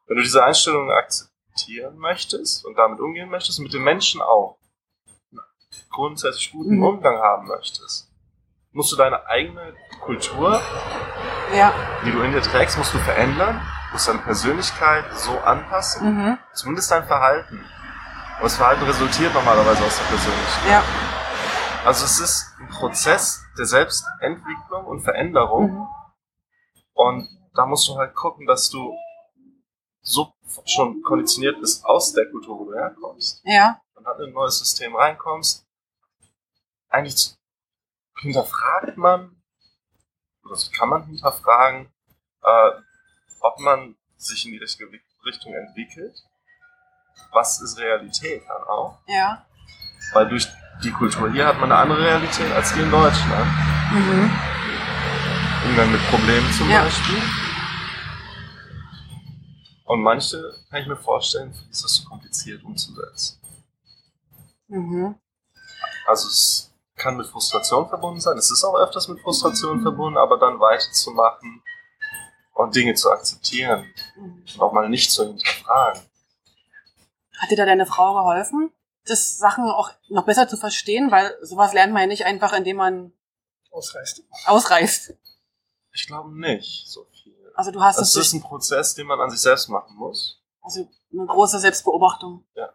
Wenn 0.07 0.17
du 0.17 0.23
diese 0.23 0.45
Einstellungen 0.45 0.91
akzeptieren 0.91 1.99
möchtest 1.99 2.65
und 2.65 2.77
damit 2.77 3.01
umgehen 3.01 3.29
möchtest 3.29 3.59
und 3.59 3.65
mit 3.65 3.73
den 3.75 3.83
Menschen 3.83 4.21
auch 4.21 4.59
grundsätzlich 5.91 6.53
guten 6.53 6.77
Mhm. 6.77 6.83
Umgang 6.85 7.19
haben 7.19 7.47
möchtest, 7.49 8.09
musst 8.73 8.93
du 8.93 8.97
deine 8.97 9.27
eigene 9.27 9.75
Kultur, 10.01 10.61
Ja. 11.53 11.73
die 12.05 12.13
du 12.13 12.23
in 12.23 12.33
dir 12.33 12.43
trägst, 12.43 12.79
musst 12.79 12.95
du 12.95 12.99
verändern, 12.99 13.61
musst 13.93 14.09
deine 14.09 14.19
Persönlichkeit 14.21 15.05
so 15.15 15.39
anpassen, 15.41 16.15
Mhm. 16.17 16.39
zumindest 16.55 16.91
dein 16.91 17.07
Verhalten. 17.07 17.57
Und 17.59 18.45
das 18.45 18.57
Verhalten 18.57 18.85
resultiert 18.85 19.35
normalerweise 19.35 19.85
aus 19.85 19.97
der 19.99 20.05
Persönlichkeit. 20.05 20.71
Ja. 20.71 20.83
Also 21.85 22.05
es 22.05 22.21
ist 22.21 22.47
ein 22.61 22.69
Prozess 22.69 23.43
der 23.57 23.65
Selbstentwicklung 23.67 24.85
und 24.87 25.01
Veränderung. 25.01 25.71
Mhm. 25.73 25.87
Und 26.93 27.29
da 27.55 27.67
musst 27.67 27.89
du 27.89 27.97
halt 27.97 28.15
gucken, 28.15 28.47
dass 28.47 28.69
du 28.71 28.95
so 30.03 30.33
schon 30.65 31.03
konditioniert 31.03 31.61
bist 31.61 31.85
aus 31.85 32.13
der 32.13 32.31
Kultur, 32.31 32.59
wo 32.59 32.65
du 32.67 32.75
herkommst. 32.75 33.41
Ja. 33.45 33.81
Und 33.95 34.05
dann 34.05 34.19
in 34.21 34.27
ein 34.29 34.33
neues 34.33 34.59
System 34.59 34.95
reinkommst, 34.95 35.67
eigentlich 36.89 37.35
hinterfragt 38.21 38.97
man, 38.97 39.43
oder 40.43 40.55
das 40.55 40.71
kann 40.73 40.89
man 40.89 41.05
hinterfragen, 41.05 41.93
äh, 42.43 42.71
ob 43.41 43.59
man 43.61 43.97
sich 44.17 44.45
in 44.47 44.53
die 44.53 44.59
richtige 44.59 44.89
Richtung 45.25 45.55
entwickelt. 45.55 46.17
Was 47.33 47.61
ist 47.61 47.79
Realität 47.79 48.43
dann 48.49 48.63
auch? 48.65 48.99
Ja. 49.07 49.45
Weil 50.13 50.29
durch 50.29 50.47
die 50.83 50.91
Kultur 50.91 51.31
hier 51.31 51.47
hat 51.47 51.59
man 51.59 51.71
eine 51.73 51.81
andere 51.81 52.01
Realität 52.01 52.51
als 52.53 52.73
die 52.73 52.81
in 52.81 52.91
Deutschland. 52.91 53.47
Mhm. 53.93 54.31
Umgang 55.69 55.93
mit 55.93 56.01
Problemen 56.09 56.53
zum 56.53 56.71
Ja. 56.71 56.85
Beispiel. 56.85 57.23
Und 59.85 60.03
manche, 60.03 60.55
kann 60.71 60.83
ich 60.83 60.87
mir 60.89 60.97
vorstellen, 60.97 61.53
ist 61.71 61.83
das 61.83 61.95
zu 61.95 62.05
kompliziert 62.05 62.63
umzusetzen. 62.63 63.41
Mhm. 64.69 65.15
Also 66.07 66.29
es 66.29 66.73
kann 66.97 67.17
mit 67.17 67.27
Frustration 67.27 67.89
verbunden 67.89 68.21
sein. 68.21 68.37
Es 68.37 68.51
ist 68.51 68.65
auch 68.65 68.77
öfters 68.79 69.09
mit 69.09 69.21
Frustration 69.21 69.83
verbunden, 69.83 70.19
aber 70.19 70.39
dann 70.39 70.61
weiterzumachen 70.61 71.63
und 72.59 72.75
Dinge 72.75 72.95
zu 72.95 73.11
akzeptieren 73.11 73.87
Mhm. 74.17 74.45
und 74.55 74.61
auch 74.61 74.73
mal 74.73 74.89
nicht 74.89 75.11
zu 75.11 75.25
hinterfragen. 75.27 76.03
Hat 77.39 77.51
dir 77.51 77.57
da 77.57 77.65
deine 77.67 77.87
Frau 77.87 78.15
geholfen, 78.15 78.73
das 79.07 79.39
Sachen 79.39 79.65
auch 79.65 79.91
noch 80.09 80.25
besser 80.27 80.49
zu 80.49 80.57
verstehen? 80.57 81.11
Weil 81.11 81.37
sowas 81.43 81.73
lernt 81.73 81.93
man 81.93 82.03
ja 82.03 82.09
nicht 82.09 82.25
einfach, 82.27 82.53
indem 82.53 82.77
man 82.79 83.13
Ausreißt. 83.71 84.23
ausreißt. 84.47 85.15
Ich 85.93 86.07
glaube 86.07 86.37
nicht 86.39 86.89
so 86.89 87.07
viel. 87.23 87.35
Also 87.55 87.71
du 87.71 87.81
hast 87.83 87.97
Das 87.99 88.09
es 88.09 88.17
ist 88.17 88.33
durch, 88.33 88.41
ein 88.41 88.43
Prozess, 88.43 88.95
den 88.95 89.07
man 89.07 89.21
an 89.21 89.31
sich 89.31 89.41
selbst 89.41 89.69
machen 89.69 89.97
muss. 89.97 90.41
also 90.63 90.89
eine 91.13 91.27
große 91.27 91.59
Selbstbeobachtung. 91.61 92.45
Ja. 92.55 92.73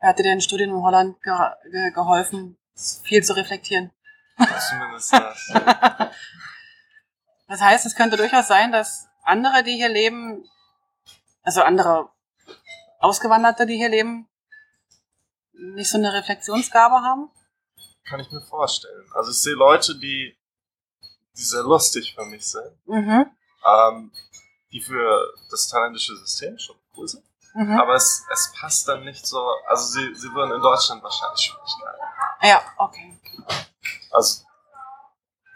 Er 0.00 0.08
hatte 0.10 0.22
dir 0.22 0.32
in 0.32 0.40
Studien 0.40 0.70
in 0.70 0.76
Holland 0.82 1.20
ge 1.22 1.32
ge 1.70 1.90
geholfen, 1.90 2.56
viel 3.04 3.22
zu 3.24 3.34
reflektieren. 3.34 3.90
Zumindest 4.68 5.12
das. 5.12 5.52
Das 7.48 7.60
heißt, 7.60 7.86
es 7.86 7.94
könnte 7.94 8.16
durchaus 8.16 8.48
sein, 8.48 8.72
dass 8.72 9.08
andere, 9.22 9.62
die 9.62 9.74
hier 9.76 9.88
leben, 9.88 10.48
also 11.42 11.62
andere 11.62 12.08
Ausgewanderte, 12.98 13.66
die 13.66 13.76
hier 13.76 13.88
leben, 13.88 14.28
nicht 15.52 15.90
so 15.90 15.98
eine 15.98 16.12
Reflexionsgabe 16.12 16.96
haben. 16.96 17.30
Kann 18.08 18.20
ich 18.20 18.30
mir 18.30 18.42
vorstellen. 18.42 19.10
Also 19.14 19.30
ich 19.30 19.38
sehe 19.40 19.54
Leute, 19.54 19.94
die, 19.98 20.36
die 21.36 21.42
sehr 21.42 21.62
lustig 21.62 22.14
für 22.14 22.24
mich 22.24 22.46
sind, 22.46 22.76
Mhm. 22.86 23.26
ähm, 23.66 24.12
die 24.72 24.80
für 24.80 25.34
das 25.50 25.68
thailändische 25.68 26.16
System 26.16 26.58
schon 26.58 26.76
cool 26.96 27.08
sind. 27.08 27.24
Mhm. 27.54 27.78
Aber 27.80 27.94
es, 27.94 28.24
es 28.32 28.52
passt 28.60 28.86
dann 28.88 29.04
nicht 29.04 29.26
so. 29.26 29.40
Also 29.66 29.84
sie, 29.86 30.14
sie 30.14 30.30
würden 30.34 30.52
in 30.52 30.60
Deutschland 30.60 31.02
wahrscheinlich 31.02 31.40
Schwierigkeiten. 31.40 32.02
Ja, 32.42 32.62
okay. 32.76 33.18
Also 34.10 34.44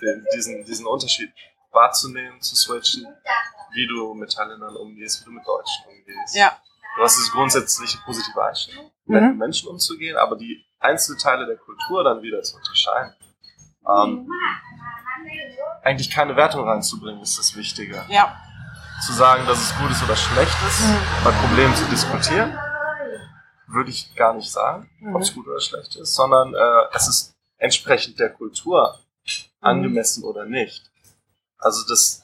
den, 0.00 0.26
diesen, 0.34 0.64
diesen 0.64 0.86
Unterschied 0.86 1.32
wahrzunehmen, 1.72 2.40
zu 2.40 2.56
switchen, 2.56 3.06
wie 3.72 3.86
du 3.86 4.14
mit 4.14 4.32
Thailändern 4.34 4.76
umgehst, 4.76 5.20
wie 5.20 5.24
du 5.26 5.30
mit 5.32 5.46
Deutschen 5.46 5.84
umgehst. 5.88 6.34
Ja. 6.34 6.56
Du 6.96 7.02
hast 7.02 7.16
diese 7.18 7.30
grundsätzliche 7.30 7.98
positive 8.04 8.42
Einstellung, 8.44 8.90
Mhm. 9.06 9.14
mit 9.28 9.38
Menschen 9.38 9.68
umzugehen, 9.68 10.16
aber 10.16 10.36
die 10.36 10.64
Einzelteile 10.80 11.46
der 11.46 11.56
Kultur 11.56 12.02
dann 12.04 12.22
wieder 12.22 12.42
zu 12.42 12.56
unterscheiden. 12.56 13.14
Ähm, 13.88 14.28
eigentlich 15.82 16.10
keine 16.10 16.36
Wertung 16.36 16.68
reinzubringen, 16.68 17.22
ist 17.22 17.38
das 17.38 17.56
Wichtige. 17.56 18.04
Ja. 18.08 18.36
Zu 19.06 19.12
sagen, 19.12 19.46
dass 19.46 19.58
es 19.58 19.76
gut 19.78 19.90
ist 19.90 20.02
oder 20.02 20.16
schlecht 20.16 20.56
ist, 20.68 20.80
Mhm. 20.80 20.98
bei 21.24 21.30
Problemen 21.32 21.74
zu 21.74 21.84
diskutieren, 21.86 22.58
würde 23.66 23.90
ich 23.90 24.14
gar 24.16 24.34
nicht 24.34 24.50
sagen, 24.50 24.90
Mhm. 25.00 25.14
ob 25.14 25.22
es 25.22 25.32
gut 25.32 25.46
oder 25.46 25.60
schlecht 25.60 25.96
ist, 25.96 26.14
sondern 26.14 26.54
äh, 26.54 26.82
es 26.94 27.08
ist 27.08 27.34
entsprechend 27.56 28.18
der 28.18 28.30
Kultur 28.30 28.98
angemessen 29.60 30.24
oder 30.24 30.44
nicht. 30.44 30.89
Also 31.60 31.86
das, 31.88 32.22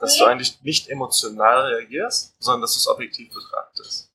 dass 0.00 0.18
du 0.18 0.24
eigentlich 0.24 0.62
nicht 0.62 0.88
emotional 0.88 1.72
reagierst, 1.74 2.34
sondern 2.38 2.62
dass 2.62 2.74
du 2.74 2.78
es 2.78 2.88
objektiv 2.88 3.32
betrachtest. 3.32 4.10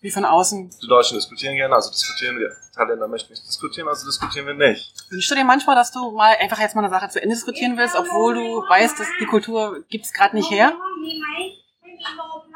Wie 0.00 0.10
von 0.10 0.24
außen. 0.24 0.70
Die 0.80 0.86
Deutschen 0.86 1.16
diskutieren 1.16 1.56
gerne, 1.56 1.74
also 1.74 1.90
diskutieren 1.90 2.38
wir. 2.38 2.54
Thailänder 2.74 3.08
möchten 3.08 3.32
nicht 3.32 3.44
diskutieren, 3.44 3.88
also 3.88 4.06
diskutieren 4.06 4.46
wir 4.46 4.54
nicht. 4.54 4.94
Wünschst 5.10 5.30
du 5.30 5.34
dir 5.34 5.44
manchmal, 5.44 5.74
dass 5.74 5.90
du 5.90 6.12
mal 6.12 6.36
einfach 6.36 6.60
jetzt 6.60 6.76
mal 6.76 6.84
eine 6.84 6.90
Sache 6.90 7.08
zu 7.08 7.20
Ende 7.20 7.34
diskutieren 7.34 7.76
willst, 7.76 7.96
obwohl 7.96 8.34
du 8.34 8.62
weißt, 8.68 8.98
dass 9.00 9.08
die 9.20 9.26
Kultur 9.26 9.82
gibt's 9.88 10.12
gerade 10.12 10.36
nicht 10.36 10.50
her? 10.50 10.72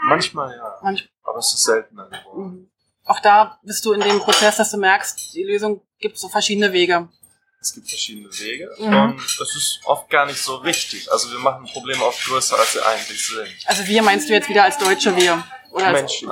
Manchmal 0.04 0.56
ja, 0.56 0.78
Manch, 0.82 1.08
aber 1.24 1.38
es 1.38 1.52
ist 1.52 1.64
seltener 1.64 2.08
geworden. 2.08 2.44
Mhm. 2.44 2.70
Auch 3.04 3.18
da 3.18 3.58
bist 3.62 3.84
du 3.84 3.92
in 3.92 4.00
dem 4.00 4.20
Prozess, 4.20 4.56
dass 4.56 4.70
du 4.70 4.76
merkst, 4.76 5.34
die 5.34 5.42
Lösung 5.42 5.82
gibt 5.98 6.18
so 6.18 6.28
verschiedene 6.28 6.72
Wege. 6.72 7.08
Es 7.62 7.72
gibt 7.74 7.88
verschiedene 7.88 8.28
Wege 8.40 8.74
Mhm. 8.78 8.92
und 9.12 9.20
es 9.24 9.54
ist 9.56 9.80
oft 9.84 10.10
gar 10.10 10.26
nicht 10.26 10.42
so 10.42 10.64
wichtig. 10.64 11.10
Also 11.12 11.30
wir 11.30 11.38
machen 11.38 11.64
Probleme 11.66 12.04
oft 12.04 12.22
größer, 12.26 12.58
als 12.58 12.72
sie 12.72 12.84
eigentlich 12.84 13.24
sind. 13.24 13.54
Also 13.66 13.86
wir 13.86 14.02
meinst 14.02 14.28
du 14.28 14.32
jetzt 14.32 14.48
wieder 14.48 14.64
als 14.64 14.78
Deutsche 14.78 15.14
wir? 15.16 15.44
Oder 15.70 15.86
als, 15.86 16.00
Menschen 16.00 16.28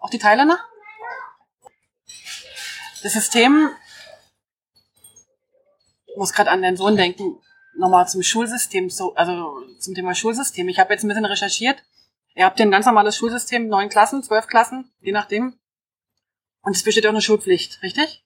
auch 0.00 0.10
die 0.10 0.18
Thailänder? 0.20 0.60
Das 3.02 3.12
System, 3.14 3.70
ich 6.06 6.16
muss 6.16 6.32
gerade 6.32 6.50
an 6.50 6.62
deinen 6.62 6.76
Sohn 6.76 6.96
denken, 6.96 7.40
nochmal 7.76 8.08
zum 8.08 8.22
Schulsystem, 8.22 8.90
so, 8.90 9.16
also 9.16 9.60
zum 9.80 9.94
Thema 9.96 10.14
Schulsystem. 10.14 10.68
Ich 10.68 10.78
habe 10.78 10.92
jetzt 10.92 11.02
ein 11.02 11.08
bisschen 11.08 11.24
recherchiert. 11.24 11.82
Ihr 12.36 12.44
habt 12.44 12.60
ja 12.60 12.64
ein 12.64 12.70
ganz 12.70 12.86
normales 12.86 13.16
Schulsystem, 13.16 13.66
neun 13.66 13.88
Klassen, 13.88 14.22
zwölf 14.22 14.46
Klassen, 14.46 14.92
je 15.00 15.10
nachdem. 15.10 15.58
Und 16.62 16.76
es 16.76 16.84
besteht 16.84 17.06
auch 17.06 17.10
eine 17.10 17.22
Schulpflicht, 17.22 17.82
richtig? 17.82 18.24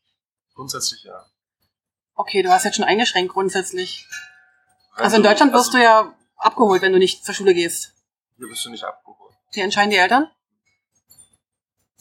Grundsätzlich 0.55 1.05
ja. 1.05 1.27
Okay, 2.23 2.43
du 2.43 2.51
hast 2.51 2.63
jetzt 2.65 2.77
schon 2.77 2.85
eingeschränkt 2.85 3.33
grundsätzlich. 3.33 4.07
Also 4.93 5.17
in 5.17 5.25
du- 5.25 5.29
Deutschland 5.29 5.53
wirst 5.53 5.75
also 5.75 5.79
du 5.79 5.83
ja 5.83 6.15
abgeholt, 6.37 6.81
wenn 6.81 6.93
du 6.93 6.99
nicht 7.01 7.25
zur 7.25 7.35
Schule 7.35 7.53
gehst. 7.53 7.95
Hier 8.37 8.47
bist 8.47 8.65
du 8.65 8.71
nicht 8.71 8.85
abgeholt. 8.85 9.35
Die 9.57 9.61
entscheiden 9.61 9.91
die 9.91 9.97
Eltern? 9.97 10.31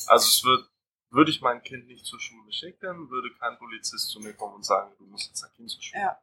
Also 0.06 0.28
es 0.28 0.44
wird, 0.44 0.70
würde 1.10 1.32
ich 1.32 1.42
mein 1.42 1.64
Kind 1.64 1.88
nicht 1.88 2.06
zur 2.06 2.20
Schule 2.20 2.54
schicken, 2.54 3.10
würde 3.10 3.30
kein 3.40 3.58
Polizist 3.58 4.10
zu 4.12 4.20
mir 4.20 4.34
kommen 4.34 4.54
und 4.56 4.64
sagen, 4.64 4.94
du 5.00 5.06
musst 5.06 5.28
jetzt 5.28 5.42
dein 5.42 5.52
Kind 5.56 5.72
zur 5.72 5.82
Schule. 5.82 6.02
Ja. 6.04 6.20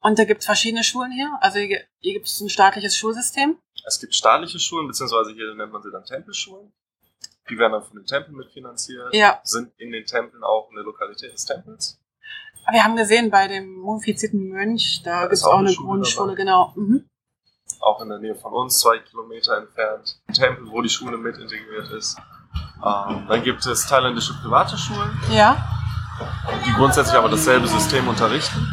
Und 0.00 0.18
da 0.18 0.24
gibt 0.24 0.40
es 0.40 0.46
verschiedene 0.46 0.82
Schulen 0.82 1.12
hier. 1.12 1.38
Also 1.40 1.60
hier, 1.60 1.86
hier 2.00 2.12
gibt 2.14 2.26
es 2.26 2.40
ein 2.40 2.48
staatliches 2.48 2.96
Schulsystem. 2.96 3.58
Es 3.86 4.00
gibt 4.00 4.12
staatliche 4.16 4.58
Schulen, 4.58 4.88
beziehungsweise 4.88 5.32
hier 5.32 5.54
nennt 5.54 5.72
man 5.72 5.82
sie 5.82 5.92
dann 5.92 6.04
Tempelschulen. 6.04 6.72
Die 7.48 7.58
werden 7.58 7.72
dann 7.72 7.84
von 7.84 7.94
den 7.96 8.06
Tempeln 8.06 8.34
mitfinanziert, 8.36 9.14
Ja. 9.14 9.40
sind 9.44 9.72
in 9.78 9.92
den 9.92 10.04
Tempeln 10.04 10.42
auch 10.42 10.68
in 10.70 10.74
der 10.74 10.84
Lokalität 10.84 11.32
des 11.32 11.44
Tempels. 11.44 12.00
Wir 12.72 12.82
haben 12.84 12.96
gesehen, 12.96 13.30
bei 13.30 13.46
dem 13.48 13.76
mumifizierten 13.80 14.48
Mönch, 14.48 15.02
da 15.04 15.22
gibt 15.22 15.34
es 15.34 15.44
auch 15.44 15.54
auch 15.54 15.58
eine 15.58 15.68
Schule 15.72 15.86
Grundschule, 15.88 16.26
dabei. 16.32 16.36
genau. 16.42 16.72
Mhm. 16.76 17.08
auch 17.80 18.00
in 18.00 18.08
der 18.08 18.18
Nähe 18.18 18.34
von 18.34 18.52
uns, 18.52 18.78
zwei 18.80 18.98
Kilometer 18.98 19.56
entfernt. 19.58 20.18
Ein 20.26 20.34
Tempel, 20.34 20.70
wo 20.70 20.82
die 20.82 20.88
Schule 20.88 21.16
mit 21.16 21.36
integriert 21.36 21.90
ist. 21.92 22.16
Ähm, 22.84 23.26
dann 23.28 23.42
gibt 23.44 23.64
es 23.66 23.86
thailändische 23.86 24.34
private 24.42 24.76
Schulen, 24.76 25.16
Ja. 25.30 25.56
die 26.66 26.72
grundsätzlich 26.72 27.16
aber 27.16 27.28
dasselbe 27.28 27.68
System 27.68 28.08
unterrichten. 28.08 28.66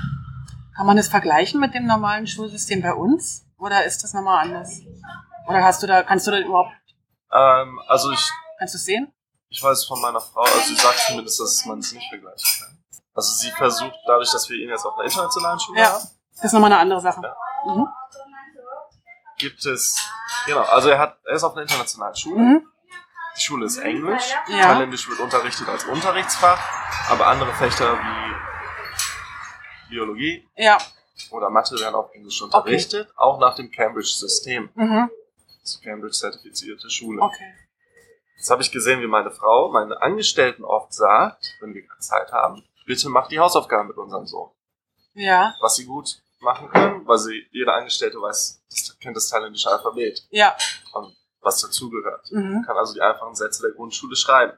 Kann 0.75 0.88
man 0.88 0.97
das 0.97 1.08
vergleichen 1.08 1.60
mit 1.60 1.73
dem 1.75 1.86
normalen 1.86 2.25
Schulsystem 2.25 2.82
bei 2.82 2.93
uns? 2.93 3.45
Oder 3.58 3.86
ist 3.86 4.03
das 4.03 4.13
nochmal 4.13 4.47
anders? 4.47 4.82
Oder 5.47 5.63
hast 5.63 5.84
du 5.84 5.88
da, 5.88 6.01
kannst 6.03 6.25
du 6.25 6.32
da 6.32 6.39
überhaupt, 6.39 6.71
Ähm, 7.32 7.79
also 7.88 8.12
ich, 8.12 8.32
kannst 8.58 8.73
du 8.73 8.77
es 8.77 8.86
sehen? 8.86 9.12
ich 9.49 9.62
weiß 9.62 9.77
es 9.79 9.86
von 9.86 10.01
meiner 10.01 10.19
Frau, 10.21 10.41
also 10.41 10.60
sie 10.67 10.75
sagt 10.75 10.99
zumindest, 11.08 11.39
dass 11.39 11.65
man 11.65 11.77
es 11.79 11.93
nicht 11.93 12.08
vergleichen 12.10 12.49
kann. 12.60 12.72
Also 13.15 13.32
sie 13.34 13.52
versucht, 13.52 13.95
dadurch, 14.08 14.32
dass 14.32 14.49
wir 14.49 14.58
ihn 14.58 14.69
jetzt 14.69 14.86
auf 14.86 14.95
einer 14.97 15.06
internationalen 15.06 15.60
Schule 15.60 15.80
Ja. 15.80 15.93
haben, 15.93 16.04
Das 16.36 16.43
ist 16.45 16.54
nochmal 16.54 16.71
eine 16.71 16.82
andere 16.82 16.99
Sache. 17.02 17.21
Ja. 17.23 17.36
Mhm. 17.73 17.88
gibt 19.38 19.65
es, 19.65 19.97
genau, 20.45 20.62
also 20.63 20.89
er 20.89 20.99
hat, 20.99 21.17
er 21.26 21.34
ist 21.36 21.43
auf 21.43 21.54
einer 21.54 21.62
internationalen 21.63 22.15
Schule. 22.15 22.39
Mhm. 22.39 22.67
Die 23.36 23.41
Schule 23.41 23.65
ist 23.65 23.78
Englisch. 23.78 24.32
Ja. 24.47 24.62
Thailändisch 24.73 25.08
wird 25.10 25.19
unterrichtet 25.19 25.68
als 25.68 25.84
Unterrichtsfach, 25.86 26.59
aber 27.09 27.28
andere 27.28 27.51
Fächer 27.53 27.97
wie 27.97 29.89
Biologie 29.89 30.47
Ja. 30.55 30.78
oder 31.32 31.49
Mathe 31.49 31.80
werden 31.80 31.95
auf 31.95 32.14
Englisch 32.14 32.41
unterrichtet, 32.41 33.11
auch 33.16 33.39
nach 33.39 33.55
dem 33.55 33.72
Cambridge-System. 33.72 34.70
Mhm. 34.76 35.09
Das 35.61 35.76
ist 35.76 35.84
Cambridge-zertifizierte 35.84 36.89
Schule. 36.89 37.22
Okay. 37.22 37.53
Jetzt 38.38 38.49
habe 38.49 38.61
ich 38.61 38.72
gesehen, 38.72 39.01
wie 39.01 39.07
meine 39.07 39.32
Frau, 39.32 39.72
meine 39.72 40.01
Angestellten 40.01 40.64
oft 40.66 40.93
sagt, 40.93 41.55
wenn 41.61 41.74
wir 41.74 41.88
keine 41.88 41.99
Zeit 41.99 42.32
haben, 42.32 42.64
bitte 42.86 43.09
mach 43.09 43.27
die 43.27 43.39
Hausaufgaben 43.39 43.88
mit 43.89 43.97
unserem 43.97 44.25
Sohn. 44.25 44.51
Ja. 45.13 45.55
Was 45.59 45.75
sie 45.75 45.86
gut 45.86 46.21
machen 46.39 46.69
können, 46.69 47.07
weil 47.07 47.17
sie, 47.19 47.47
jeder 47.51 47.73
Angestellte 47.75 48.17
weiß, 48.21 48.63
das, 48.69 48.97
kennt 48.99 49.15
das 49.15 49.29
thailändische 49.29 49.69
Alphabet 49.71 50.25
Ja. 50.29 50.55
und 50.93 51.15
was 51.41 51.61
dazugehört. 51.61 52.31
Mhm. 52.31 52.63
kann 52.65 52.77
also 52.77 52.93
die 52.93 53.01
einfachen 53.01 53.36
Sätze 53.36 53.61
der 53.63 53.71
Grundschule 53.71 54.15
schreiben. 54.15 54.57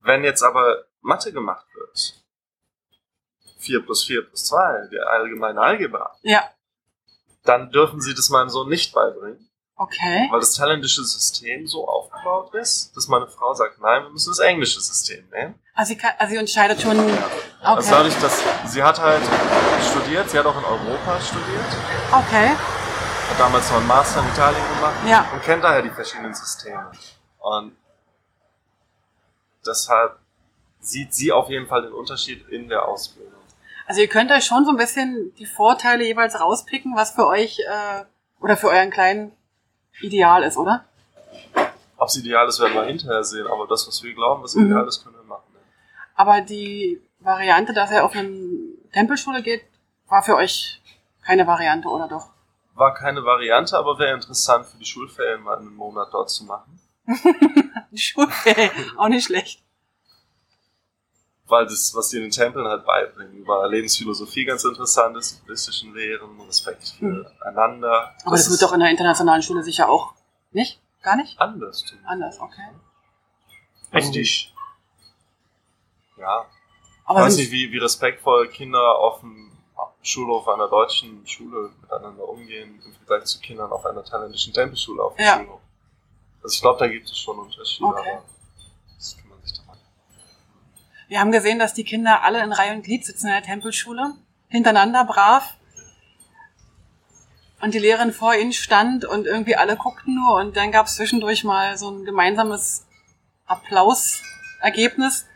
Wenn 0.00 0.24
jetzt 0.24 0.42
aber 0.42 0.84
Mathe 1.00 1.32
gemacht 1.32 1.66
wird, 1.74 2.22
4 3.58 3.84
plus 3.84 4.04
4 4.04 4.22
plus 4.26 4.44
2, 4.46 4.88
der 4.90 5.06
allgemeine 5.08 5.60
Algebra, 5.60 6.16
Ja. 6.22 6.42
dann 7.44 7.70
dürfen 7.70 8.00
sie 8.00 8.14
das 8.14 8.28
meinem 8.30 8.48
Sohn 8.48 8.68
nicht 8.68 8.92
beibringen, 8.92 9.48
Okay. 9.82 10.28
Weil 10.30 10.38
das 10.38 10.54
thailändische 10.54 11.02
System 11.02 11.66
so 11.66 11.88
aufgebaut 11.88 12.54
ist, 12.54 12.96
dass 12.96 13.08
meine 13.08 13.26
Frau 13.26 13.52
sagt, 13.52 13.80
nein, 13.80 14.04
wir 14.04 14.10
müssen 14.10 14.30
das 14.30 14.38
englische 14.38 14.80
System 14.80 15.28
nehmen. 15.30 15.54
Also 15.74 15.88
sie, 15.88 15.98
kann, 15.98 16.12
also 16.18 16.32
sie 16.32 16.38
entscheidet 16.38 16.80
schon. 16.80 17.00
Okay. 17.00 17.18
Also 17.62 17.90
dadurch, 17.90 18.14
dass 18.20 18.40
sie 18.66 18.80
hat 18.80 19.00
halt 19.00 19.22
studiert, 19.90 20.30
sie 20.30 20.38
hat 20.38 20.46
auch 20.46 20.56
in 20.56 20.64
Europa 20.64 21.20
studiert, 21.20 21.64
okay. 22.12 22.50
hat 22.50 23.40
damals 23.40 23.68
noch 23.70 23.78
einen 23.78 23.88
Master 23.88 24.20
in 24.20 24.28
Italien 24.28 24.62
gemacht 24.76 24.94
Ja. 25.04 25.28
und 25.32 25.42
kennt 25.42 25.64
daher 25.64 25.82
die 25.82 25.90
verschiedenen 25.90 26.34
Systeme. 26.34 26.92
Und 27.40 27.76
deshalb 29.66 30.16
sieht 30.80 31.12
sie 31.12 31.32
auf 31.32 31.48
jeden 31.48 31.66
Fall 31.66 31.82
den 31.82 31.92
Unterschied 31.92 32.48
in 32.50 32.68
der 32.68 32.86
Ausbildung. 32.86 33.32
Also 33.88 34.00
ihr 34.00 34.08
könnt 34.08 34.30
euch 34.30 34.44
schon 34.44 34.64
so 34.64 34.70
ein 34.70 34.76
bisschen 34.76 35.34
die 35.38 35.46
Vorteile 35.46 36.04
jeweils 36.04 36.38
rauspicken, 36.40 36.94
was 36.94 37.10
für 37.10 37.26
euch 37.26 37.58
äh, 37.58 38.04
oder 38.40 38.56
für 38.56 38.68
euren 38.68 38.90
kleinen 38.90 39.32
ideal 40.00 40.42
ist, 40.42 40.56
oder? 40.56 40.84
Ob 41.96 42.08
es 42.08 42.16
ideal 42.16 42.48
ist, 42.48 42.58
werden 42.60 42.74
wir 42.74 42.84
hinterher 42.84 43.22
sehen, 43.22 43.46
aber 43.46 43.66
das, 43.66 43.86
was 43.86 44.02
wir 44.02 44.12
glauben, 44.14 44.42
was 44.42 44.54
Mhm. 44.54 44.66
ideal 44.66 44.86
ist, 44.88 45.02
können 45.04 45.16
wir 45.16 45.22
machen. 45.24 45.44
Aber 46.14 46.40
die 46.40 47.00
Variante, 47.20 47.72
dass 47.72 47.90
er 47.90 48.04
auf 48.04 48.14
eine 48.14 48.32
Tempelschule 48.92 49.42
geht, 49.42 49.62
war 50.08 50.22
für 50.22 50.36
euch 50.36 50.80
keine 51.24 51.46
Variante, 51.46 51.88
oder 51.88 52.08
doch? 52.08 52.30
War 52.74 52.94
keine 52.94 53.24
Variante, 53.24 53.76
aber 53.78 53.98
wäre 53.98 54.14
interessant 54.14 54.66
für 54.66 54.78
die 54.78 54.84
Schulferien 54.84 55.42
mal 55.42 55.58
einen 55.58 55.74
Monat 55.74 56.08
dort 56.12 56.30
zu 56.30 56.44
machen. 56.44 56.80
Die 57.90 57.98
Schulferien, 57.98 58.70
auch 58.96 59.08
nicht 59.08 59.26
schlecht. 59.26 59.61
Weil 61.46 61.66
das, 61.66 61.92
was 61.94 62.08
die 62.08 62.16
in 62.16 62.22
den 62.22 62.30
Tempeln 62.30 62.66
halt 62.66 62.84
beibringen, 62.86 63.34
über 63.34 63.68
Lebensphilosophie 63.68 64.44
ganz 64.44 64.64
interessant 64.64 65.16
ist, 65.16 65.40
buddhistischen 65.40 65.92
Lehren, 65.94 66.40
Respekt 66.42 66.94
füreinander. 66.98 68.14
Aber 68.24 68.36
das, 68.36 68.48
wird 68.48 68.62
doch 68.62 68.72
in 68.72 68.80
der 68.80 68.90
internationalen 68.90 69.42
Schule 69.42 69.62
sicher 69.62 69.88
auch 69.88 70.14
nicht? 70.52 70.80
Gar 71.02 71.16
nicht? 71.16 71.38
anders. 71.40 71.84
Anders, 72.04 72.38
okay. 72.40 72.68
Also 73.90 74.12
die, 74.12 74.22
ja, 76.16 76.46
ich 76.46 77.08
Aber 77.08 77.20
weiß 77.22 77.34
sind, 77.34 77.42
nicht, 77.44 77.52
wie, 77.52 77.72
wie 77.72 77.78
respektvoll 77.78 78.48
Kinder 78.48 78.96
auf 78.98 79.20
dem 79.20 79.50
Schulhof 80.02 80.48
einer 80.48 80.68
deutschen 80.68 81.26
Schule 81.26 81.70
miteinander 81.80 82.28
umgehen 82.28 82.80
im 82.84 82.92
Vergleich 82.94 83.24
zu 83.24 83.40
Kindern 83.40 83.70
auf 83.70 83.84
einer 83.84 84.04
thailändischen 84.04 84.52
Tempelschule 84.52 85.02
auf 85.02 85.16
dem 85.16 85.24
Ja. 85.24 85.38
Schulhof. 85.38 85.60
Also 86.42 86.54
ich 86.54 86.60
glaube, 86.60 86.78
da 86.78 86.88
gibt 86.88 87.08
es 87.08 87.18
schon 87.18 87.38
Unterschiede, 87.38 87.86
Okay. 87.86 88.10
aber 88.12 88.24
das 88.96 89.16
kann 89.16 89.28
man 89.28 89.42
sich 89.42 89.56
da 89.58 89.62
mal. 89.64 89.78
Wir 91.12 91.20
haben 91.20 91.30
gesehen, 91.30 91.58
dass 91.58 91.74
die 91.74 91.84
Kinder 91.84 92.22
alle 92.22 92.42
in 92.42 92.52
Reihe 92.52 92.74
und 92.74 92.84
Glied 92.84 93.04
sitzen 93.04 93.26
in 93.26 93.34
der 93.34 93.42
Tempelschule, 93.42 94.14
hintereinander 94.48 95.04
brav. 95.04 95.58
Und 97.60 97.74
die 97.74 97.78
Lehrerin 97.78 98.14
vor 98.14 98.34
ihnen 98.34 98.54
stand 98.54 99.04
und 99.04 99.26
irgendwie 99.26 99.54
alle 99.54 99.76
guckten 99.76 100.14
nur 100.14 100.36
und 100.36 100.56
dann 100.56 100.72
gab 100.72 100.86
es 100.86 100.96
zwischendurch 100.96 101.44
mal 101.44 101.76
so 101.76 101.90
ein 101.90 102.06
gemeinsames 102.06 102.86
Applausergebnis. 103.44 105.26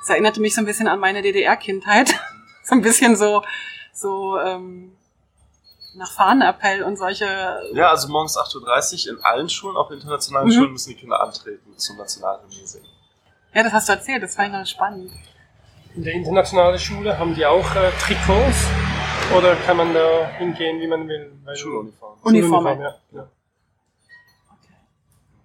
Das 0.00 0.08
erinnerte 0.08 0.40
mich 0.40 0.54
so 0.54 0.62
ein 0.62 0.64
bisschen 0.64 0.88
an 0.88 0.98
meine 0.98 1.20
DDR-Kindheit. 1.20 2.14
so 2.64 2.74
ein 2.74 2.80
bisschen 2.80 3.14
so, 3.14 3.44
so 3.92 4.38
ähm, 4.40 4.96
nach 5.94 6.10
Fahnenappell 6.10 6.84
und 6.84 6.96
solche. 6.96 7.60
Ja, 7.74 7.90
also 7.90 8.08
morgens 8.08 8.38
8.30 8.38 9.08
Uhr 9.10 9.18
in 9.18 9.24
allen 9.26 9.50
Schulen, 9.50 9.76
auch 9.76 9.90
internationalen 9.90 10.48
Mhm. 10.48 10.52
Schulen, 10.52 10.72
müssen 10.72 10.88
die 10.88 10.96
Kinder 10.96 11.20
antreten 11.20 11.76
zum 11.76 11.98
Nationalhymne 11.98 12.66
singen. 12.66 12.88
Ja, 13.54 13.62
das 13.62 13.72
hast 13.72 13.88
du 13.88 13.92
erzählt, 13.92 14.22
das 14.22 14.34
fand 14.34 14.48
ich 14.48 14.52
ganz 14.54 14.70
spannend. 14.70 15.10
In 15.94 16.04
der 16.04 16.14
internationalen 16.14 16.78
Schule 16.78 17.18
haben 17.18 17.34
die 17.34 17.44
auch 17.44 17.74
äh, 17.74 17.90
Trikots 18.00 18.66
oder 19.36 19.54
kann 19.56 19.76
man 19.76 19.92
da 19.92 20.26
hingehen, 20.38 20.80
wie 20.80 20.86
man 20.86 21.06
will? 21.06 21.32
Schuluniform. 21.54 22.18
Uniformen. 22.22 22.80
ja. 22.80 22.94
ja. 23.12 23.28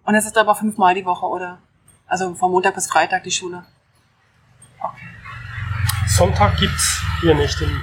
Und 0.05 0.16
es 0.16 0.26
ist 0.26 0.38
aber 0.38 0.55
fünfmal 0.55 0.95
die 0.95 1.03
Woche, 1.03 1.26
oder? 1.26 1.60
Also 2.08 2.34
von 2.34 2.49
Montag 2.49 2.76
bis 2.76 2.88
Freitag 2.88 3.24
die 3.24 3.32
Schule. 3.32 3.66
Sonntag 6.08 6.58
gibt's 6.58 7.01
hier 7.20 7.36
nicht 7.36 7.60
in, 7.60 7.82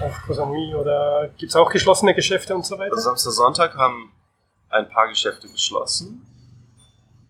auf 0.00 0.20
Koh 0.26 0.34
Samui 0.34 0.74
oder 0.74 1.30
gibt's 1.38 1.56
auch 1.56 1.70
geschlossene 1.70 2.14
Geschäfte 2.14 2.54
und 2.54 2.66
so 2.66 2.78
weiter? 2.78 2.92
Also 2.92 3.04
Samstag, 3.04 3.32
Sonntag 3.32 3.74
haben 3.74 4.12
ein 4.68 4.86
paar 4.90 5.08
Geschäfte 5.08 5.48
geschlossen. 5.48 6.26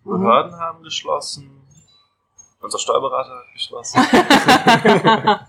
Mhm. 0.02 0.10
Behörden 0.10 0.56
haben 0.56 0.82
geschlossen. 0.82 1.61
Unser 2.62 2.78
Steuerberater 2.78 3.30
hat 3.30 3.52
geschlossen. 3.52 4.00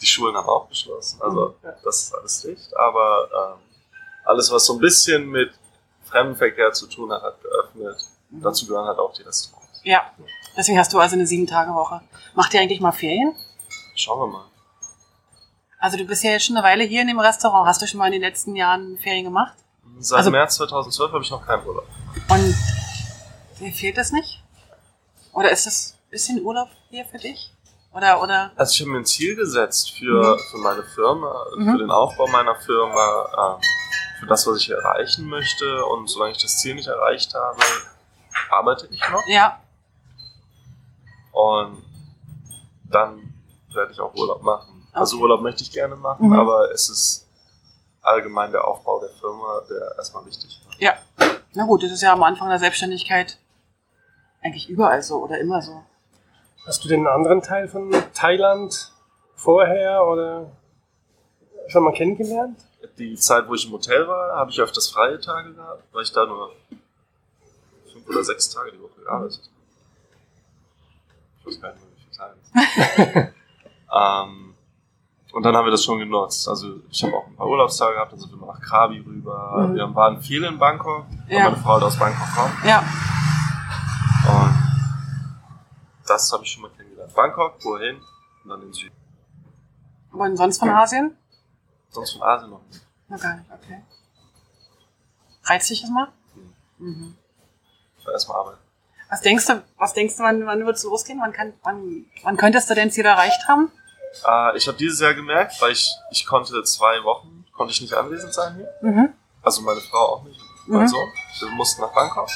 die 0.00 0.06
Schulen 0.06 0.36
haben 0.36 0.48
auch 0.48 0.68
geschlossen. 0.68 1.20
Also 1.22 1.54
das 1.82 2.02
ist 2.02 2.14
alles 2.14 2.42
dicht. 2.42 2.76
Aber 2.76 3.28
ähm, 3.56 3.60
alles, 4.24 4.50
was 4.52 4.66
so 4.66 4.74
ein 4.74 4.80
bisschen 4.80 5.28
mit 5.30 5.52
Fremdenverkehr 6.04 6.72
zu 6.72 6.86
tun 6.88 7.10
hat, 7.12 7.22
hat 7.22 7.40
geöffnet. 7.42 7.96
Mhm. 8.30 8.42
Dazu 8.42 8.66
gehören 8.66 8.86
halt 8.86 8.98
auch 8.98 9.12
die 9.14 9.22
Restaurants. 9.22 9.80
Ja, 9.84 10.12
deswegen 10.56 10.78
hast 10.78 10.92
du 10.92 10.98
also 10.98 11.14
eine 11.16 11.26
Sieben-Tage-Woche. 11.26 12.02
Macht 12.34 12.52
ihr 12.54 12.60
eigentlich 12.60 12.80
mal 12.80 12.92
Ferien? 12.92 13.34
Schauen 13.96 14.20
wir 14.20 14.26
mal. 14.26 14.44
Also 15.78 15.96
du 15.96 16.04
bist 16.04 16.22
ja 16.22 16.30
jetzt 16.32 16.44
schon 16.44 16.56
eine 16.56 16.64
Weile 16.64 16.84
hier 16.84 17.00
in 17.00 17.08
dem 17.08 17.18
Restaurant. 17.18 17.66
Hast 17.66 17.82
du 17.82 17.86
schon 17.86 17.98
mal 17.98 18.06
in 18.06 18.12
den 18.12 18.20
letzten 18.22 18.54
Jahren 18.54 18.98
Ferien 18.98 19.24
gemacht? 19.24 19.54
Seit 19.98 20.18
Also- 20.18 20.30
März 20.30 20.56
2012 20.56 21.12
habe 21.12 21.24
ich 21.24 21.30
noch 21.30 21.44
keinen 21.46 21.66
Urlaub. 21.66 21.86
Und 22.28 22.54
dir 23.58 23.72
fehlt 23.72 23.96
das 23.96 24.12
nicht? 24.12 24.41
Oder 25.32 25.50
ist 25.50 25.66
das 25.66 25.94
ein 26.06 26.10
bisschen 26.10 26.42
Urlaub 26.42 26.68
hier 26.90 27.04
für 27.06 27.18
dich? 27.18 27.50
Oder, 27.94 28.22
oder? 28.22 28.52
Also 28.56 28.72
ich 28.72 28.80
habe 28.80 28.90
mir 28.90 28.98
ein 28.98 29.04
Ziel 29.06 29.36
gesetzt 29.36 29.90
für, 29.98 30.34
Mhm. 30.36 30.38
für 30.50 30.58
meine 30.58 30.82
Firma, 30.82 31.46
Mhm. 31.56 31.72
für 31.72 31.78
den 31.78 31.90
Aufbau 31.90 32.26
meiner 32.28 32.54
Firma, 32.56 33.56
ähm, 33.58 33.62
für 34.20 34.26
das, 34.26 34.46
was 34.46 34.58
ich 34.58 34.70
erreichen 34.70 35.26
möchte. 35.28 35.84
Und 35.86 36.08
solange 36.08 36.32
ich 36.32 36.42
das 36.42 36.58
Ziel 36.58 36.74
nicht 36.74 36.88
erreicht 36.88 37.34
habe, 37.34 37.58
arbeite 38.50 38.86
ich 38.90 39.00
noch. 39.10 39.26
Ja, 39.26 39.58
Und 41.32 41.82
dann 42.84 43.32
werde 43.72 43.92
ich 43.92 44.00
auch 44.00 44.14
Urlaub 44.14 44.42
machen. 44.42 44.86
Also 44.92 45.16
Okay. 45.16 45.22
Urlaub 45.22 45.40
möchte 45.40 45.62
ich 45.62 45.72
gerne 45.72 45.96
machen, 45.96 46.28
Mhm. 46.28 46.38
aber 46.38 46.70
es 46.72 46.88
ist 46.90 47.26
allgemein 48.02 48.52
der 48.52 48.66
Aufbau 48.66 49.00
der 49.00 49.08
Firma, 49.18 49.62
der 49.70 49.94
erstmal 49.96 50.24
wichtig 50.26 50.60
ist. 50.68 50.80
ja. 50.80 50.94
Na 51.54 51.64
gut, 51.66 51.82
das 51.82 51.90
ist 51.92 52.00
ja 52.02 52.12
am 52.14 52.22
Anfang 52.22 52.48
der 52.48 52.58
Selbstständigkeit 52.58 53.36
eigentlich 54.42 54.68
überall 54.68 55.02
so 55.02 55.22
oder 55.22 55.38
immer 55.38 55.62
so. 55.62 55.82
Hast 56.66 56.84
du 56.84 56.88
den 56.88 57.06
anderen 57.06 57.42
Teil 57.42 57.68
von 57.68 57.92
Thailand 58.14 58.92
vorher 59.34 60.04
oder 60.06 60.50
schon 61.68 61.84
mal 61.84 61.92
kennengelernt? 61.92 62.58
Die 62.98 63.14
Zeit, 63.16 63.48
wo 63.48 63.54
ich 63.54 63.66
im 63.66 63.72
Hotel 63.72 64.06
war, 64.06 64.36
habe 64.36 64.50
ich 64.50 64.60
öfters 64.60 64.88
freie 64.88 65.18
Tage 65.20 65.54
gehabt, 65.54 65.82
weil 65.92 66.02
ich 66.02 66.12
da 66.12 66.26
nur 66.26 66.52
fünf 67.92 68.08
oder 68.08 68.22
sechs 68.22 68.48
Tage 68.50 68.72
die 68.72 68.80
Woche 68.82 69.00
gearbeitet 69.02 69.40
habe. 69.40 69.48
Ich 71.40 71.46
weiß 71.46 71.60
gar 71.60 71.72
nicht 71.72 71.82
mehr, 71.82 71.90
wie 71.96 72.00
viele 72.02 73.16
Tage. 73.16 73.34
ähm, 74.28 74.54
und 75.32 75.42
dann 75.44 75.56
haben 75.56 75.64
wir 75.64 75.70
das 75.72 75.82
schon 75.82 75.98
genutzt. 75.98 76.46
Also 76.48 76.74
ich 76.90 77.02
habe 77.02 77.16
auch 77.16 77.26
ein 77.26 77.34
paar 77.36 77.48
Urlaubstage 77.48 77.94
gehabt, 77.94 78.12
dann 78.12 78.20
sind 78.20 78.30
wir 78.32 78.36
mal 78.38 78.52
nach 78.52 78.60
Krabi 78.60 78.98
rüber. 79.04 79.66
Mhm. 79.68 79.74
Wir 79.74 79.94
waren 79.94 80.20
viel 80.20 80.44
in 80.44 80.58
Bangkok, 80.58 81.06
weil 81.28 81.38
Ja. 81.38 81.44
meine 81.44 81.56
Frau 81.56 81.74
halt 81.74 81.84
aus 81.84 81.98
Bangkok 81.98 82.28
kommt. 82.36 82.52
Ja, 82.66 82.84
das 86.12 86.32
habe 86.32 86.44
ich 86.44 86.50
schon 86.52 86.62
mal 86.62 86.70
kennengelernt. 86.70 87.14
Bangkok, 87.14 87.62
wohin? 87.64 88.00
Und 88.44 88.50
dann 88.50 88.60
den 88.60 88.72
Süden. 88.72 88.94
aber 90.12 90.24
und 90.24 90.36
sonst 90.36 90.58
von 90.58 90.70
Asien? 90.70 91.16
Sonst 91.90 92.12
von 92.12 92.22
Asien 92.22 92.50
noch 92.50 92.62
nicht. 92.68 92.80
Na 93.08 93.16
gar 93.16 93.36
nicht, 93.36 93.50
okay. 93.52 93.82
Reizt 95.44 95.70
dich 95.70 95.80
das 95.82 95.90
mal? 95.90 96.08
Mhm. 96.78 97.16
Ich 97.98 98.06
war 98.06 98.12
erstmal 98.12 98.38
arbeiten. 98.38 98.58
Was 99.10 99.20
denkst 99.20 99.46
du, 99.46 99.62
was 99.76 99.92
denkst 99.92 100.16
du, 100.16 100.22
wann, 100.22 100.46
wann 100.46 100.64
wird 100.64 100.76
es 100.76 100.84
losgehen? 100.84 101.20
Wann, 101.20 101.32
kann, 101.32 101.52
wann, 101.62 102.06
wann 102.22 102.36
könntest 102.36 102.70
du 102.70 102.74
denn 102.74 102.90
Ziel 102.90 103.04
erreicht 103.04 103.46
haben? 103.46 103.70
Äh, 104.26 104.56
ich 104.56 104.66
habe 104.68 104.78
dieses 104.78 105.00
Jahr 105.00 105.14
gemerkt, 105.14 105.60
weil 105.60 105.72
ich, 105.72 105.90
ich 106.10 106.24
konnte 106.26 106.62
zwei 106.64 107.02
Wochen, 107.04 107.44
konnte 107.52 107.72
ich 107.72 107.80
nicht 107.82 107.92
anwesend 107.94 108.32
sein 108.32 108.54
hier. 108.56 108.68
Mhm. 108.80 109.12
Also 109.42 109.60
meine 109.62 109.80
Frau 109.80 110.14
auch 110.16 110.22
nicht, 110.24 110.40
mein 110.66 110.82
Mhm. 110.82 110.88
Sohn. 110.88 111.12
Wir 111.40 111.48
mussten 111.50 111.82
nach 111.82 111.92
Bangkok 111.92 112.28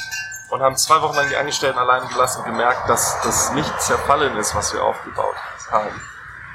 und 0.50 0.60
haben 0.60 0.76
zwei 0.76 1.00
Wochen 1.02 1.16
lang 1.16 1.28
die 1.28 1.36
Angestellten 1.36 1.78
alleine 1.78 2.06
gelassen 2.06 2.40
und 2.40 2.46
gemerkt, 2.46 2.88
dass 2.88 3.20
das 3.22 3.52
nicht 3.52 3.80
zerfallen 3.80 4.36
ist, 4.36 4.54
was 4.54 4.72
wir 4.72 4.82
aufgebaut 4.82 5.34
haben. 5.70 5.90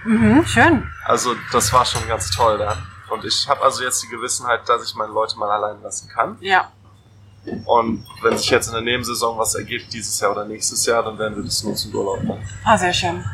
Mhm, 0.03 0.45
schön. 0.45 0.89
Also 1.05 1.35
das 1.51 1.71
war 1.73 1.85
schon 1.85 2.07
ganz 2.07 2.31
toll 2.31 2.57
dann. 2.57 2.77
Und 3.09 3.25
ich 3.25 3.47
habe 3.49 3.61
also 3.61 3.83
jetzt 3.83 4.01
die 4.03 4.07
Gewissenheit, 4.07 4.67
dass 4.67 4.83
ich 4.85 4.95
meine 4.95 5.11
Leute 5.11 5.37
mal 5.37 5.51
allein 5.51 5.81
lassen 5.81 6.09
kann. 6.09 6.37
Ja. 6.39 6.71
Und 7.65 8.05
wenn 8.21 8.37
sich 8.37 8.49
jetzt 8.49 8.67
in 8.67 8.73
der 8.73 8.83
Nebensaison 8.83 9.37
was 9.37 9.55
ergibt, 9.55 9.91
dieses 9.91 10.19
Jahr 10.19 10.31
oder 10.31 10.45
nächstes 10.45 10.85
Jahr, 10.85 11.03
dann 11.03 11.17
werden 11.17 11.35
wir 11.35 11.43
das 11.43 11.63
nutzen 11.63 11.93
Urlaub 11.93 12.23
machen. 12.23 12.47
Ah, 12.63 12.77
sehr 12.77 12.93
schön. 12.93 13.25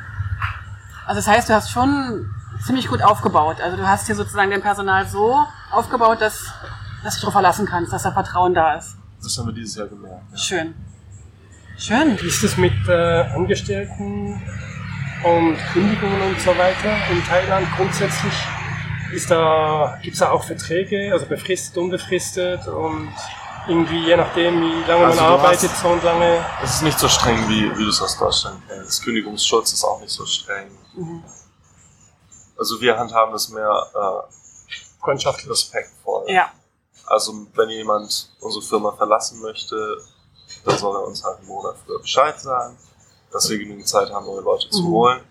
Also 1.05 1.19
das 1.19 1.27
heißt, 1.27 1.49
du 1.49 1.53
hast 1.53 1.71
schon 1.71 2.33
ziemlich 2.65 2.87
gut 2.87 3.03
aufgebaut. 3.03 3.57
Also 3.61 3.77
du 3.77 3.87
hast 3.87 4.07
hier 4.07 4.15
sozusagen 4.15 4.49
dein 4.49 4.61
Personal 4.61 5.07
so 5.07 5.45
aufgebaut, 5.71 6.21
dass, 6.21 6.51
dass 7.03 7.15
du 7.15 7.21
darauf 7.21 7.33
verlassen 7.33 7.65
kannst, 7.65 7.93
dass 7.93 8.03
da 8.03 8.11
Vertrauen 8.11 8.53
da 8.53 8.75
ist. 8.75 8.97
Das 9.23 9.37
haben 9.37 9.47
wir 9.47 9.53
dieses 9.53 9.75
Jahr 9.75 9.87
gemerkt. 9.87 10.23
Ja. 10.31 10.37
Schön. 10.37 10.75
Schön. 11.77 12.17
Wie 12.21 12.27
ist 12.27 12.43
es 12.43 12.57
mit 12.57 12.73
äh, 12.87 13.21
Angestellten 13.35 14.41
und 15.23 15.57
Kündigungen 15.73 16.21
und 16.21 16.39
so 16.41 16.51
weiter 16.57 16.95
in 17.11 17.23
Thailand 17.23 17.67
grundsätzlich? 17.75 18.33
Ist 19.13 19.31
da, 19.31 19.97
gibt's 20.01 20.19
da 20.19 20.31
auch 20.31 20.43
Verträge, 20.43 21.11
also 21.13 21.25
befristet, 21.27 21.77
unbefristet 21.77 22.67
und 22.67 23.09
Irgendwie 23.69 23.99
je 24.05 24.15
nachdem, 24.15 24.61
wie 24.61 24.81
lange 24.89 25.05
Also 25.07 25.21
man 25.21 25.31
arbeitet, 25.33 25.69
hast- 25.69 25.81
so 25.81 25.89
und 25.89 26.01
lange. 26.03 26.45
Es 26.63 26.75
ist 26.75 26.81
nicht 26.83 26.97
so 26.99 27.09
streng, 27.09 27.49
wie, 27.49 27.69
wie 27.77 27.83
du 27.83 27.89
es 27.89 28.01
aus 28.01 28.17
Deutschland 28.17 28.61
kennst. 28.67 29.03
Kündigungsschutz 29.03 29.73
ist 29.73 29.83
auch 29.83 29.99
nicht 29.99 30.11
so 30.11 30.25
streng. 30.25 30.67
Mhm. 30.95 31.21
Also 32.57 32.79
wir 32.79 32.97
handhaben 32.97 33.33
das 33.33 33.49
mehr 33.49 33.69
äh, 33.93 35.01
Freundschaftlich. 35.01 35.49
respektvoll. 35.49 36.23
Ja. 36.29 36.49
Also 37.07 37.33
wenn 37.55 37.69
jemand 37.69 38.29
unsere 38.41 38.63
Firma 38.63 38.91
verlassen 38.91 39.41
möchte, 39.41 39.97
dann 40.65 40.77
soll 40.77 40.95
er 40.95 41.07
uns 41.07 41.23
halt 41.23 41.39
einen 41.39 41.47
Monat 41.47 41.75
früher 41.85 41.99
Bescheid 41.99 42.39
sagen, 42.39 42.77
dass 43.31 43.49
wir 43.49 43.57
genügend 43.57 43.87
Zeit 43.87 44.11
haben, 44.11 44.25
neue 44.25 44.41
Leute 44.41 44.69
zu 44.69 44.81
Mhm. 44.83 44.87
holen. 44.87 45.21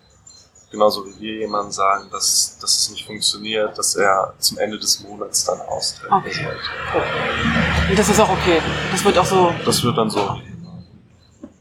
Genauso 0.69 1.05
wie 1.05 1.17
wir 1.19 1.33
jemandem 1.39 1.71
sagen, 1.71 2.09
dass, 2.11 2.57
dass 2.59 2.77
es 2.77 2.89
nicht 2.89 3.05
funktioniert, 3.05 3.77
dass 3.77 3.95
er 3.95 4.33
zum 4.39 4.57
Ende 4.57 4.77
des 4.77 4.99
Monats 5.01 5.45
dann 5.45 5.61
austreten 5.61 6.13
Okay. 6.13 6.33
sollte. 6.33 7.89
Und 7.91 7.97
das 7.99 8.09
ist 8.09 8.19
auch 8.19 8.29
okay. 8.29 8.61
Das 8.91 9.03
wird 9.05 9.17
auch 9.17 9.25
so. 9.25 9.53
Das 9.65 9.81
wird 9.83 9.97
dann 9.97 10.09
so. 10.09 10.19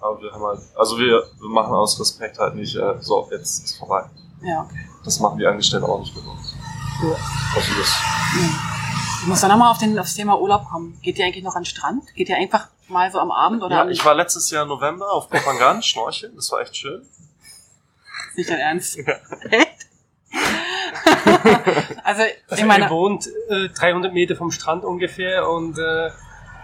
Aber 0.01 0.21
wir 0.23 0.33
haben 0.33 0.43
halt, 0.45 0.61
also 0.75 0.99
wir, 0.99 1.23
wir 1.39 1.49
machen 1.49 1.73
aus 1.75 1.99
Respekt 2.01 2.39
halt 2.39 2.55
nicht, 2.57 2.75
äh, 2.75 2.97
so, 3.01 3.29
jetzt 3.31 3.65
ist 3.65 3.79
vorbei. 3.79 4.05
Ja, 4.43 4.63
okay. 4.63 4.89
Das 5.05 5.21
machen 5.21 5.39
die 5.39 5.47
Angestellten 5.47 5.87
auch 5.87 6.01
nicht 6.01 6.15
mit 6.15 6.25
uns. 6.27 6.55
Ja. 7.03 7.17
Also 7.55 7.73
das, 7.79 7.93
Ich 9.27 9.29
muss 9.29 9.41
dann 9.41 9.51
nochmal 9.51 9.73
auf 9.73 9.79
den, 9.79 9.99
aufs 9.99 10.15
Thema 10.15 10.39
Urlaub 10.39 10.67
kommen. 10.67 11.01
Geht 11.03 11.19
ihr 11.19 11.25
eigentlich 11.25 11.43
noch 11.43 11.57
an 11.57 11.63
den 11.63 11.67
Strand? 11.67 12.15
Geht 12.15 12.29
ihr 12.29 12.37
einfach 12.37 12.69
mal 12.87 13.11
so 13.11 13.19
am 13.19 13.33
Abend 13.33 13.61
oder 13.65 13.75
ja, 13.75 13.83
am, 13.83 13.89
ich 13.89 14.05
war 14.05 14.15
letztes 14.15 14.49
Jahr 14.53 14.63
im 14.63 14.69
November 14.69 15.11
auf 15.11 15.29
Kopangan 15.29 15.83
schnorcheln, 15.83 16.37
das 16.37 16.53
war 16.53 16.61
echt 16.61 16.77
schön. 16.77 17.03
Ist 18.29 18.37
nicht 18.37 18.49
dein 18.49 18.61
Ernst? 18.61 18.95
Ja. 18.95 19.15
Echt? 19.51 19.89
also, 22.05 22.23
Also 22.23 22.23
ich 22.23 22.59
er 22.61 22.67
meine, 22.67 22.89
wohnt 22.89 23.27
äh, 23.49 23.69
300 23.71 24.13
Meter 24.13 24.37
vom 24.37 24.53
Strand 24.53 24.85
ungefähr 24.85 25.51
und 25.51 25.77
äh, 25.77 26.11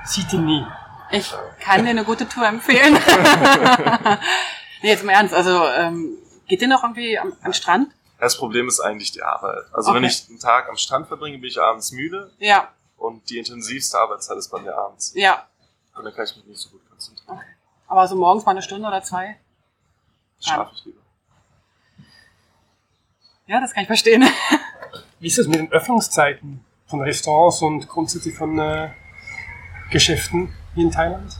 sieht 0.05 0.33
ihn 0.33 0.45
nie. 0.45 0.65
ich 1.11 1.35
kann 1.59 1.83
dir 1.83 1.91
eine 1.91 2.05
gute 2.05 2.29
Tour 2.29 2.47
empfehlen. 2.47 2.95
nee, 4.83 4.89
jetzt 4.89 5.03
mal 5.03 5.15
ernst. 5.15 5.35
Also, 5.35 5.67
ähm, 5.67 6.11
geht 6.47 6.63
ihr 6.63 6.69
noch 6.69 6.85
irgendwie 6.85 7.19
am, 7.19 7.33
am 7.43 7.55
Strand? 7.55 7.89
Das 8.23 8.37
Problem 8.37 8.69
ist 8.69 8.79
eigentlich 8.79 9.11
die 9.11 9.21
Arbeit. 9.25 9.65
Also 9.73 9.93
wenn 9.93 10.05
Okay. 10.05 10.13
ich 10.15 10.29
einen 10.29 10.39
Tag 10.39 10.69
am 10.69 10.77
Strand 10.77 11.09
verbringe, 11.09 11.39
bin 11.39 11.49
ich 11.49 11.61
abends 11.61 11.91
müde 11.91 12.31
Ja, 12.39 12.69
und 12.97 13.29
die 13.29 13.39
intensivste 13.39 13.99
Arbeitszeit 13.99 14.37
ist 14.39 14.49
bei 14.49 14.61
mir 14.61 14.77
abends. 14.79 15.13
ja. 15.17 15.45
Und 15.97 16.05
dann 16.05 16.15
kann 16.15 16.25
ich 16.25 16.37
mich 16.37 16.45
nicht 16.47 16.61
so 16.61 16.71
gut 16.71 16.89
konzentrieren. 16.89 17.41
Aber 17.89 18.07
so 18.07 18.15
morgens 18.15 18.45
mal 18.47 18.53
eine 18.53 18.63
Stunde 18.63 18.87
oder 18.87 19.03
zwei? 19.03 19.39
Schlafe 20.41 20.71
ich 20.77 20.85
lieber. 20.85 21.01
Ja, 23.49 23.61
das 23.61 23.73
kann 23.75 23.83
ich 23.83 23.89
verstehen. 23.89 24.23
Wie 25.19 25.27
ist 25.27 25.39
das 25.39 25.49
mit 25.49 25.59
den 25.59 25.73
Öffnungszeiten 25.73 26.65
von 26.87 27.01
Restaurants 27.01 27.61
und 27.61 27.89
grundsätzlich 27.89 28.37
von 28.37 28.57
äh, 28.61 28.91
Geschäften 29.91 30.55
hier 30.75 30.85
in 30.85 30.93
Thailand? 30.93 31.37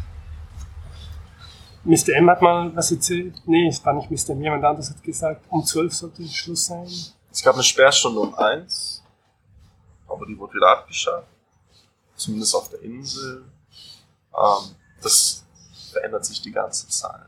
Mr. 1.85 2.11
M 2.15 2.31
hat 2.31 2.41
mal 2.43 2.75
was 2.77 2.91
erzählt. 2.93 3.35
Nee, 3.47 3.69
es 3.69 3.85
war 3.85 3.93
nicht 3.95 4.11
Mr. 4.11 4.31
M, 4.35 4.43
jemand 4.43 4.65
anderes 4.65 4.91
hat 4.91 5.03
gesagt, 5.03 5.45
um 5.51 5.65
12 5.65 5.93
sollte 5.93 6.27
Schluss 6.29 6.67
sein. 6.67 6.87
Es 7.31 7.43
gab 7.43 7.55
eine 7.55 7.63
Sperrstunde 7.65 8.21
um 8.21 8.35
eins, 8.35 9.03
aber 10.09 10.27
die 10.27 10.39
wurde 10.39 10.55
wieder 10.55 10.71
abgeschafft. 10.71 11.27
Zumindest 12.15 12.55
auf 12.55 12.69
der 12.69 12.83
Insel. 12.83 13.45
Ähm, 14.33 14.75
das 15.03 15.45
verändert 15.91 16.25
sich 16.25 16.41
die 16.41 16.53
ganze 16.53 16.89
Zeit. 16.89 17.27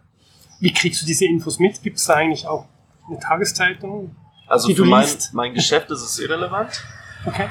Wie 0.60 0.72
kriegst 0.72 1.02
du 1.02 1.06
diese 1.06 1.24
Infos 1.24 1.58
mit? 1.58 1.82
Gibt 1.82 1.98
es 1.98 2.04
da 2.04 2.14
eigentlich 2.14 2.46
auch 2.46 2.66
eine 3.08 3.18
Tageszeitung? 3.18 4.14
Also 4.46 4.68
für 4.68 4.74
du 4.74 4.84
mein, 4.84 5.08
mein 5.32 5.54
Geschäft 5.54 5.90
ist 5.90 6.02
es 6.02 6.18
irrelevant, 6.18 6.82
Okay. 7.26 7.48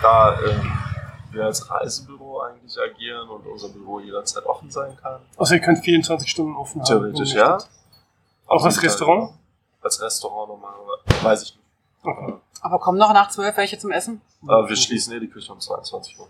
da 0.00 0.40
ähm, 0.40 0.72
wir 1.30 1.44
als 1.44 1.70
Reisebüro 1.70 2.13
eigentlich 2.44 2.76
agieren 2.78 3.28
und 3.28 3.46
unser 3.46 3.68
Büro 3.68 4.00
jederzeit 4.00 4.44
offen 4.46 4.70
sein 4.70 4.96
kann. 5.00 5.20
Also 5.36 5.54
ihr 5.54 5.60
könnt 5.60 5.84
24 5.84 6.30
Stunden 6.30 6.56
offen 6.56 6.80
haben. 6.80 6.86
Theoretisch 6.86 7.34
ja. 7.34 7.58
Auch 8.46 8.64
als 8.64 8.82
Restaurant? 8.82 9.32
Als 9.82 10.00
Restaurant 10.00 10.48
normalerweise. 10.48 11.24
Weiß 11.24 11.42
ich 11.42 11.56
nicht. 11.56 11.64
Okay. 12.04 12.34
Aber 12.60 12.78
kommen 12.78 12.98
noch 12.98 13.12
nach 13.12 13.30
zwölf 13.30 13.56
welche 13.56 13.78
zum 13.78 13.90
Essen? 13.90 14.20
Aber 14.46 14.68
wir 14.68 14.76
schließen 14.76 15.12
eh 15.14 15.20
die 15.20 15.28
Küche 15.28 15.52
um 15.52 15.60
22 15.60 16.18
Uhr. 16.18 16.28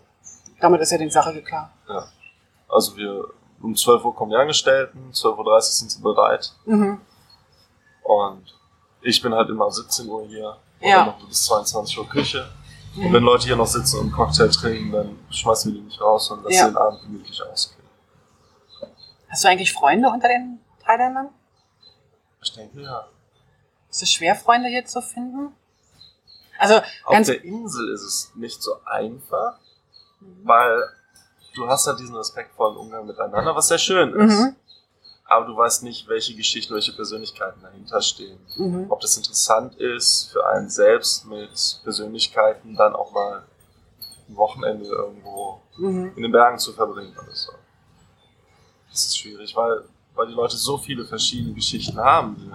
Damit 0.59 0.81
ist 0.81 0.91
ja 0.91 0.97
die 0.97 1.09
Sache 1.09 1.41
klar. 1.41 1.71
Ja. 1.87 2.07
Also 2.69 2.95
wir 2.95 3.25
um 3.61 3.75
12 3.75 4.03
Uhr 4.05 4.15
kommen 4.15 4.31
die 4.31 4.37
Angestellten, 4.37 5.11
12.30 5.11 5.37
Uhr 5.47 5.61
sind 5.61 5.91
sie 5.91 6.01
bereit. 6.01 6.53
Mhm. 6.65 6.99
Und 8.03 8.43
ich 9.01 9.21
bin 9.21 9.33
halt 9.33 9.49
immer 9.49 9.65
um 9.65 9.71
17 9.71 10.07
Uhr 10.07 10.25
hier. 10.27 10.57
Und 10.79 10.87
Ja. 10.89 11.05
dann 11.05 11.19
noch 11.19 11.27
bis 11.27 11.45
22 11.45 11.97
Uhr 11.97 12.07
Küche. 12.07 12.47
Und 12.97 13.11
wenn 13.13 13.23
Leute 13.23 13.45
hier 13.45 13.55
noch 13.55 13.67
sitzen 13.67 13.97
und 13.97 14.03
einen 14.05 14.11
Cocktail 14.13 14.47
trinken, 14.49 14.91
dann 14.91 15.19
schmeißen 15.29 15.73
wir 15.73 15.79
die 15.81 15.85
nicht 15.85 15.99
raus 15.99 16.31
und 16.31 16.43
lassen 16.43 16.55
Ja. 16.55 16.67
den 16.69 16.77
Abend 16.77 17.01
gemütlich 17.01 17.41
ausklingen. 17.43 17.89
Hast 19.29 19.43
du 19.43 19.47
eigentlich 19.49 19.73
Freunde 19.73 20.09
unter 20.09 20.27
den 20.29 20.59
Thailändern? 20.83 21.29
Ich 22.41 22.53
denke, 22.53 22.81
ja. 22.81 23.07
Ist 23.89 24.03
es 24.03 24.11
schwer, 24.11 24.35
Freunde 24.35 24.69
hier 24.69 24.85
zu 24.85 25.01
finden? 25.01 25.53
Also, 26.57 26.75
Auf 27.03 27.21
der 27.25 27.43
Insel 27.43 27.89
ist 27.89 28.01
es 28.01 28.31
nicht 28.35 28.61
so 28.63 28.77
einfach, 28.85 29.57
weil 30.43 30.83
du 31.53 31.67
hast 31.67 31.87
halt 31.87 31.99
diesen 31.99 32.15
respektvollen 32.15 32.77
Umgang 32.77 33.05
miteinander, 33.05 33.55
was 33.55 33.67
sehr 33.67 33.77
schön 33.77 34.13
ist. 34.13 34.39
Mhm. 34.39 34.55
Aber 35.27 35.45
du 35.47 35.57
weißt 35.57 35.81
nicht, 35.83 36.07
welche 36.07 36.35
Geschichten, 36.35 36.73
welche 36.75 36.93
Persönlichkeiten 36.93 37.59
dahinter 37.61 37.99
stehen. 38.01 38.37
Mhm. 38.57 38.85
Ob 38.89 38.99
das 39.01 39.17
interessant 39.17 39.75
ist 39.75 40.29
für 40.31 40.45
einen 40.47 40.69
selbst 40.69 41.25
mit 41.25 41.79
Persönlichkeiten 41.83 42.75
dann 42.75 42.95
auch 42.95 43.11
mal 43.11 43.43
ein 44.29 44.35
Wochenende 44.35 44.85
irgendwo 44.85 45.61
Mhm. 45.77 46.13
in 46.15 46.21
den 46.23 46.31
Bergen 46.31 46.57
zu 46.59 46.71
verbringen 46.73 47.13
oder 47.21 47.33
so. 47.35 47.51
Das 48.91 49.05
ist 49.05 49.17
schwierig, 49.17 49.55
weil, 49.55 49.83
weil 50.13 50.27
die 50.27 50.33
Leute 50.33 50.55
so 50.57 50.77
viele 50.77 51.03
verschiedene 51.05 51.53
Geschichten 51.53 51.99
haben. 51.99 52.53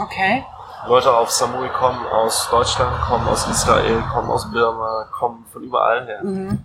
Okay. 0.00 0.44
Leute 0.86 1.14
auf 1.14 1.30
Samui 1.30 1.68
kommen 1.68 2.04
aus 2.06 2.48
Deutschland, 2.50 2.98
kommen 3.02 3.28
aus 3.28 3.46
Israel, 3.48 4.02
kommen 4.12 4.30
aus 4.30 4.50
Birma, 4.50 5.04
kommen 5.12 5.44
von 5.52 5.62
überall 5.64 6.06
her. 6.06 6.24
Mhm. 6.24 6.64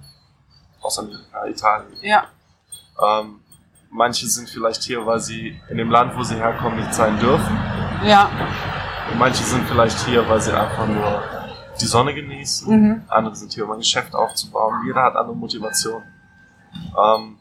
Aus 0.82 0.98
Amerika, 1.00 1.46
Italien. 1.46 1.98
Ja. 2.02 2.26
Ähm, 3.02 3.42
manche 3.90 4.28
sind 4.28 4.50
vielleicht 4.50 4.84
hier, 4.84 5.06
weil 5.06 5.20
sie 5.20 5.60
in 5.70 5.78
dem 5.78 5.90
Land, 5.90 6.16
wo 6.18 6.24
sie 6.24 6.36
herkommen, 6.36 6.80
nicht 6.80 6.94
sein 6.94 7.20
dürfen. 7.20 7.56
Ja. 8.04 8.30
Und 9.12 9.18
manche 9.20 9.44
sind 9.44 9.68
vielleicht 9.68 9.98
hier, 10.06 10.28
weil 10.28 10.42
sie 10.42 10.52
einfach 10.54 10.86
nur 10.88 11.24
die 11.80 11.86
Sonne 11.86 12.14
genießen. 12.14 12.70
Mhm. 12.70 13.04
Andere 13.08 13.36
sind 13.36 13.54
hier, 13.54 13.66
um 13.66 13.72
ein 13.72 13.80
Geschäft 13.80 14.14
aufzubauen. 14.16 14.84
Jeder 14.86 15.04
hat 15.04 15.16
andere 15.16 15.36
Motivation. 15.36 16.04
Ähm, 16.98 17.40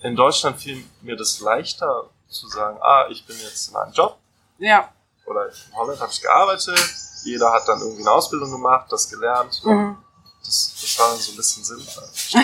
in 0.00 0.14
Deutschland 0.16 0.58
fiel 0.60 0.84
mir 1.02 1.16
das 1.16 1.40
leichter 1.40 2.10
zu 2.28 2.46
sagen, 2.48 2.78
ah, 2.82 3.06
ich 3.08 3.24
bin 3.26 3.36
jetzt 3.42 3.68
in 3.70 3.76
einem 3.76 3.92
Job 3.92 4.18
Ja. 4.58 4.88
oder 5.26 5.46
in 5.46 5.74
Holland 5.76 6.00
habe 6.00 6.12
ich 6.12 6.20
gearbeitet. 6.20 6.78
Jeder 7.24 7.50
hat 7.52 7.66
dann 7.66 7.80
irgendwie 7.80 8.02
eine 8.02 8.10
Ausbildung 8.12 8.50
gemacht, 8.50 8.86
das 8.90 9.08
gelernt. 9.08 9.60
Mhm. 9.64 9.96
Das, 10.44 10.74
das 10.80 10.98
war 10.98 11.08
dann 11.10 11.18
so 11.18 11.32
ein 11.32 11.36
bisschen 11.36 11.64
sinnvoll. 11.64 12.04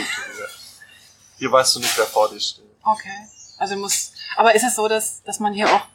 Hier 1.38 1.50
weißt 1.52 1.76
du 1.76 1.80
nicht, 1.80 1.96
wer 1.98 2.06
vor 2.06 2.28
dir 2.28 2.40
steht. 2.40 2.64
Okay. 2.84 3.28
Also 3.58 3.76
muss. 3.76 4.12
Aber 4.36 4.54
ist 4.54 4.64
es 4.64 4.74
so, 4.74 4.88
dass, 4.88 5.22
dass 5.22 5.40
man 5.40 5.52
hier 5.52 5.66
auch, 5.66 5.86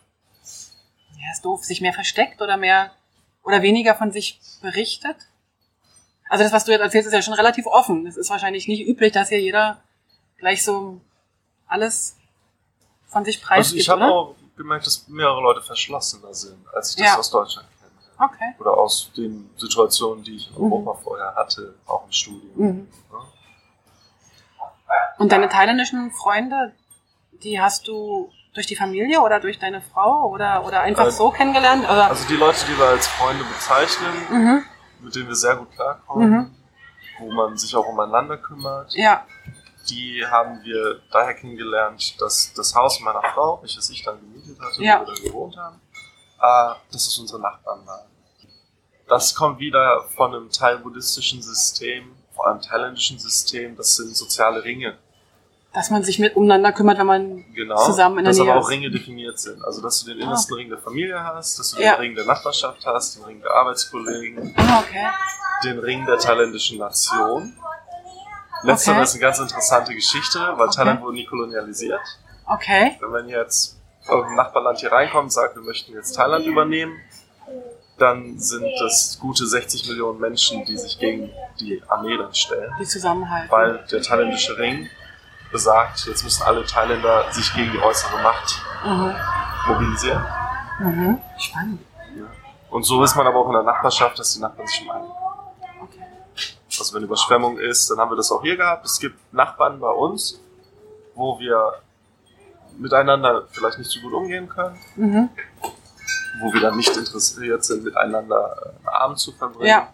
ja, 1.17 1.31
ist 1.33 1.43
doof, 1.45 1.63
sich 1.63 1.81
mehr 1.81 1.93
versteckt 1.93 2.41
oder 2.41 2.57
mehr 2.57 2.91
oder 3.43 3.61
weniger 3.61 3.95
von 3.95 4.11
sich 4.11 4.39
berichtet? 4.61 5.15
Also 6.29 6.43
das, 6.43 6.53
was 6.53 6.65
du 6.65 6.71
jetzt 6.71 6.81
erzählst, 6.81 7.07
ist 7.07 7.13
ja 7.13 7.21
schon 7.21 7.33
relativ 7.33 7.65
offen. 7.65 8.05
Es 8.07 8.15
ist 8.17 8.29
wahrscheinlich 8.29 8.67
nicht 8.67 8.87
üblich, 8.87 9.11
dass 9.11 9.29
hier 9.29 9.41
jeder 9.41 9.81
gleich 10.37 10.63
so 10.63 11.01
alles 11.67 12.15
von 13.07 13.25
sich 13.25 13.37
Also 13.37 13.47
preisgibt, 13.47 13.81
ich 13.81 13.89
habe 13.89 14.05
auch 14.05 14.35
gemerkt, 14.55 14.85
dass 14.85 15.07
mehrere 15.07 15.41
Leute 15.41 15.61
verschlossener 15.61 16.33
sind, 16.33 16.57
als 16.73 16.91
ich 16.91 16.97
das 16.97 17.07
Ja. 17.07 17.17
aus 17.17 17.29
Deutschland 17.31 17.67
kenne. 17.79 17.91
Okay. 18.31 18.53
Oder 18.59 18.77
aus 18.77 19.09
den 19.17 19.49
Situationen, 19.57 20.23
die 20.23 20.35
ich 20.35 20.49
in 20.49 20.55
Mhm. 20.55 20.71
Europa 20.73 20.93
vorher 21.01 21.35
hatte, 21.35 21.73
auch 21.87 22.05
im 22.05 22.11
Studium. 22.11 22.51
Mhm. 22.55 22.87
Ja. 23.11 23.19
Und 25.17 25.31
deine 25.31 25.49
thailändischen 25.49 26.11
Freunde, 26.11 26.73
die 27.43 27.59
hast 27.59 27.87
du 27.87 28.31
durch 28.53 28.65
die 28.67 28.75
Familie 28.75 29.21
oder 29.21 29.39
durch 29.39 29.59
deine 29.59 29.81
Frau 29.81 30.29
oder, 30.29 30.65
oder 30.65 30.81
einfach 30.81 31.07
Äh, 31.07 31.11
so 31.11 31.29
kennengelernt? 31.31 31.83
Oder? 31.85 32.07
Also 32.09 32.27
die 32.27 32.35
Leute, 32.35 32.65
die 32.67 32.77
wir 32.77 32.87
als 32.87 33.07
Freunde 33.07 33.43
bezeichnen, 33.43 34.13
mhm. 34.29 34.63
mit 35.01 35.15
denen 35.15 35.27
wir 35.27 35.35
sehr 35.35 35.55
gut 35.55 35.71
klarkommen, 35.71 36.29
Mhm. 36.31 36.55
wo 37.19 37.31
man 37.31 37.57
sich 37.57 37.75
auch 37.75 37.87
umeinander 37.87 38.37
kümmert, 38.37 38.93
Ja. 38.95 39.25
die 39.89 40.25
haben 40.25 40.63
wir 40.63 41.01
daher 41.11 41.33
kennengelernt, 41.35 42.19
dass 42.19 42.51
das 42.53 42.75
Haus 42.75 42.99
meiner 43.01 43.21
Frau, 43.33 43.59
welches 43.61 43.89
ich 43.89 44.03
dann 44.03 44.19
gemietet 44.19 44.59
hatte, 44.61 44.83
Ja. 44.83 45.01
wo 45.01 45.05
wir 45.07 45.13
dann 45.15 45.23
gewohnt 45.23 45.57
haben, 45.57 45.81
äh, 46.41 46.75
dass 46.91 47.07
es 47.07 47.17
unsere 47.19 47.39
Nachbarn 47.41 47.85
waren. 47.85 48.07
Das 49.07 49.33
kommt 49.35 49.59
wieder 49.59 50.03
von 50.15 50.33
einem 50.35 50.49
thai-buddhistischen 50.51 51.41
System, 51.41 52.15
vor 52.35 52.47
allem 52.47 52.61
thailändischen 52.61 53.17
System, 53.19 53.75
das 53.75 53.95
sind 53.95 54.15
soziale 54.15 54.63
Ringe. 54.63 54.97
Dass 55.74 55.91
man 55.91 56.03
sich 56.03 56.17
mit 56.17 56.36
umeinander 56.36 56.72
kümmert, 56.72 56.97
wenn 56.97 57.05
man 57.05 57.45
Genau, 57.53 57.78
zusammen 57.86 58.17
in 58.20 58.26
der 58.26 58.32
dass 58.32 58.39
Nähe 58.39 58.51
aber 58.51 58.59
auch 58.59 58.63
ist. 58.65 58.72
Ringe 58.72 58.89
definiert 58.89 59.38
sind. 59.39 59.63
Also, 59.63 59.82
dass 59.82 60.03
du 60.03 60.09
den 60.11 60.20
Ah. 60.20 60.24
innersten 60.26 60.55
Ring 60.55 60.70
der 60.70 60.80
Familie 60.80 61.24
hast, 61.24 61.59
dass 61.59 61.72
du 61.72 61.82
Ja. 61.82 61.93
den 61.95 61.99
Ring 62.01 62.15
der 62.15 62.26
Nachbarschaft 62.26 62.84
hast, 62.88 63.17
den 63.17 63.24
Ring 63.26 63.41
der 63.41 63.51
Arbeitskollegen, 63.51 64.55
Ah, 64.57 64.80
okay. 64.80 65.05
den 65.63 65.78
Ring 65.80 66.05
der 66.05 66.17
thailändischen 66.17 66.80
Nation 66.80 67.53
Letztere 68.63 68.95
Okay. 68.95 69.03
ist 69.03 69.11
eine 69.13 69.22
ganz 69.22 69.39
interessante 69.39 69.93
Geschichte, 69.95 70.38
weil 70.57 70.67
Okay. 70.67 70.76
Thailand 70.76 71.01
wurde 71.01 71.13
nie 71.15 71.26
kolonialisiert. 71.26 72.01
Okay. 72.45 72.97
Wenn 72.99 73.09
man 73.11 73.30
jetzt 73.30 73.78
irgendein 74.05 74.36
Nachbarland 74.36 74.80
hier 74.80 74.91
reinkommt 74.91 75.26
und 75.26 75.30
sagt, 75.32 75.55
wir 75.55 75.61
möchten 75.63 75.93
jetzt 75.93 76.11
Thailand 76.13 76.45
übernehmen, 76.45 76.91
dann 77.99 78.38
sind 78.38 78.65
das 78.82 79.17
gute 79.22 79.45
60 79.47 79.88
Millionen 79.88 80.20
Menschen, 80.20 80.65
die 80.65 80.78
sich 80.78 80.99
gegen 80.99 81.32
die 81.61 81.82
Armee 81.88 82.17
dann 82.17 82.34
stellen. 82.34 82.74
Die 82.82 82.86
zusammenhalten. 82.86 83.49
Weil 83.49 83.86
der 83.89 84.01
thailändische 84.01 84.57
Ring 84.57 84.89
besagt, 85.51 86.05
jetzt 86.05 86.23
müssen 86.23 86.43
alle 86.43 86.65
Thailänder 86.65 87.31
sich 87.31 87.53
gegen 87.53 87.71
die 87.71 87.79
äußere 87.79 88.21
Macht 88.21 88.61
Mhm. 88.85 89.15
mobilisieren. 89.67 90.25
Mhm. 90.79 91.21
Spannend. 91.37 91.81
Und 92.69 92.83
so 92.83 93.03
ist 93.03 93.15
man 93.15 93.25
aber 93.27 93.39
auch 93.39 93.47
in 93.47 93.53
der 93.53 93.63
Nachbarschaft, 93.63 94.19
dass 94.19 94.33
die 94.33 94.39
Nachbarn 94.39 94.67
sich 94.67 94.77
schon 94.77 94.91
einigen. 94.91 95.11
Okay. 95.81 96.03
Also 96.79 96.93
wenn 96.95 97.03
Überschwemmung 97.03 97.57
ist, 97.57 97.89
dann 97.89 97.97
haben 97.99 98.11
wir 98.11 98.15
das 98.15 98.31
auch 98.31 98.41
hier 98.43 98.55
gehabt. 98.55 98.85
Es 98.85 98.99
gibt 98.99 99.17
Nachbarn 99.33 99.79
bei 99.79 99.89
uns, 99.89 100.39
wo 101.15 101.39
wir 101.39 101.73
miteinander 102.77 103.45
vielleicht 103.51 103.79
nicht 103.79 103.89
so 103.89 103.99
gut 104.01 104.13
umgehen 104.13 104.47
können, 104.47 104.77
Mhm. 104.95 105.29
wo 106.41 106.53
wir 106.53 106.61
dann 106.61 106.77
nicht 106.77 106.95
interessiert 106.95 107.63
sind, 107.65 107.83
miteinander 107.83 108.55
äh, 108.63 108.69
einen 108.77 108.87
Abend 108.87 109.19
zu 109.19 109.31
verbringen. 109.33 109.67
Ja. 109.67 109.87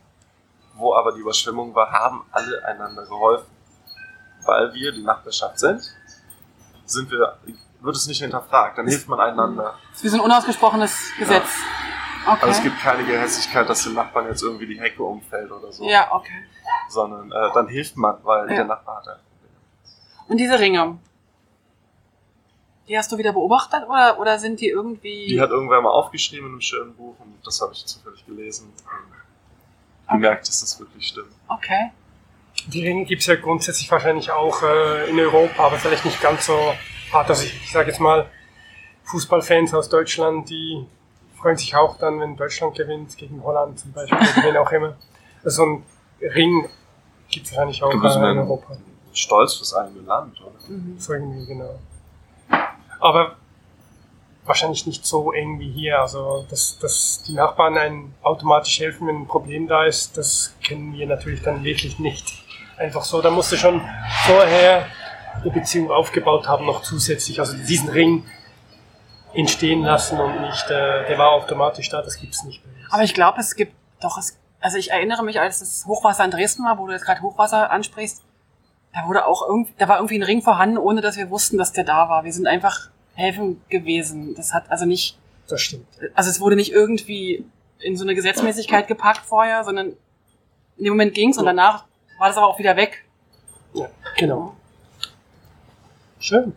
Wo 0.76 0.94
aber 0.94 1.14
die 1.14 1.22
Überschwemmung 1.22 1.74
war, 1.74 1.90
haben 1.92 2.26
alle 2.32 2.64
einander 2.66 3.06
geholfen. 3.06 3.48
Weil 4.46 4.74
wir 4.74 4.92
die 4.92 5.02
Nachbarschaft 5.04 5.60
sind, 5.60 5.82
sind 6.86 7.10
wir, 7.12 7.38
wird 7.82 7.96
es 7.96 8.08
nicht 8.08 8.22
hinterfragt, 8.22 8.78
dann 8.78 8.88
hilft 8.88 9.08
man 9.08 9.20
einander. 9.20 9.76
Das 9.90 9.98
ist 10.00 10.04
wie 10.04 10.10
so 10.10 10.18
ein 10.18 10.24
unausgesprochenes 10.24 11.12
Gesetz. 11.18 11.48
Okay. 12.28 12.38
Also 12.42 12.58
es 12.58 12.64
gibt 12.64 12.80
keine 12.80 13.04
Gehässigkeit, 13.06 13.70
dass 13.70 13.84
dem 13.84 13.94
Nachbarn 13.94 14.28
jetzt 14.28 14.42
irgendwie 14.42 14.66
die 14.68 14.80
Hecke 14.80 15.04
umfällt 15.04 15.52
oder 15.52 15.72
so. 15.72 15.84
ja, 15.88 16.12
okay. 16.12 16.46
Sondern 16.90 17.32
äh, 17.32 17.54
dann 17.54 17.68
hilft 17.68 17.98
man, 17.98 18.18
weil 18.24 18.50
Ja. 18.50 18.56
der 18.56 18.66
Nachbar 18.66 18.98
hat 18.98 19.08
ein 19.10 19.20
Problem. 19.20 19.52
Und 20.30 20.38
diese 20.38 20.60
Ringe, 20.60 20.98
die 22.88 22.98
hast 22.98 23.12
du 23.12 23.18
wieder 23.18 23.32
beobachtet 23.34 23.84
oder, 23.88 24.20
oder 24.20 24.38
sind 24.40 24.60
die 24.60 24.70
irgendwie... 24.70 25.28
Die 25.28 25.42
hat 25.42 25.50
irgendwer 25.52 25.82
mal 25.82 25.90
aufgeschrieben 25.90 26.48
in 26.48 26.52
einem 26.54 26.62
schönen 26.62 26.96
Buch 26.96 27.16
und 27.20 27.36
das 27.46 27.62
habe 27.62 27.74
ich 27.74 27.86
zufällig 27.86 28.26
gelesen 28.26 28.72
und 28.76 30.12
gemerkt, 30.12 30.48
dass 30.48 30.62
das 30.62 30.80
wirklich 30.80 31.08
stimmt. 31.08 31.32
okay. 31.48 31.92
Die 32.68 32.88
Ringe 32.88 33.06
gibt 33.06 33.22
es 33.22 33.28
ja 33.28 33.36
grundsätzlich 33.36 33.90
wahrscheinlich 33.92 34.32
auch 34.32 34.62
äh, 34.64 35.10
in 35.10 35.20
Europa, 35.20 35.66
aber 35.66 35.78
vielleicht 35.78 36.06
nicht 36.06 36.22
ganz 36.22 36.48
so 36.48 36.74
hart. 37.12 37.30
Also 37.30 37.44
ich, 37.44 37.54
ich 37.64 37.72
sage 37.72 37.90
jetzt 37.90 38.00
mal, 38.00 38.30
Fußballfans 39.06 39.74
aus 39.74 39.90
Deutschland, 39.90 40.50
die 40.50 40.86
freuen 41.40 41.58
sich 41.58 41.76
auch 41.76 41.98
dann, 41.98 42.20
wenn 42.20 42.36
Deutschland 42.36 42.76
gewinnt, 42.76 43.16
gegen 43.18 43.44
Holland 43.44 43.80
zum 43.80 43.92
Beispiel, 43.92 44.18
wen 44.44 44.58
auch 44.58 44.72
immer. 44.72 44.96
Also 45.44 45.64
so 45.64 45.70
ein 45.70 45.84
Ring 46.22 46.68
gibt 47.30 47.46
es 47.46 47.52
wahrscheinlich 47.52 47.84
auch 47.84 47.92
äh, 47.92 48.32
in 48.32 48.40
Europa. 48.40 48.78
stolz 49.14 49.54
fürs 49.56 49.74
eigene 49.76 50.02
Land, 50.02 50.42
oder? 50.42 50.52
Mhm. 50.68 50.96
So 50.98 51.14
irgendwie, 51.14 51.46
genau. 51.46 51.80
Aber 53.00 53.36
wahrscheinlich 54.46 54.86
nicht 54.86 55.06
so 55.06 55.32
eng 55.32 55.60
wie 55.60 55.72
hier. 55.72 56.00
Also, 56.00 56.46
dass, 56.50 56.78
dass 56.80 57.24
die 57.28 57.34
Nachbarn 57.34 57.78
einem 57.78 58.14
automatisch 58.22 58.80
helfen, 58.80 59.08
wenn 59.08 59.22
ein 59.22 59.28
Problem 59.28 59.68
da 59.68 59.86
ist, 59.86 60.18
das 60.18 60.56
kennen 60.64 60.94
wir 60.94 61.08
natürlich 61.08 61.42
dann 61.42 61.64
wirklich 61.64 62.00
nicht. 62.00 62.45
Einfach 62.78 63.04
so, 63.04 63.22
da 63.22 63.30
musst 63.32 63.52
du 63.52 63.58
schon 63.58 63.82
vorher 64.26 64.88
eine 65.42 65.52
Beziehung 65.52 65.92
aufgebaut 65.92 66.48
haben, 66.48 66.66
noch 66.66 66.82
zusätzlich. 66.82 67.40
Also 67.40 67.56
diesen 67.58 67.90
Ring 67.90 68.26
entstehen 69.34 69.84
lassen 69.84 70.20
und 70.20 70.42
nicht, 70.42 70.66
äh, 70.70 71.08
der 71.08 71.18
war 71.18 71.32
automatisch 71.32 71.90
da, 71.90 72.02
das 72.02 72.18
gibt's 72.18 72.44
nicht 72.44 72.66
mehr. 72.66 72.76
Aber 72.90 73.04
ich 73.04 73.14
glaube, 73.14 73.40
es 73.40 73.56
gibt 73.56 73.74
doch, 74.02 74.18
es, 74.18 74.38
also 74.62 74.78
ich 74.78 74.92
erinnere 74.92 75.24
mich, 75.24 75.40
als 75.40 75.60
das 75.60 75.86
Hochwasser 75.86 76.24
in 76.26 76.32
Dresden 76.32 76.64
war, 76.64 76.78
wo 76.78 76.88
du 76.88 76.94
jetzt 76.94 77.06
gerade 77.06 77.22
Hochwasser 77.22 77.70
ansprichst, 77.70 78.24
da 78.94 79.08
wurde 79.08 79.26
auch 79.26 79.46
irgendwie, 79.48 79.74
da 79.78 79.90
war 79.90 79.98
irgendwie 79.98 80.18
ein 80.18 80.24
Ring 80.24 80.42
vorhanden, 80.42 80.78
ohne 80.78 81.02
dass 81.02 81.18
wir 81.18 81.30
wussten, 81.30 81.58
dass 81.58 81.74
der 81.74 81.84
da 81.84 82.08
war. 82.08 82.24
Wir 82.24 82.32
sind 82.32 82.48
einfach 82.48 82.90
helfen 83.14 83.62
gewesen. 83.70 84.36
Das 84.36 84.54
hat 84.54 84.72
also 84.72 84.86
nicht, 84.86 85.18
Das 85.50 85.60
stimmt. 85.62 85.86
also 86.14 86.30
es 86.30 86.40
wurde 86.40 86.56
nicht 86.56 86.72
irgendwie 86.72 87.46
in 87.80 87.98
so 87.98 88.06
eine 88.06 88.16
Gesetzmäßigkeit 88.16 88.88
gepackt 88.88 89.26
vorher, 89.26 89.66
sondern 89.66 89.88
in 90.78 90.84
dem 90.86 90.94
Moment 90.94 91.14
ging's 91.14 91.38
und 91.38 91.46
danach 91.46 91.84
war 92.18 92.28
das 92.28 92.38
aber 92.38 92.48
auch 92.48 92.60
wieder 92.60 92.76
weg. 92.76 93.06
Ja, 93.74 93.88
genau. 94.18 94.56
Schön. 96.20 96.56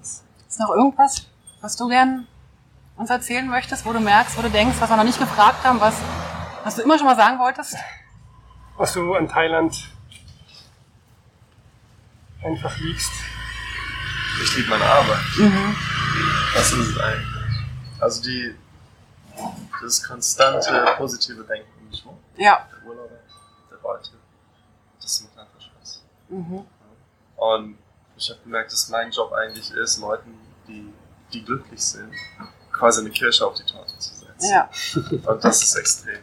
Ist 0.00 0.60
noch 0.60 0.70
irgendwas, 0.70 1.26
was 1.60 1.76
du 1.76 1.88
gern 1.88 2.26
uns 2.96 3.10
erzählen 3.10 3.48
möchtest, 3.48 3.84
wo 3.84 3.92
du 3.92 4.00
merkst, 4.00 4.36
wo 4.38 4.42
du 4.42 4.50
denkst, 4.50 4.76
was 4.80 4.88
wir 4.88 4.96
noch 4.96 5.04
nicht 5.04 5.18
gefragt 5.18 5.64
haben, 5.64 5.80
was, 5.80 5.94
was 6.62 6.76
du 6.76 6.82
immer 6.82 6.96
schon 6.96 7.06
mal 7.06 7.16
sagen 7.16 7.38
wolltest? 7.38 7.76
Was 8.76 8.92
du 8.92 9.14
an 9.14 9.28
Thailand 9.28 9.94
einfach 12.44 12.76
liebst. 12.78 13.12
Ich 14.42 14.56
liebe 14.56 14.70
meine 14.70 14.84
Arbeit. 14.84 15.18
Mhm. 15.38 15.76
Das 16.54 16.72
ist 16.72 16.88
es 16.88 16.98
eigentlich. 16.98 17.64
Also 18.00 18.22
die, 18.22 18.54
das 19.82 20.02
konstante 20.02 20.94
positive 20.96 21.42
Denken, 21.44 21.88
nicht 21.88 22.04
wahr? 22.04 22.14
Ja. 22.36 22.68
Der 22.70 22.88
Urlauber, 22.88 23.18
der 23.70 23.78
Leute. 23.82 24.10
Das 25.00 25.22
macht 25.22 25.38
einfach 25.38 25.60
Spaß. 25.60 26.02
Mhm. 26.34 26.64
Und 27.36 27.78
ich 28.16 28.30
habe 28.30 28.40
gemerkt, 28.42 28.72
dass 28.72 28.88
mein 28.88 29.10
Job 29.10 29.32
eigentlich 29.32 29.70
ist, 29.72 29.98
Leuten, 29.98 30.38
die, 30.68 30.92
die 31.32 31.44
glücklich 31.44 31.80
sind, 31.84 32.12
quasi 32.72 33.00
eine 33.00 33.10
Kirsche 33.10 33.46
auf 33.46 33.54
die 33.54 33.64
Torte 33.64 33.96
zu 33.98 34.14
setzen. 34.14 34.50
Ja. 34.50 34.68
Und 35.30 35.44
das 35.44 35.62
ist 35.62 35.74
extrem. 35.76 36.18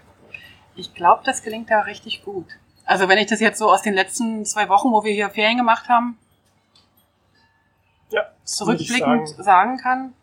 Ich 0.75 0.93
glaube, 0.93 1.21
das 1.25 1.43
gelingt 1.43 1.69
da 1.69 1.81
richtig 1.81 2.23
gut. 2.23 2.47
Also 2.85 3.07
wenn 3.07 3.17
ich 3.17 3.27
das 3.27 3.39
jetzt 3.39 3.59
so 3.59 3.69
aus 3.71 3.81
den 3.81 3.93
letzten 3.93 4.45
zwei 4.45 4.67
Wochen, 4.69 4.91
wo 4.91 5.03
wir 5.03 5.13
hier 5.13 5.29
Ferien 5.29 5.57
gemacht 5.57 5.87
haben, 5.89 6.17
Ja, 8.09 8.23
zurückblickend 8.43 9.29
sagen. 9.29 9.43
sagen. 9.43 9.77
kann. 9.77 10.13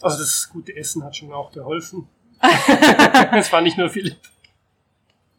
Also 0.00 0.18
das 0.18 0.48
gute 0.50 0.74
Essen 0.76 1.04
hat 1.04 1.16
schon 1.16 1.32
auch 1.32 1.50
geholfen. 1.52 2.08
es 3.32 3.52
war 3.52 3.60
nicht 3.60 3.76
nur 3.76 3.88
Philipp, 3.90 4.18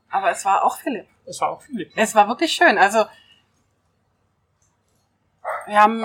Aber 0.09 0.31
es 0.31 0.43
war 0.43 0.63
auch 0.65 0.77
Philipp. 0.77 1.07
es 1.25 1.39
war 1.39 1.49
auch 1.51 1.61
Philipp. 1.61 1.91
Es 1.95 2.13
war 2.13 2.27
wirklich 2.27 2.51
schön. 2.51 2.77
Also 2.77 3.05
wir 5.69 5.79
haben, 5.79 6.03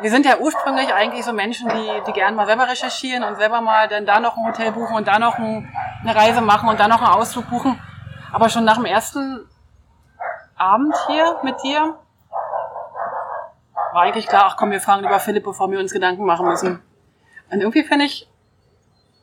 wir 0.00 0.10
sind 0.10 0.24
ja 0.24 0.38
ursprünglich 0.38 0.92
eigentlich 0.92 1.24
so 1.24 1.32
Menschen, 1.32 1.68
die, 1.68 2.02
die 2.06 2.12
gern 2.12 2.34
mal 2.34 2.46
selber 2.46 2.68
recherchieren 2.68 3.22
und 3.22 3.36
selber 3.36 3.60
mal 3.60 3.86
dann 3.88 4.06
da 4.06 4.18
noch 4.18 4.36
ein 4.36 4.46
Hotel 4.46 4.72
buchen 4.72 4.96
und 4.96 5.06
da 5.06 5.18
noch 5.18 5.38
ein, 5.38 5.72
eine 6.00 6.14
Reise 6.14 6.40
machen 6.40 6.68
und 6.68 6.80
da 6.80 6.88
noch 6.88 7.02
einen 7.02 7.12
Ausflug 7.12 7.48
buchen. 7.50 7.78
Aber 8.32 8.48
schon 8.48 8.64
nach 8.64 8.76
dem 8.76 8.86
ersten 8.86 9.46
Abend 10.56 10.94
hier 11.06 11.38
mit 11.42 11.62
dir 11.62 11.98
war 13.92 14.02
eigentlich 14.02 14.26
klar, 14.26 14.44
ach 14.46 14.56
komm, 14.56 14.70
wir 14.70 14.80
fragen 14.80 15.02
lieber 15.02 15.20
Philipp, 15.20 15.44
bevor 15.44 15.70
wir 15.70 15.78
uns 15.78 15.92
Gedanken 15.92 16.24
machen 16.24 16.48
müssen. 16.48 16.82
Und 17.50 17.60
irgendwie 17.60 17.84
finde 17.84 18.06
ich, 18.06 18.26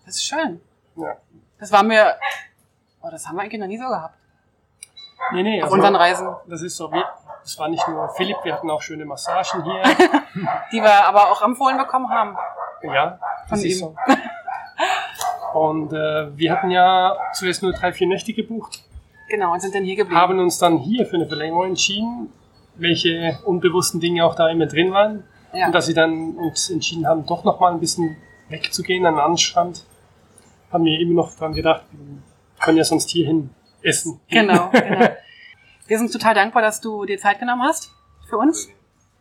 das 0.06 0.18
ist 0.18 0.26
schön. 0.26 0.62
Ja. 0.95 1.16
Das 1.60 1.72
war 1.72 1.82
mir, 1.82 2.16
oh, 3.02 3.10
das 3.10 3.28
haben 3.28 3.38
wir 3.38 3.41
eigentlich 3.41 3.60
noch 3.60 3.68
nie 3.68 3.80
so 3.80 3.88
gehabt. 3.88 4.16
Nee, 5.32 5.41
nee, 5.41 5.64
Auf 5.64 5.72
unseren 5.72 5.95
Reisen. 5.95 6.36
das 6.47 6.62
ist 6.62 6.78
so, 6.78 6.91
wir, 6.91 7.04
das 7.44 7.58
war 7.60 7.68
nicht 7.70 7.88
nur 7.88 8.10
Philipp, 8.10 8.38
wir 8.44 8.54
hatten 8.54 8.70
auch 8.70 8.82
schöne 8.82 9.06
Massagen 9.06 9.64
hier. 9.64 9.82
Die 10.72 10.82
wir 10.82 11.06
aber 11.06 11.32
auch 11.32 11.42
empfohlen 11.42 11.78
bekommen 11.78 12.10
haben. 12.10 12.36
ja, 12.84 13.20
das 13.50 13.50
Von 13.50 13.58
ist 13.60 13.66
ihm. 13.66 13.80
so. 13.80 13.96
Und 15.54 15.94
äh, 15.94 16.38
wir 16.38 16.52
hatten 16.52 16.70
ja 16.70 17.16
zuerst 17.34 17.64
nur 17.64 17.74
drei, 17.74 17.92
vier 17.92 18.08
Nächte 18.08 18.34
gebucht, 18.34 18.84
Genau, 19.30 19.54
und 19.54 19.62
sind 19.62 19.76
dann 19.76 19.84
hier 19.84 19.96
geblieben. 19.96 20.20
haben 20.20 20.40
uns 20.40 20.58
dann 20.58 20.78
hier 20.80 21.06
für 21.06 21.16
eine 21.18 21.28
Verlängerung 21.28 21.66
entschieden, 21.68 22.34
welche 22.76 23.38
unbewussten 23.46 24.00
Dinge 24.00 24.26
auch 24.26 24.34
da 24.34 24.50
immer 24.50 24.66
drin 24.66 24.92
waren. 24.92 25.24
ja. 25.54 25.68
Und 25.68 25.74
dass 25.76 25.86
sie 25.86 25.94
dann 25.94 26.36
uns 26.36 26.70
entschieden 26.72 27.06
haben, 27.08 27.26
doch 27.28 27.44
noch 27.44 27.60
mal 27.60 27.72
ein 27.72 27.80
bisschen 27.80 28.18
wegzugehen 28.50 29.06
an 29.06 29.16
den 29.16 29.20
Anstrand, 29.20 29.86
haben 30.72 30.84
wir 30.86 31.00
immer 31.00 31.14
noch 31.14 31.36
dran 31.36 31.54
gedacht, 31.54 31.84
wir 31.92 32.22
können 32.60 32.78
ja 32.78 32.84
sonst 32.84 33.10
hierhin 33.12 33.52
essen. 33.84 34.20
Genau, 34.30 34.70
genau. 34.72 35.06
Wir 35.90 35.98
sind 35.98 36.14
total 36.14 36.36
dankbar, 36.36 36.62
dass 36.62 36.82
du 36.82 37.04
dir 37.06 37.18
Zeit 37.18 37.40
genommen 37.40 37.64
hast 37.64 37.92
für 38.30 38.38
uns. 38.38 38.70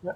Ja. 0.02 0.14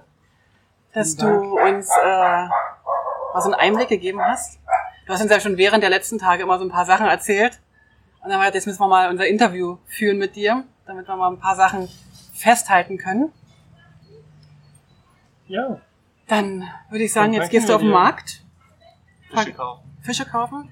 Dass 0.93 1.15
du 1.15 1.27
uns 1.27 1.89
äh, 1.89 2.05
mal 2.05 3.41
so 3.41 3.51
einen 3.51 3.55
Einblick 3.55 3.89
gegeben 3.89 4.21
hast. 4.21 4.59
Du 5.07 5.13
hast 5.13 5.21
uns 5.23 5.31
ja 5.31 5.39
schon 5.39 5.57
während 5.57 5.81
der 5.81 5.89
letzten 5.89 6.19
Tage 6.19 6.43
immer 6.43 6.59
so 6.59 6.65
ein 6.65 6.69
paar 6.69 6.85
Sachen 6.85 7.07
erzählt. 7.07 7.59
Und 8.21 8.25
dann 8.29 8.33
haben 8.33 8.41
wir 8.41 8.45
gedacht, 8.45 8.53
jetzt 8.53 8.67
müssen 8.67 8.79
wir 8.81 8.87
mal 8.87 9.09
unser 9.09 9.25
Interview 9.25 9.77
führen 9.87 10.19
mit 10.19 10.35
dir, 10.35 10.63
damit 10.85 11.07
wir 11.07 11.15
mal 11.15 11.31
ein 11.31 11.39
paar 11.39 11.55
Sachen 11.55 11.89
festhalten 12.35 12.99
können. 12.99 13.33
Ja, 15.47 15.81
Dann 16.27 16.69
würde 16.89 17.03
ich 17.03 17.11
sagen, 17.11 17.33
jetzt 17.33 17.49
gehst 17.49 17.67
du 17.67 17.73
auf 17.73 17.81
den 17.81 17.89
dir. 17.89 17.95
Markt, 17.95 18.43
Fische 19.31 19.53
kaufen. 19.53 19.97
Fische 20.03 20.25
kaufen. 20.25 20.69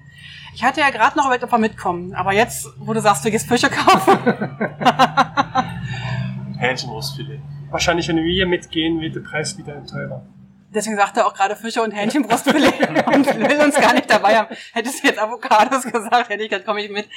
Ich 0.54 0.62
hatte 0.62 0.80
ja 0.80 0.90
gerade 0.90 1.16
noch 1.16 1.24
überlegt, 1.24 1.42
ob 1.42 1.50
wir 1.50 1.58
mitkommen. 1.58 2.14
Aber 2.14 2.32
jetzt, 2.32 2.68
wo 2.78 2.92
du 2.92 3.00
sagst, 3.00 3.24
du 3.24 3.32
gehst 3.32 3.48
Fische 3.48 3.68
kaufen, 3.68 4.16
Hähnchenbrustfilet. 6.62 7.40
wahrscheinlich, 7.70 8.08
wenn 8.08 8.16
wir 8.16 8.46
mitgehen, 8.46 9.00
wird 9.00 9.16
der 9.16 9.20
Preis 9.20 9.58
wieder 9.58 9.84
teurer. 9.86 10.24
Deswegen 10.74 10.96
sagt 10.96 11.16
er 11.18 11.26
auch 11.26 11.34
gerade 11.34 11.54
Fische 11.54 11.82
und 11.82 11.90
Hähnchenbrustfilet 11.92 13.06
und 13.06 13.26
will 13.26 13.60
uns 13.60 13.74
gar 13.74 13.92
nicht 13.92 14.10
dabei 14.10 14.38
haben. 14.38 14.56
Hättest 14.72 15.02
du 15.02 15.08
jetzt 15.08 15.18
Avocados 15.18 15.82
gesagt, 15.82 16.30
hätte 16.30 16.42
ich 16.42 16.48
gesagt, 16.48 16.66
komme 16.66 16.82
ich 16.82 16.90
mit. 16.90 17.08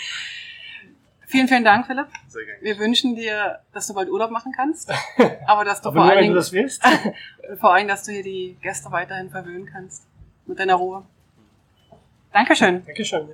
Vielen, 1.28 1.48
vielen 1.48 1.64
Dank, 1.64 1.88
Philipp. 1.88 2.08
Sehr 2.28 2.46
gerne. 2.46 2.60
Wir 2.62 2.78
wünschen 2.78 3.16
dir, 3.16 3.60
dass 3.74 3.88
du 3.88 3.94
bald 3.94 4.10
Urlaub 4.10 4.30
machen 4.30 4.52
kannst. 4.56 4.92
Aber 5.48 5.64
dass 5.64 5.82
du 5.82 5.90
Aber 5.90 6.02
vor 6.02 6.04
allen 6.04 6.12
wenn 6.12 6.18
du 6.18 6.24
Dingen, 6.24 6.36
das 6.36 6.52
willst. 6.52 6.84
vor 7.60 7.74
allem, 7.74 7.88
dass 7.88 8.04
du 8.04 8.12
hier 8.12 8.24
die 8.24 8.58
Gäste 8.62 8.92
weiterhin 8.92 9.30
verwöhnen 9.30 9.66
kannst. 9.72 10.04
Mit 10.46 10.60
deiner 10.60 10.76
Ruhe. 10.76 11.04
Dankeschön. 12.32 12.86
Dankeschön. 12.86 13.30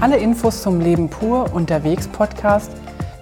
Alle 0.00 0.16
Infos 0.18 0.62
zum 0.62 0.80
Leben 0.80 1.10
pur 1.10 1.52
unterwegs 1.52 2.06
Podcast 2.08 2.70